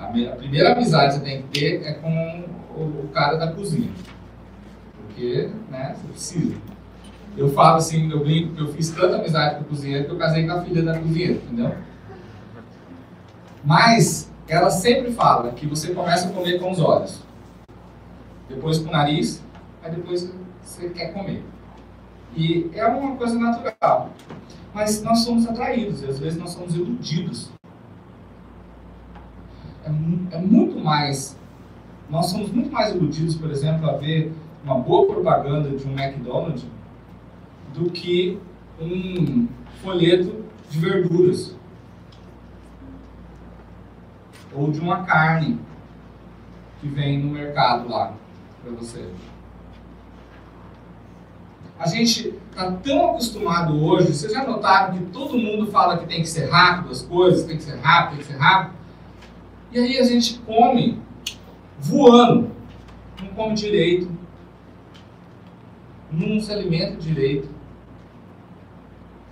a, 0.00 0.04
a, 0.06 0.36
primeira 0.36 0.72
amizade 0.72 1.12
que 1.12 1.18
você 1.18 1.24
tem 1.24 1.42
que 1.42 1.60
ter 1.60 1.82
é 1.84 1.92
com 1.92 2.44
o, 2.74 3.04
o 3.04 3.08
cara 3.12 3.36
da 3.36 3.52
cozinha. 3.52 3.90
Porque 4.96 5.50
né, 5.70 5.94
você 5.94 6.08
precisa. 6.08 6.56
Eu 7.36 7.50
falo 7.50 7.76
assim, 7.76 8.10
eu 8.10 8.20
brinco 8.20 8.54
que 8.54 8.62
eu 8.62 8.68
fiz 8.72 8.90
tanta 8.90 9.16
amizade 9.16 9.56
com 9.56 9.62
o 9.62 9.64
cozinheiro 9.66 10.06
que 10.06 10.10
eu 10.10 10.18
casei 10.18 10.46
com 10.46 10.52
a 10.52 10.62
filha 10.62 10.82
da 10.82 10.98
cozinheira, 10.98 11.34
entendeu? 11.34 11.74
Mas 13.64 14.30
ela 14.48 14.70
sempre 14.70 15.12
fala 15.12 15.52
que 15.52 15.66
você 15.66 15.92
começa 15.92 16.28
a 16.28 16.32
comer 16.32 16.58
com 16.58 16.70
os 16.70 16.80
olhos, 16.80 17.20
depois 18.48 18.78
com 18.78 18.88
o 18.88 18.92
nariz, 18.92 19.42
aí 19.82 19.90
depois 19.90 20.32
você 20.62 20.88
quer 20.90 21.12
comer. 21.12 21.44
E 22.36 22.70
é 22.74 22.86
uma 22.86 23.16
coisa 23.16 23.38
natural. 23.38 24.10
Mas 24.72 25.02
nós 25.02 25.20
somos 25.20 25.46
atraídos, 25.46 26.02
e 26.02 26.06
às 26.06 26.18
vezes 26.18 26.38
nós 26.38 26.50
somos 26.50 26.74
iludidos. 26.74 27.50
É, 29.84 30.36
é 30.36 30.38
muito 30.38 30.78
mais. 30.78 31.36
Nós 32.08 32.26
somos 32.26 32.50
muito 32.50 32.70
mais 32.70 32.94
iludidos, 32.94 33.34
por 33.34 33.50
exemplo, 33.50 33.88
a 33.88 33.94
ver 33.94 34.32
uma 34.64 34.78
boa 34.78 35.06
propaganda 35.06 35.70
de 35.70 35.86
um 35.86 35.98
McDonald's 35.98 36.64
do 37.74 37.90
que 37.90 38.38
um 38.80 39.46
folheto 39.82 40.44
de 40.70 40.78
verduras 40.78 41.57
ou 44.54 44.70
de 44.70 44.80
uma 44.80 45.04
carne 45.04 45.58
que 46.80 46.88
vem 46.88 47.18
no 47.18 47.30
mercado 47.30 47.88
lá 47.88 48.14
para 48.62 48.72
você. 48.72 49.08
A 51.78 51.86
gente 51.86 52.34
está 52.50 52.72
tão 52.72 53.10
acostumado 53.10 53.84
hoje, 53.84 54.12
vocês 54.12 54.32
já 54.32 54.44
notaram 54.44 54.98
que 54.98 55.04
todo 55.06 55.38
mundo 55.38 55.70
fala 55.70 55.98
que 55.98 56.06
tem 56.06 56.22
que 56.22 56.28
ser 56.28 56.50
rápido 56.50 56.90
as 56.90 57.02
coisas, 57.02 57.44
tem 57.44 57.56
que 57.56 57.62
ser 57.62 57.78
rápido, 57.78 58.16
tem 58.16 58.18
que 58.18 58.32
ser 58.32 58.38
rápido. 58.38 58.74
E 59.70 59.78
aí 59.78 59.98
a 59.98 60.02
gente 60.02 60.38
come 60.40 61.00
voando, 61.78 62.50
não 63.22 63.28
come 63.28 63.54
direito, 63.54 64.10
não 66.10 66.40
se 66.40 66.52
alimenta 66.52 66.96
direito. 66.96 67.48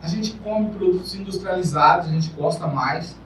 A 0.00 0.06
gente 0.06 0.34
come 0.34 0.70
produtos 0.70 1.14
industrializados, 1.16 2.08
a 2.08 2.12
gente 2.12 2.30
gosta 2.30 2.68
mais 2.68 3.16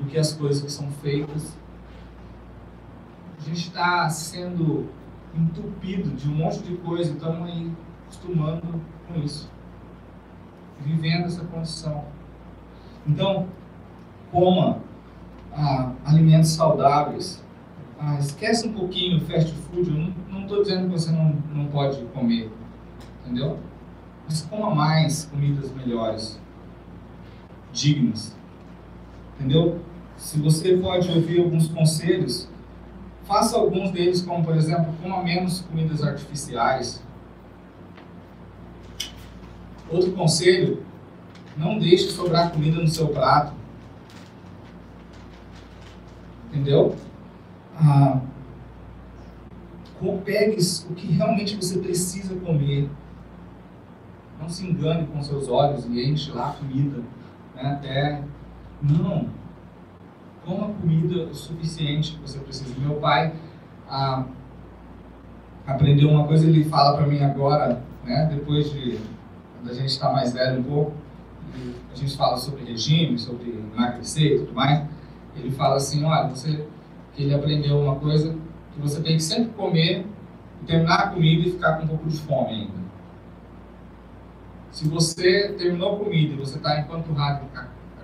do 0.00 0.06
que 0.06 0.18
as 0.18 0.32
coisas 0.32 0.62
que 0.62 0.72
são 0.72 0.90
feitas. 0.90 1.56
A 3.38 3.42
gente 3.42 3.68
está 3.68 4.08
sendo 4.08 4.88
entupido 5.34 6.10
de 6.10 6.28
um 6.28 6.34
monte 6.34 6.60
de 6.60 6.76
coisa, 6.78 7.12
estamos 7.12 7.48
aí 7.48 7.70
acostumando 8.04 8.80
com 9.06 9.20
isso, 9.20 9.50
vivendo 10.80 11.26
essa 11.26 11.44
condição. 11.44 12.04
Então, 13.06 13.46
coma 14.30 14.78
ah, 15.52 15.92
alimentos 16.04 16.50
saudáveis. 16.50 17.42
Ah, 17.98 18.18
esquece 18.18 18.66
um 18.66 18.72
pouquinho 18.72 19.18
o 19.18 19.20
fast 19.20 19.52
food. 19.54 19.90
Eu 19.90 20.14
não 20.32 20.42
estou 20.42 20.62
dizendo 20.62 20.86
que 20.86 20.92
você 20.92 21.10
não, 21.12 21.36
não 21.52 21.66
pode 21.66 22.02
comer, 22.06 22.50
entendeu? 23.22 23.58
Mas 24.26 24.42
coma 24.42 24.74
mais 24.74 25.26
comidas 25.26 25.72
melhores, 25.72 26.40
dignas, 27.72 28.36
entendeu? 29.34 29.80
Se 30.20 30.38
você 30.38 30.76
pode 30.76 31.10
ouvir 31.10 31.40
alguns 31.40 31.66
conselhos, 31.68 32.46
faça 33.24 33.56
alguns 33.56 33.90
deles, 33.90 34.20
como 34.20 34.44
por 34.44 34.54
exemplo, 34.54 34.94
coma 35.02 35.24
menos 35.24 35.62
comidas 35.62 36.02
artificiais. 36.02 37.02
Outro 39.90 40.12
conselho, 40.12 40.84
não 41.56 41.78
deixe 41.78 42.10
sobrar 42.10 42.52
comida 42.52 42.80
no 42.80 42.86
seu 42.86 43.08
prato. 43.08 43.52
Entendeu? 46.48 46.94
Ah, 47.74 48.20
pegue 50.22 50.58
o 50.88 50.94
que 50.94 51.06
realmente 51.08 51.56
você 51.56 51.78
precisa 51.78 52.36
comer. 52.36 52.88
Não 54.38 54.48
se 54.48 54.66
engane 54.66 55.06
com 55.06 55.22
seus 55.22 55.48
olhos 55.48 55.86
e 55.86 56.04
enche 56.04 56.30
lá 56.30 56.50
a 56.50 56.52
comida. 56.52 56.98
Né, 57.54 57.62
até. 57.62 58.22
Não 58.82 59.39
coma 60.50 60.74
comida 60.74 61.24
o 61.24 61.34
suficiente 61.34 62.12
que 62.12 62.20
você 62.20 62.38
precisa. 62.40 62.74
Meu 62.78 62.96
pai 62.96 63.32
ah, 63.88 64.24
aprendeu 65.66 66.08
uma 66.08 66.26
coisa, 66.26 66.46
ele 66.46 66.64
fala 66.64 66.96
para 66.96 67.06
mim 67.06 67.22
agora, 67.22 67.80
né, 68.04 68.28
depois 68.34 68.72
de 68.72 68.98
a 69.64 69.72
gente 69.72 69.86
estar 69.86 70.08
tá 70.08 70.12
mais 70.12 70.32
velho 70.32 70.60
um 70.60 70.64
pouco, 70.64 70.92
a 71.92 71.96
gente 71.96 72.16
fala 72.16 72.36
sobre 72.36 72.64
regime, 72.64 73.18
sobre 73.18 73.62
emagrecer 73.74 74.32
e 74.32 74.38
tudo 74.40 74.54
mais. 74.54 74.86
Ele 75.36 75.50
fala 75.50 75.76
assim, 75.76 76.04
olha, 76.04 76.28
você 76.28 76.66
ele 77.16 77.34
aprendeu 77.34 77.78
uma 77.78 77.96
coisa 77.96 78.34
que 78.72 78.80
você 78.80 79.00
tem 79.02 79.16
que 79.16 79.22
sempre 79.22 79.50
comer, 79.52 80.06
terminar 80.66 80.94
a 80.94 81.06
comida 81.08 81.48
e 81.48 81.52
ficar 81.52 81.76
com 81.76 81.84
um 81.84 81.88
pouco 81.88 82.08
de 82.08 82.16
fome 82.18 82.50
ainda. 82.50 82.80
Se 84.70 84.88
você 84.88 85.52
terminou 85.58 85.96
a 85.96 85.98
comida 85.98 86.34
e 86.34 86.36
você 86.36 86.56
está 86.56 86.80
empanturrado, 86.80 87.44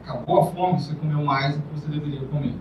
acabou 0.07 0.41
a 0.41 0.47
fome, 0.47 0.81
você 0.81 0.95
comeu 0.95 1.25
mais 1.25 1.57
do 1.57 1.63
que 1.63 1.75
você 1.75 1.89
deveria 1.89 2.21
comer. 2.29 2.55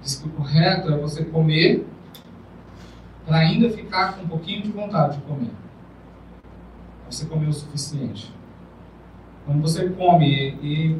Diz 0.00 0.14
que 0.14 0.28
o 0.28 0.30
correto 0.30 0.92
é 0.92 0.96
você 0.96 1.24
comer 1.24 1.86
para 3.26 3.38
ainda 3.38 3.68
ficar 3.68 4.14
com 4.14 4.22
um 4.22 4.28
pouquinho 4.28 4.62
de 4.62 4.70
vontade 4.70 5.16
de 5.16 5.22
comer. 5.24 5.50
Você 7.10 7.26
comeu 7.26 7.50
o 7.50 7.52
suficiente. 7.52 8.32
Quando 9.44 9.60
você 9.60 9.88
come 9.90 10.56
e. 10.62 10.96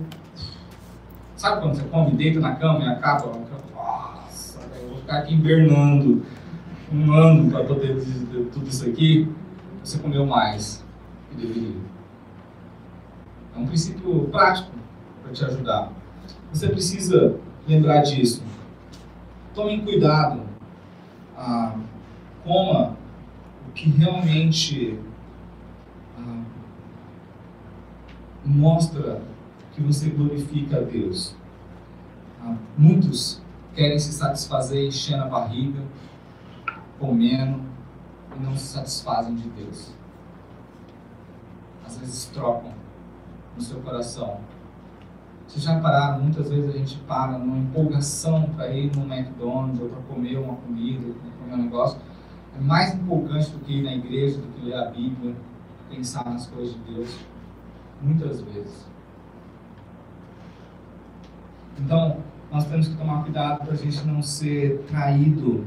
Sabe 1.36 1.62
quando 1.62 1.76
você 1.76 1.84
come, 1.84 2.10
deita 2.16 2.40
na 2.40 2.56
cama 2.56 2.84
e 2.84 2.88
acaba? 2.88 3.32
Nossa, 3.72 4.60
eu 4.82 4.88
vou 4.88 4.98
ficar 4.98 5.18
aqui 5.18 5.34
invernando 5.34 6.26
um 6.92 7.12
ano 7.12 7.50
para 7.50 7.64
poder 7.64 7.96
tudo 8.52 8.68
isso 8.68 8.86
aqui. 8.86 9.32
Você 9.82 9.98
comeu 9.98 10.26
mais 10.26 10.84
que 11.30 11.36
deveria. 11.36 11.99
Um 13.60 13.66
princípio 13.66 14.24
prático 14.28 14.70
para 15.22 15.32
te 15.32 15.44
ajudar. 15.44 15.92
Você 16.50 16.66
precisa 16.66 17.36
lembrar 17.68 18.00
disso. 18.00 18.42
Tome 19.54 19.82
cuidado. 19.82 20.40
Ah, 21.36 21.76
coma 22.42 22.96
o 23.68 23.72
que 23.72 23.90
realmente 23.90 24.98
ah, 26.18 26.42
mostra 28.46 29.20
que 29.74 29.82
você 29.82 30.08
glorifica 30.08 30.78
a 30.78 30.80
Deus. 30.80 31.36
Ah, 32.42 32.56
muitos 32.78 33.42
querem 33.74 33.98
se 33.98 34.12
satisfazer 34.12 34.86
enchendo 34.86 35.24
a 35.24 35.28
barriga, 35.28 35.82
comendo, 36.98 37.60
e 38.34 38.40
não 38.42 38.56
se 38.56 38.68
satisfazem 38.68 39.34
de 39.34 39.50
Deus. 39.50 39.92
Às 41.86 41.98
vezes 41.98 42.24
trocam 42.26 42.79
no 43.60 43.66
seu 43.66 43.80
coração. 43.80 44.38
Vocês 45.46 45.64
já 45.64 45.78
pararam? 45.80 46.22
Muitas 46.22 46.48
vezes 46.48 46.74
a 46.74 46.78
gente 46.78 46.96
para 47.00 47.38
numa 47.38 47.58
empolgação 47.58 48.44
para 48.56 48.70
ir 48.70 48.90
no 48.96 49.02
McDonald's 49.02 49.80
ou 49.80 49.88
para 49.88 50.00
comer 50.02 50.38
uma 50.38 50.54
comida, 50.56 51.12
comer 51.38 51.54
um 51.54 51.64
negócio. 51.64 52.00
É 52.56 52.60
mais 52.60 52.94
empolgante 52.94 53.50
do 53.50 53.58
que 53.60 53.78
ir 53.78 53.82
na 53.82 53.94
igreja, 53.94 54.40
do 54.40 54.46
que 54.48 54.64
ler 54.64 54.74
a 54.74 54.86
Bíblia, 54.86 55.34
pensar 55.90 56.24
nas 56.24 56.46
coisas 56.46 56.74
de 56.74 56.94
Deus. 56.94 57.18
Muitas 58.00 58.40
vezes. 58.40 58.88
Então, 61.78 62.18
nós 62.50 62.64
temos 62.66 62.88
que 62.88 62.96
tomar 62.96 63.22
cuidado 63.24 63.64
para 63.64 63.72
a 63.72 63.76
gente 63.76 64.06
não 64.06 64.22
ser 64.22 64.84
traído 64.88 65.66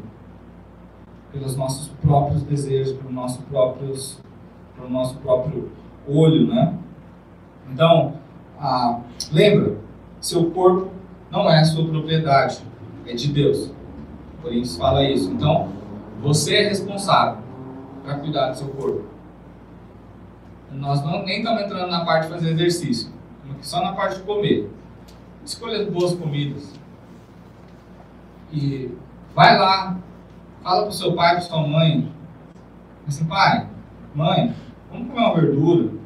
pelos 1.32 1.56
nossos 1.56 1.90
próprios 2.02 2.42
desejos, 2.44 2.94
pelo 2.94 3.12
nosso 3.12 3.42
próprios, 3.44 4.20
pelo 4.76 4.90
nosso 4.90 5.18
próprio 5.18 5.72
olho, 6.08 6.48
né? 6.48 6.78
Então, 7.74 8.14
ah, 8.60 9.00
lembra, 9.32 9.78
seu 10.22 10.52
corpo 10.52 10.92
não 11.32 11.50
é 11.50 11.64
sua 11.66 11.88
propriedade, 11.88 12.60
é 13.08 13.16
de 13.16 13.34
Deus. 13.34 13.72
Isso 14.46 14.78
fala 14.78 15.04
isso. 15.04 15.32
Então, 15.32 15.70
você 16.22 16.56
é 16.56 16.70
responsável 16.70 17.42
para 18.04 18.20
cuidar 18.20 18.52
do 18.52 18.58
seu 18.58 18.68
corpo. 18.68 19.06
Nós 20.72 21.04
não, 21.04 21.24
nem 21.24 21.40
estamos 21.40 21.64
entrando 21.64 21.90
na 21.90 22.06
parte 22.06 22.28
de 22.28 22.34
fazer 22.34 22.52
exercício, 22.52 23.12
só 23.62 23.82
na 23.82 23.94
parte 23.94 24.18
de 24.18 24.24
comer. 24.24 24.70
Escolha 25.44 25.90
boas 25.90 26.14
comidas. 26.14 26.72
E 28.52 28.92
vai 29.34 29.58
lá, 29.58 29.98
fala 30.62 30.84
para 30.84 30.92
seu 30.92 31.14
pai, 31.14 31.32
para 31.32 31.42
sua 31.42 31.68
mãe, 31.68 32.12
assim, 33.08 33.26
pai, 33.26 33.68
mãe, 34.14 34.54
vamos 34.92 35.08
comer 35.08 35.20
uma 35.20 35.36
verdura. 35.36 36.03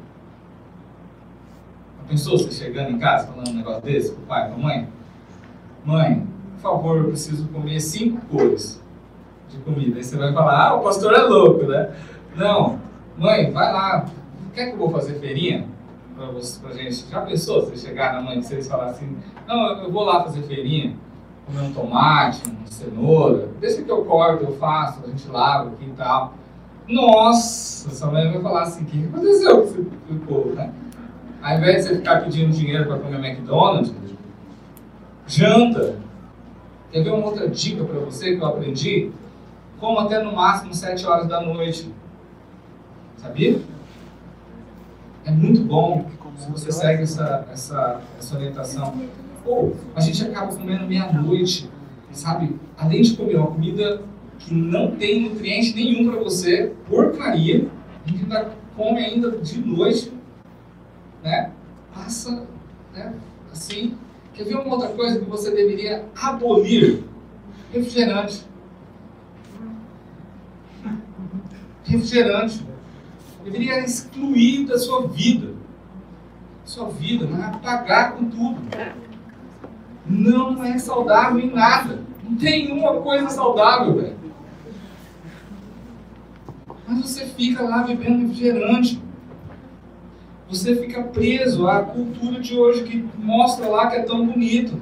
Pensou 2.08 2.38
você 2.38 2.50
chegando 2.50 2.90
em 2.90 2.98
casa 2.98 3.26
falando 3.26 3.50
um 3.50 3.54
negócio 3.54 3.82
desse 3.82 4.12
para 4.12 4.22
o 4.22 4.26
pai, 4.26 4.46
para 4.46 4.54
a 4.54 4.58
mãe? 4.58 4.88
Mãe, 5.84 6.26
por 6.54 6.60
favor, 6.62 6.96
eu 6.96 7.08
preciso 7.08 7.46
comer 7.48 7.78
cinco 7.80 8.24
cores 8.26 8.82
de 9.50 9.58
comida. 9.58 9.98
Aí 9.98 10.04
você 10.04 10.16
vai 10.16 10.32
falar, 10.32 10.68
ah, 10.68 10.74
o 10.76 10.82
pastor 10.82 11.12
é 11.12 11.22
louco, 11.22 11.66
né? 11.66 11.94
Não, 12.34 12.78
mãe, 13.18 13.50
vai 13.50 13.72
lá, 13.72 14.06
quer 14.54 14.68
que 14.68 14.72
eu 14.72 14.78
vou 14.78 14.90
fazer 14.90 15.14
feirinha 15.20 15.66
para 16.16 16.26
você, 16.26 16.58
pra 16.60 16.72
gente? 16.72 17.04
Já 17.10 17.20
pensou 17.20 17.66
você 17.66 17.76
chegar 17.76 18.14
na 18.14 18.22
mãe 18.22 18.40
de 18.40 18.46
vocês 18.46 18.66
e 18.66 18.70
falar 18.70 18.86
assim, 18.86 19.14
não, 19.46 19.82
eu 19.82 19.92
vou 19.92 20.04
lá 20.04 20.24
fazer 20.24 20.40
feirinha, 20.42 20.96
comer 21.46 21.60
um 21.60 21.72
tomate, 21.74 22.42
uma 22.48 22.66
cenoura, 22.66 23.50
deixa 23.60 23.82
que 23.82 23.90
eu 23.90 24.04
corto, 24.06 24.44
eu 24.44 24.56
faço, 24.56 25.00
a 25.04 25.08
gente 25.08 25.28
lava 25.28 25.68
aqui 25.68 25.84
e 25.84 25.92
tal. 25.92 26.32
Nossa, 26.88 27.90
sua 27.90 28.10
mãe 28.10 28.32
vai 28.32 28.40
falar 28.40 28.62
assim, 28.62 28.84
o 28.84 28.86
que 28.86 29.04
aconteceu 29.04 29.60
com 29.60 29.68
esse 29.68 30.20
povo, 30.26 30.54
né? 30.54 30.72
Ao 31.42 31.56
invés 31.56 31.76
de 31.76 31.82
você 31.82 31.96
ficar 31.96 32.22
pedindo 32.22 32.52
dinheiro 32.52 32.86
para 32.86 32.98
comer 32.98 33.18
McDonald's, 33.18 33.92
janta. 35.26 35.96
Quer 36.90 37.04
ver 37.04 37.10
uma 37.10 37.26
outra 37.26 37.48
dica 37.48 37.84
para 37.84 37.98
você 38.00 38.36
que 38.36 38.42
eu 38.42 38.46
aprendi? 38.46 39.10
Como 39.78 39.98
até 39.98 40.22
no 40.22 40.34
máximo 40.34 40.74
7 40.74 41.06
horas 41.06 41.28
da 41.28 41.40
noite. 41.40 41.92
Sabia? 43.16 43.60
É 45.24 45.30
muito 45.30 45.60
bom 45.62 46.06
se 46.38 46.50
você 46.50 46.72
segue 46.72 47.02
essa, 47.02 47.46
essa, 47.52 48.00
essa 48.18 48.36
orientação. 48.36 48.94
Ou 49.44 49.76
a 49.94 50.00
gente 50.00 50.24
acaba 50.24 50.52
comendo 50.54 50.86
meia-noite, 50.86 51.68
sabe? 52.12 52.56
Além 52.76 53.02
de 53.02 53.16
comer 53.16 53.36
uma 53.36 53.48
comida 53.48 54.02
que 54.38 54.54
não 54.54 54.92
tem 54.92 55.28
nutriente 55.28 55.74
nenhum 55.74 56.10
para 56.10 56.20
você, 56.20 56.72
porcaria, 56.88 57.66
a 58.04 58.08
gente 58.08 58.22
ainda 58.22 58.50
come 58.76 59.04
ainda 59.04 59.30
de 59.32 59.58
noite 59.60 60.12
né? 61.22 61.52
Passa, 61.94 62.46
né? 62.94 63.14
Assim. 63.52 63.96
Quer 64.34 64.44
ver 64.44 64.54
uma 64.54 64.74
outra 64.74 64.90
coisa 64.90 65.18
que 65.18 65.24
você 65.24 65.50
deveria 65.50 66.04
abolir? 66.14 67.02
Refrigerante. 67.72 68.46
Refrigerante. 71.82 72.64
Deveria 73.42 73.84
excluir 73.84 74.66
da 74.66 74.78
sua 74.78 75.08
vida. 75.08 75.54
Sua 76.64 76.88
vida, 76.88 77.26
não 77.26 77.42
é 77.42 77.46
apagar 77.46 78.12
com 78.12 78.30
tudo. 78.30 78.60
Não 80.06 80.62
é 80.62 80.78
saudável 80.78 81.40
em 81.40 81.50
nada. 81.50 82.04
Não 82.22 82.36
tem 82.36 82.70
uma 82.70 83.00
coisa 83.00 83.28
saudável, 83.30 83.96
velho. 83.96 84.16
Mas 86.86 87.02
você 87.02 87.26
fica 87.26 87.64
lá 87.64 87.82
bebendo 87.82 88.28
refrigerante 88.28 89.02
você 90.48 90.74
fica 90.76 91.02
preso 91.02 91.68
à 91.68 91.82
cultura 91.82 92.40
de 92.40 92.58
hoje 92.58 92.84
que 92.84 93.08
mostra 93.18 93.68
lá 93.68 93.88
que 93.88 93.96
é 93.96 94.02
tão 94.02 94.26
bonito. 94.26 94.80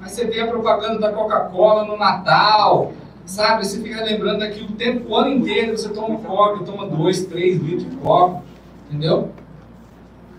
Aí 0.00 0.08
você 0.08 0.24
vê 0.24 0.40
a 0.40 0.46
propaganda 0.46 1.00
da 1.00 1.12
Coca-Cola 1.12 1.84
no 1.84 1.96
Natal, 1.96 2.92
sabe? 3.24 3.66
Você 3.66 3.82
fica 3.82 4.04
lembrando 4.04 4.40
daquilo 4.40 4.68
o 4.70 4.76
tempo, 4.76 5.10
o 5.10 5.16
ano 5.16 5.30
inteiro, 5.30 5.76
você 5.76 5.88
toma 5.88 6.18
coca, 6.20 6.64
toma 6.64 6.86
dois, 6.86 7.26
três 7.26 7.60
litros 7.60 7.90
de 7.90 7.96
coca, 7.96 8.42
entendeu? 8.88 9.32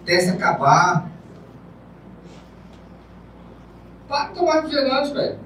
Até 0.04 0.20
se 0.20 0.30
acabar. 0.30 1.12
Para 4.08 4.30
de 4.30 4.36
tomar 4.36 4.54
refrigerante, 4.62 5.14
velho. 5.14 5.39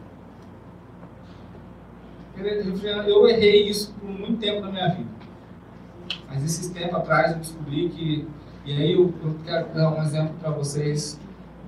Eu 3.07 3.27
errei 3.27 3.67
isso 3.67 3.93
por 3.99 4.09
muito 4.09 4.39
tempo 4.39 4.61
na 4.61 4.71
minha 4.71 4.89
vida. 4.89 5.09
Mas 6.27 6.43
esses 6.43 6.69
tempos 6.69 6.95
atrás 6.95 7.31
eu 7.31 7.39
descobri 7.39 7.89
que 7.89 8.27
e 8.65 8.71
aí 8.71 8.93
eu, 8.93 9.13
eu 9.23 9.35
quero 9.43 9.73
dar 9.73 9.89
um 9.91 10.01
exemplo 10.01 10.33
para 10.39 10.51
vocês 10.51 11.19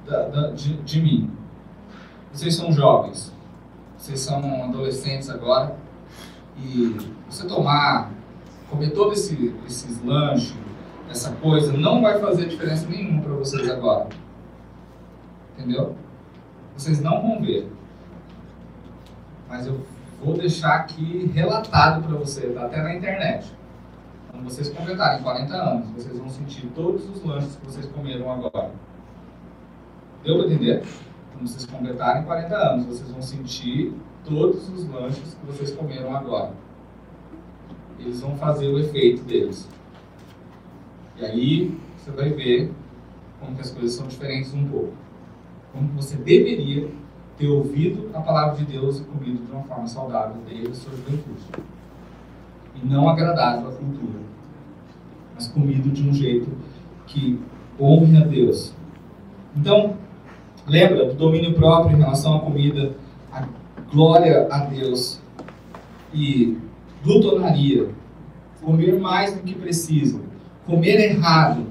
da, 0.05 0.27
da, 0.27 0.51
de, 0.51 0.75
de 0.77 1.01
mim. 1.01 1.31
Vocês 2.31 2.55
são 2.55 2.71
jovens, 2.71 3.31
vocês 3.97 4.19
são 4.19 4.63
adolescentes 4.63 5.29
agora, 5.29 5.75
e 6.57 6.95
você 7.29 7.47
tomar, 7.47 8.11
comer 8.69 8.91
todos 8.91 9.19
esse, 9.19 9.55
esses 9.65 10.03
lanches, 10.03 10.55
essa 11.09 11.31
coisa, 11.31 11.73
não 11.73 12.01
vai 12.01 12.19
fazer 12.19 12.47
diferença 12.47 12.87
nenhuma 12.87 13.21
para 13.21 13.33
vocês 13.33 13.69
agora. 13.69 14.09
Entendeu? 15.57 15.95
Vocês 16.75 16.99
não 17.01 17.21
vão 17.21 17.41
ver. 17.41 17.71
Mas 19.47 19.67
eu 19.67 19.85
vou 20.23 20.35
deixar 20.35 20.75
aqui 20.75 21.31
relatado 21.33 22.03
para 22.03 22.17
vocês, 22.17 22.55
até 22.57 22.81
na 22.81 22.95
internet. 22.95 23.53
Quando 24.33 24.45
vocês 24.45 24.69
completarem 24.69 25.21
40 25.21 25.53
anos, 25.53 25.89
vocês 25.91 26.17
vão 26.17 26.27
sentir 26.27 26.67
todos 26.73 27.07
os 27.07 27.23
lanches 27.23 27.55
que 27.55 27.65
vocês 27.67 27.85
comeram 27.85 28.31
agora. 28.31 28.71
Deu 30.23 30.39
para 30.39 30.47
entender? 30.47 30.83
Quando 31.31 31.47
vocês 31.47 31.67
completarem 31.67 32.23
40 32.23 32.55
anos, 32.55 32.85
vocês 32.87 33.11
vão 33.11 33.21
sentir 33.21 33.93
todos 34.25 34.67
os 34.69 34.89
lanches 34.89 35.35
que 35.35 35.45
vocês 35.45 35.71
comeram 35.75 36.15
agora. 36.15 36.51
Eles 37.99 38.21
vão 38.21 38.35
fazer 38.35 38.69
o 38.69 38.79
efeito 38.79 39.23
deles. 39.23 39.69
E 41.15 41.23
aí 41.23 41.79
você 41.95 42.09
vai 42.09 42.29
ver 42.31 42.71
como 43.39 43.53
que 43.53 43.61
as 43.61 43.69
coisas 43.69 43.93
são 43.93 44.07
diferentes 44.07 44.51
um 44.51 44.67
pouco. 44.67 44.93
Como 45.71 45.89
você 45.89 46.17
deveria 46.17 46.89
ter 47.37 47.47
ouvido 47.49 48.09
a 48.15 48.21
palavra 48.21 48.55
de 48.55 48.65
Deus 48.65 48.99
e 48.99 49.03
comido 49.03 49.45
de 49.45 49.51
uma 49.51 49.63
forma 49.65 49.85
saudável 49.85 50.37
desde 50.47 50.71
a 50.71 50.73
sua 50.73 50.91
juventude 50.91 51.43
e 52.75 52.85
não 52.85 53.07
agradável 53.07 53.69
à 53.69 53.71
cultura, 53.71 53.92
mas 55.43 55.47
comido 55.47 55.89
de 55.89 56.07
um 56.07 56.13
jeito 56.13 56.49
que 57.05 57.39
honre 57.79 58.17
a 58.17 58.25
Deus. 58.25 58.73
Então, 59.55 59.97
lembra 60.65 61.05
do 61.05 61.13
domínio 61.13 61.53
próprio 61.53 61.95
em 61.95 61.99
relação 61.99 62.37
à 62.37 62.39
comida, 62.39 62.95
a 63.31 63.47
glória 63.91 64.47
a 64.49 64.59
Deus 64.65 65.19
e 66.13 66.57
glutonaria, 67.03 67.89
comer 68.61 68.99
mais 68.99 69.35
do 69.35 69.41
que 69.41 69.53
precisa, 69.53 70.21
comer 70.65 71.11
errado. 71.11 71.65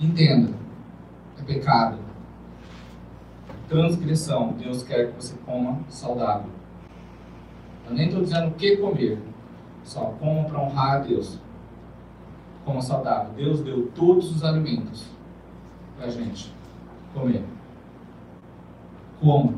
Entenda, 0.00 0.50
é 1.38 1.42
pecado. 1.42 1.98
Transgressão. 3.68 4.54
Deus 4.62 4.82
quer 4.84 5.10
que 5.10 5.16
você 5.16 5.34
coma 5.44 5.80
saudável. 5.88 6.50
Eu 7.88 7.94
nem 7.94 8.06
estou 8.06 8.22
dizendo 8.22 8.48
o 8.48 8.52
que 8.52 8.76
comer. 8.76 9.18
Só 9.86 10.06
coma 10.18 10.44
para 10.44 10.60
honrar 10.60 10.96
a 10.96 10.98
Deus. 10.98 11.38
Coma 12.64 12.82
saudável. 12.82 13.32
Deus 13.34 13.60
deu 13.60 13.86
todos 13.94 14.34
os 14.34 14.42
alimentos 14.42 15.06
para 15.96 16.06
a 16.06 16.10
gente 16.10 16.52
comer. 17.14 17.44
Coma. 19.20 19.54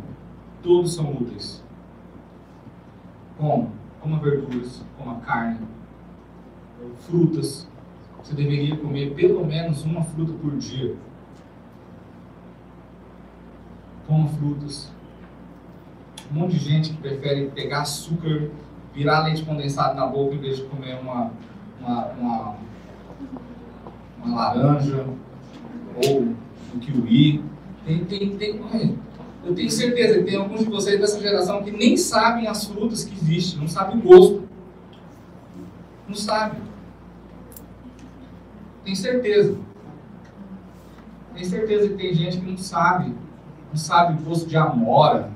Todos 0.63 0.95
são 0.95 1.11
úteis. 1.13 1.65
Coma. 3.39 3.71
Coma 4.01 4.21
verduras, 4.21 4.83
coma 4.97 5.19
carne, 5.21 5.67
frutas. 7.01 7.67
Você 8.23 8.35
deveria 8.35 8.77
comer 8.77 9.15
pelo 9.15 9.45
menos 9.45 9.83
uma 9.83 10.05
fruta 10.05 10.33
por 10.35 10.57
dia. 10.59 10.95
Coma 14.07 14.29
frutas. 14.29 14.93
Um 16.31 16.41
monte 16.41 16.53
de 16.53 16.59
gente 16.59 16.91
que 16.91 16.97
prefere 16.99 17.49
pegar 17.49 17.81
açúcar, 17.81 18.51
virar 18.99 19.21
leite 19.21 19.45
condensado 19.45 19.95
na 19.95 20.07
boca 20.09 20.35
em 20.35 20.39
vez 20.39 20.57
de 20.57 20.65
comer 20.65 20.99
uma, 21.01 21.31
uma, 21.81 22.07
uma, 22.07 22.57
uma 24.25 24.37
laranja 24.37 25.07
ou 26.05 26.23
um 26.75 26.79
kiwi. 26.81 27.45
Tem, 27.87 28.05
tem, 28.05 28.37
tem, 28.37 28.61
eu 29.45 29.55
tenho 29.55 29.71
certeza 29.71 30.19
que 30.19 30.25
tem 30.25 30.37
alguns 30.37 30.65
de 30.65 30.67
vocês 30.67 31.01
dessa 31.01 31.21
geração 31.21 31.63
que 31.63 31.71
nem 31.71 31.97
sabem 31.97 32.49
as 32.49 32.65
frutas 32.65 33.05
que 33.05 33.15
existem, 33.15 33.61
não 33.61 33.69
sabem 33.69 33.99
o 33.99 34.03
gosto. 34.03 34.49
Não 36.09 36.17
sabem. 36.17 36.61
Tenho 38.83 38.97
certeza. 38.97 39.57
Tenho 41.35 41.47
certeza 41.47 41.89
que 41.89 41.95
tem 41.95 42.15
gente 42.15 42.41
que 42.41 42.51
não 42.51 42.59
sabe, 42.59 43.15
não 43.71 43.77
sabe 43.77 44.21
o 44.21 44.25
gosto 44.25 44.49
de 44.49 44.57
amora, 44.57 45.31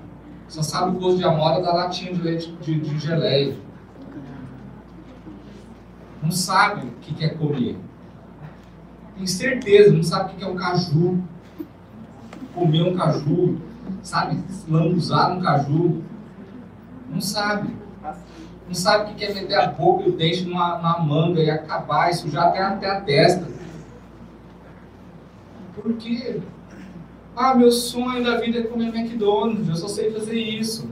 só 0.49 0.63
sabe 0.63 0.97
o 0.97 1.01
gosto 1.01 1.19
de 1.19 1.25
amora 1.25 1.63
da 1.63 1.73
latinha 1.73 2.13
de 2.13 2.21
leite 2.21 2.53
de, 2.61 2.81
de 2.81 2.99
geleia. 2.99 3.57
Não 6.23 6.31
sabe 6.31 6.87
o 6.87 6.91
que 7.01 7.15
quer 7.15 7.37
comer. 7.37 7.79
Tem 9.17 9.27
certeza, 9.27 9.93
não 9.93 10.03
sabe 10.03 10.33
o 10.33 10.37
que 10.37 10.45
é 10.45 10.47
um 10.47 10.57
caju. 10.57 11.23
Comer 12.55 12.83
um 12.83 12.97
caju, 12.97 13.61
sabe? 14.03 14.39
Lambuzar 14.69 15.37
um 15.37 15.41
caju. 15.41 16.03
Não 17.11 17.21
sabe. 17.21 17.75
Não 18.67 18.75
sabe 18.75 19.05
o 19.05 19.07
que 19.09 19.27
quer 19.27 19.35
meter 19.35 19.55
a 19.55 19.67
boca 19.67 20.05
e 20.05 20.11
o 20.11 20.17
dente 20.17 20.45
numa, 20.45 20.77
numa 20.77 20.99
manga 21.01 21.41
e 21.41 21.51
acabar 21.51 22.11
e 22.11 22.15
sujar 22.15 22.49
até, 22.49 22.63
até 22.63 22.91
a 22.91 23.01
testa. 23.01 23.47
Por 25.75 25.95
quê? 25.95 26.41
Ah, 27.35 27.55
meu 27.55 27.73
sonho 27.73 28.23
da 28.23 28.39
vida 28.39 28.59
é 28.59 28.63
comer 28.63 28.95
McDonald's, 28.95 29.69
eu 29.69 29.77
só 29.77 29.89
sei 29.89 30.11
fazer 30.11 30.39
isso. 30.39 30.89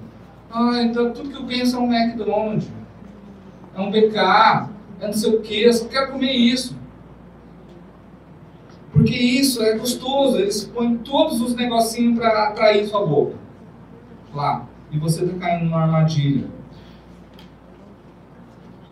Ah, 0.50 0.82
então 0.82 1.12
tudo 1.12 1.28
que 1.30 1.36
eu 1.36 1.44
penso 1.44 1.76
é 1.76 1.78
um 1.78 1.92
McDonald's. 1.92 2.68
É 3.74 3.80
um 3.80 3.90
BK, 3.90 4.16
é 5.00 5.06
não 5.06 5.12
sei 5.12 5.34
o 5.34 5.40
que, 5.40 5.62
eu 5.62 5.72
só 5.72 5.86
quero 5.86 6.12
comer 6.12 6.32
isso. 6.32 6.76
Porque 8.92 9.14
isso 9.14 9.62
é 9.62 9.78
gostoso, 9.78 10.38
eles 10.38 10.64
põem 10.64 10.96
todos 10.98 11.40
os 11.40 11.54
negocinhos 11.54 12.18
para 12.18 12.48
atrair 12.48 12.86
sua 12.88 13.06
boca. 13.06 13.36
Lá. 14.34 14.66
E 14.90 14.98
você 14.98 15.24
está 15.24 15.38
caindo 15.38 15.66
numa 15.66 15.82
armadilha. 15.82 16.48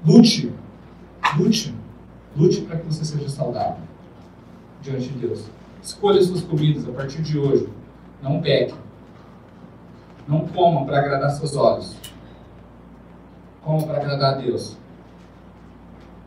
Lute. 0.06 0.52
Lute. 1.36 1.74
Lute 2.36 2.60
para 2.62 2.78
que 2.78 2.86
você 2.86 3.04
seja 3.04 3.28
saudável 3.28 3.82
diante 4.80 5.08
de 5.08 5.18
Deus. 5.18 5.57
Escolha 5.88 6.22
suas 6.22 6.42
comidas 6.42 6.86
a 6.86 6.92
partir 6.92 7.22
de 7.22 7.38
hoje. 7.38 7.66
Não 8.22 8.42
peque. 8.42 8.74
Não 10.28 10.46
coma 10.46 10.84
para 10.84 10.98
agradar 10.98 11.30
seus 11.30 11.56
olhos. 11.56 11.96
Coma 13.62 13.86
para 13.86 13.96
agradar 13.96 14.34
a 14.34 14.36
Deus. 14.36 14.76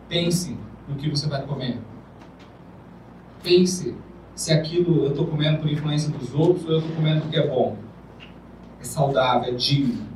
Pense 0.10 0.58
no 0.90 0.96
que 0.96 1.08
você 1.08 1.30
vai 1.30 1.44
comer. 1.44 1.80
Pense 3.44 3.96
se 4.34 4.52
aquilo 4.52 5.06
eu 5.06 5.12
estou 5.12 5.28
comendo 5.28 5.60
por 5.60 5.70
influência 5.70 6.10
dos 6.10 6.34
outros 6.34 6.66
ou 6.66 6.72
eu 6.72 6.80
estou 6.80 6.96
comendo 6.96 7.22
porque 7.22 7.38
é 7.38 7.48
bom. 7.48 7.78
É 8.80 8.84
saudável, 8.84 9.54
é 9.54 9.56
digno. 9.56 10.08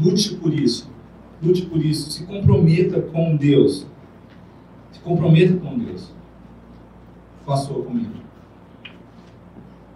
Lute 0.00 0.36
por 0.36 0.54
isso. 0.54 0.88
Lute 1.42 1.66
por 1.66 1.84
isso. 1.84 2.08
Se 2.12 2.24
comprometa 2.24 3.02
com 3.02 3.36
Deus. 3.36 3.84
Se 4.92 5.00
comprometa 5.00 5.56
com 5.56 5.76
Deus 5.76 6.17
com 7.48 7.54
a 7.54 7.56
sua 7.56 7.82
comida. 7.82 8.14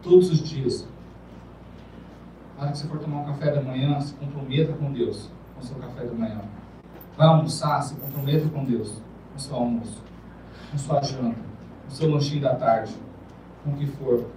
Todos 0.03 0.31
os 0.31 0.43
dias. 0.43 0.89
Na 2.57 2.63
hora 2.63 2.73
que 2.73 2.79
você 2.79 2.89
for 2.89 2.99
tomar 2.99 3.19
um 3.21 3.25
café 3.27 3.53
da 3.53 3.61
manhã, 3.61 4.01
se 4.01 4.15
comprometa 4.15 4.73
com 4.73 4.91
Deus 4.91 5.29
com 5.55 5.61
o 5.61 5.63
seu 5.63 5.77
café 5.77 6.07
da 6.07 6.15
manhã. 6.15 6.41
Vai 7.15 7.27
almoçar, 7.27 7.83
se 7.83 7.95
comprometa 7.97 8.49
com 8.49 8.65
Deus 8.65 9.03
com 9.33 9.39
seu 9.39 9.55
almoço, 9.55 10.03
com 10.71 10.79
sua 10.79 11.03
janta, 11.03 11.41
com 11.85 11.91
seu 11.91 12.11
lanchinho 12.11 12.41
da 12.41 12.55
tarde, 12.55 12.95
com 13.63 13.73
o 13.73 13.77
que 13.77 13.87
for. 13.87 14.31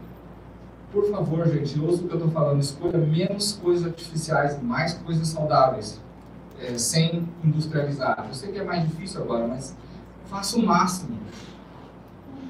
Por 0.92 1.10
favor, 1.10 1.48
gente, 1.48 1.80
ouça 1.80 2.04
o 2.04 2.08
que 2.10 2.14
eu 2.14 2.18
estou 2.18 2.32
falando. 2.32 2.60
Escolha 2.60 2.98
menos 2.98 3.54
coisas 3.54 3.86
artificiais, 3.86 4.62
mais 4.62 4.94
coisas 4.94 5.30
saudáveis, 5.30 6.02
é, 6.60 6.78
sem 6.78 7.30
industrializar. 7.42 8.26
Eu 8.28 8.34
sei 8.34 8.52
que 8.52 8.60
é 8.60 8.64
mais 8.64 8.86
difícil 8.86 9.22
agora, 9.22 9.48
mas 9.48 9.74
faça 10.26 10.58
o 10.58 10.66
máximo. 10.66 11.18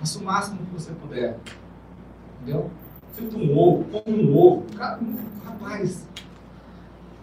Faça 0.05 0.19
o 0.19 0.23
máximo 0.23 0.59
que 0.59 0.71
você 0.71 0.91
puder. 0.91 1.35
Entendeu? 2.35 2.69
Frita 3.13 3.37
um 3.37 3.57
ovo, 3.57 3.85
come 3.85 4.23
um 4.23 4.37
ovo. 4.37 4.63
Rapaz, 5.43 6.07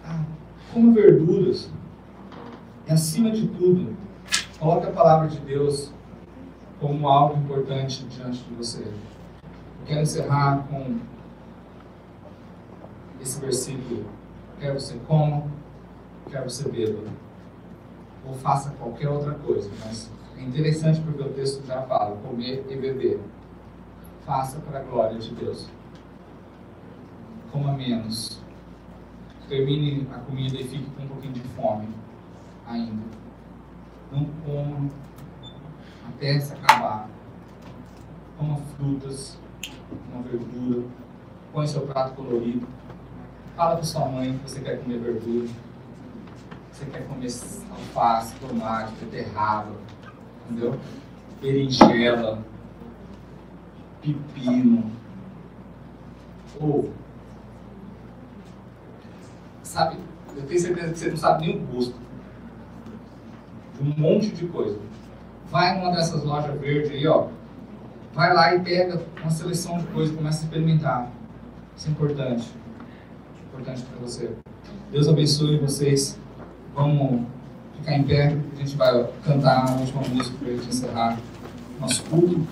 ah, 0.05 0.25
coma 0.75 0.93
verduras. 0.93 1.71
E 2.89 2.93
acima 2.93 3.31
de 3.31 3.47
tudo, 3.47 3.97
coloque 4.59 4.89
a 4.89 4.91
palavra 4.91 5.29
de 5.29 5.39
Deus 5.39 5.93
como 6.81 7.07
algo 7.07 7.39
importante 7.39 8.05
diante 8.07 8.43
de 8.43 8.55
você. 8.55 8.81
Eu 8.83 9.87
quero 9.87 10.01
encerrar 10.01 10.67
com 10.69 10.99
esse 13.21 13.39
versículo. 13.39 14.07
Quer 14.59 14.75
você 14.75 14.99
coma, 15.07 15.45
quer 16.29 16.43
você 16.43 16.69
beba. 16.69 17.05
Ou 18.27 18.35
faça 18.35 18.71
qualquer 18.71 19.09
outra 19.09 19.35
coisa, 19.35 19.71
mas 19.85 20.11
é 20.43 20.45
interessante 20.45 21.01
porque 21.01 21.23
o 21.23 21.33
texto 21.33 21.65
já 21.67 21.83
fala: 21.83 22.17
comer 22.17 22.67
e 22.69 22.77
beber. 22.77 23.21
Faça 24.27 24.59
para 24.61 24.81
a 24.81 24.83
glória 24.83 25.19
de 25.19 25.33
Deus. 25.35 25.69
Coma 27.51 27.73
menos. 27.73 28.41
Termine 29.49 30.09
a 30.13 30.19
comida 30.19 30.57
e 30.57 30.65
fique 30.65 30.91
com 30.91 31.03
um 31.03 31.09
pouquinho 31.09 31.33
de 31.35 31.41
fome 31.41 31.89
ainda. 32.67 33.03
Não 34.11 34.25
coma 34.45 34.89
até 36.09 36.39
se 36.41 36.53
acabar. 36.55 37.09
Coma 38.39 38.57
frutas, 38.77 39.39
uma 40.13 40.23
verdura. 40.23 40.87
Põe 41.53 41.67
seu 41.67 41.83
prato 41.83 42.15
colorido. 42.15 42.67
Fala 43.57 43.77
para 43.77 43.85
sua 43.85 44.07
mãe 44.07 44.39
que 44.39 44.51
você 44.51 44.61
quer 44.61 44.83
comer 44.83 44.99
verdura. 44.99 45.49
Você 46.73 46.87
quer 46.87 47.07
comer 47.07 47.29
alface, 47.71 48.35
tomate, 48.37 48.95
beterraba 48.95 49.73
entendeu? 50.51 50.79
Berinjela, 51.41 52.39
pepino, 54.01 54.91
ou 56.61 56.91
sabe, 59.63 59.97
eu 60.37 60.43
tenho 60.47 60.61
certeza 60.61 60.93
que 60.93 60.99
você 60.99 61.11
não 61.11 61.17
sabe 61.17 61.47
nem 61.47 61.57
o 61.57 61.67
gosto 61.67 61.95
de 63.81 63.89
um 63.91 63.95
monte 63.97 64.31
de 64.31 64.47
coisa. 64.47 64.79
Vai 65.51 65.79
numa 65.79 65.93
dessas 65.93 66.23
lojas 66.25 66.59
verdes 66.61 66.91
aí, 66.91 67.07
ó. 67.07 67.29
Vai 68.15 68.33
lá 68.33 68.55
e 68.55 68.61
pega 68.61 69.03
uma 69.21 69.31
seleção 69.31 69.79
de 69.79 69.87
coisas, 69.87 70.15
começa 70.15 70.43
a 70.43 70.45
experimentar. 70.45 71.11
Isso 71.77 71.89
é 71.89 71.91
importante. 71.91 72.51
Importante 73.49 73.83
para 73.83 73.99
você. 74.01 74.31
Deus 74.91 75.09
abençoe 75.09 75.59
vocês. 75.59 76.19
Vamos 76.75 77.27
ficar 77.83 77.97
em 77.97 78.05
pé, 78.05 78.37
a 78.55 78.59
gente 78.61 78.77
vai 78.77 79.09
cantar 79.25 79.69
a 79.69 79.75
última 79.75 80.03
música 80.03 80.37
para 80.39 80.49
a 80.49 80.53
gente 80.53 80.69
encerrar 80.69 81.19
nosso 81.81 82.03
culto. 82.05 82.47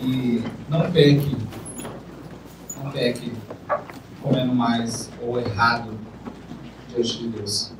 E 0.00 0.42
não 0.68 0.90
peque, 0.90 1.36
não 2.82 2.90
peque 2.90 3.32
comendo 4.22 4.54
mais 4.54 5.10
ou 5.20 5.38
errado 5.38 5.90
diante 6.88 7.18
de 7.18 7.28
Deus. 7.28 7.72